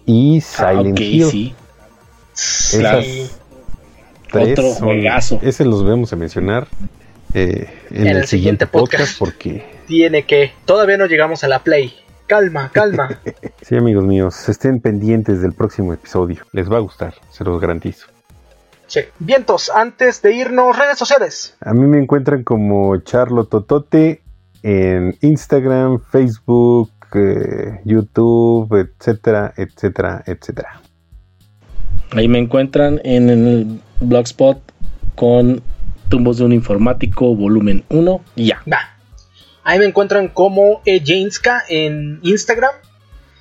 y 0.06 0.38
ah, 0.38 0.40
Silent 0.40 0.98
Hill. 0.98 1.24
Sí. 1.26 1.54
Esas 2.78 3.38
tres 4.30 4.58
Otro 4.58 4.74
son, 4.74 5.40
Ese 5.42 5.64
los 5.64 5.84
vemos 5.84 6.12
a 6.12 6.16
mencionar 6.16 6.68
eh, 7.34 7.68
en, 7.90 8.06
el, 8.06 8.26
siguiente, 8.26 8.66
podcast, 8.66 9.18
porque 9.18 9.64
tiene 9.86 10.24
que 10.24 10.52
todavía 10.64 10.96
no 10.96 11.06
llegamos 11.06 11.44
a 11.44 11.48
la 11.48 11.62
play. 11.62 11.92
Calma, 12.26 12.70
calma. 12.72 13.20
sí, 13.62 13.76
amigos 13.76 14.04
míos, 14.04 14.48
estén 14.48 14.80
pendientes 14.80 15.40
del 15.40 15.52
próximo 15.52 15.92
episodio. 15.92 16.44
Les 16.52 16.70
va 16.70 16.76
a 16.76 16.80
gustar, 16.80 17.14
se 17.30 17.42
los 17.44 17.60
garantizo. 17.60 18.06
Sí. 18.86 19.00
Vientos, 19.18 19.70
antes 19.74 20.22
de 20.22 20.34
irnos, 20.34 20.78
redes 20.78 20.98
sociales. 20.98 21.56
A 21.60 21.74
mí 21.74 21.86
me 21.86 21.98
encuentran 21.98 22.44
como 22.44 22.96
Charlo 22.98 23.44
Totote 23.44 24.22
en 24.62 25.16
Instagram, 25.20 26.00
Facebook, 26.10 26.90
eh, 27.14 27.80
YouTube, 27.84 28.74
etcétera, 28.74 29.54
etcétera, 29.56 30.22
etcétera. 30.26 30.80
Ahí 32.12 32.28
me 32.28 32.38
encuentran 32.38 33.00
en 33.04 33.28
el 33.30 33.80
blogspot 34.00 34.60
con 35.14 35.62
Tumbos 36.08 36.38
de 36.38 36.44
un 36.44 36.52
Informático, 36.52 37.34
volumen 37.34 37.84
1 37.90 38.20
y 38.36 38.46
ya. 38.46 38.62
Ahí 39.62 39.78
me 39.78 39.84
encuentran 39.84 40.28
como 40.28 40.80
Jameska 40.86 41.62
en 41.68 42.20
Instagram 42.22 42.72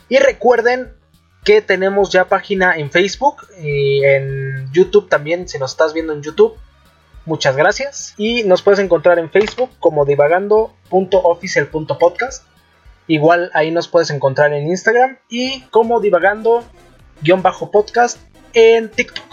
Y 0.10 0.18
recuerden 0.18 0.90
que 1.46 1.62
tenemos 1.62 2.12
ya 2.12 2.26
página 2.26 2.76
en 2.76 2.92
Facebook 2.92 3.48
y 3.64 4.04
en 4.04 4.70
YouTube 4.74 5.08
también, 5.08 5.48
si 5.48 5.58
nos 5.58 5.72
estás 5.72 5.94
viendo 5.94 6.12
en 6.12 6.22
YouTube. 6.22 6.56
Muchas 7.28 7.56
gracias. 7.58 8.16
Y 8.16 8.46
nos 8.46 8.62
puedes 8.62 8.80
encontrar 8.80 9.20
en 9.20 9.30
Facebook 9.30 9.72
como 9.82 10.06
divagando.official.podcast. 10.06 12.46
Igual 13.08 13.52
ahí 13.54 13.70
nos 13.70 13.90
puedes 13.90 14.10
encontrar 14.12 14.54
en 14.54 14.70
Instagram 14.70 15.18
y 15.30 15.64
como 15.64 16.00
divagando-podcast 16.00 18.18
en 18.54 18.90
TikTok. 18.90 19.26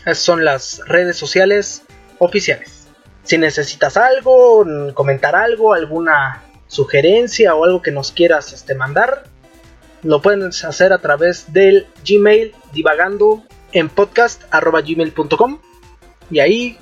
Esas 0.00 0.18
son 0.18 0.44
las 0.44 0.80
redes 0.88 1.16
sociales 1.16 1.82
oficiales. 2.18 2.88
Si 3.22 3.38
necesitas 3.38 3.96
algo, 3.96 4.66
comentar 4.94 5.36
algo, 5.36 5.72
alguna 5.72 6.42
sugerencia 6.66 7.54
o 7.54 7.64
algo 7.64 7.80
que 7.80 7.92
nos 7.92 8.10
quieras 8.10 8.52
este, 8.52 8.74
mandar, 8.74 9.22
lo 10.02 10.20
puedes 10.20 10.64
hacer 10.64 10.92
a 10.92 10.98
través 10.98 11.52
del 11.52 11.86
Gmail 12.04 12.56
divagando 12.72 13.44
en 13.70 13.88
podcast.gmail.com 13.88 15.60
y 16.30 16.40
ahí 16.40 16.78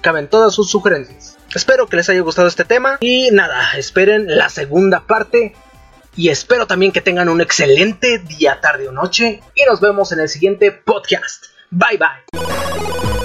caben 0.00 0.28
todas 0.28 0.54
sus 0.54 0.70
sugerencias. 0.70 1.36
Espero 1.54 1.86
que 1.86 1.96
les 1.96 2.08
haya 2.08 2.20
gustado 2.20 2.48
este 2.48 2.64
tema 2.64 2.98
y 3.00 3.30
nada, 3.32 3.72
esperen 3.76 4.36
la 4.36 4.48
segunda 4.48 5.00
parte 5.00 5.54
y 6.16 6.28
espero 6.28 6.66
también 6.66 6.92
que 6.92 7.00
tengan 7.00 7.28
un 7.28 7.40
excelente 7.40 8.18
día, 8.18 8.60
tarde 8.60 8.88
o 8.88 8.92
noche 8.92 9.42
y 9.54 9.64
nos 9.64 9.80
vemos 9.80 10.12
en 10.12 10.20
el 10.20 10.28
siguiente 10.28 10.72
podcast. 10.72 11.46
Bye 11.70 11.98
bye. 11.98 13.19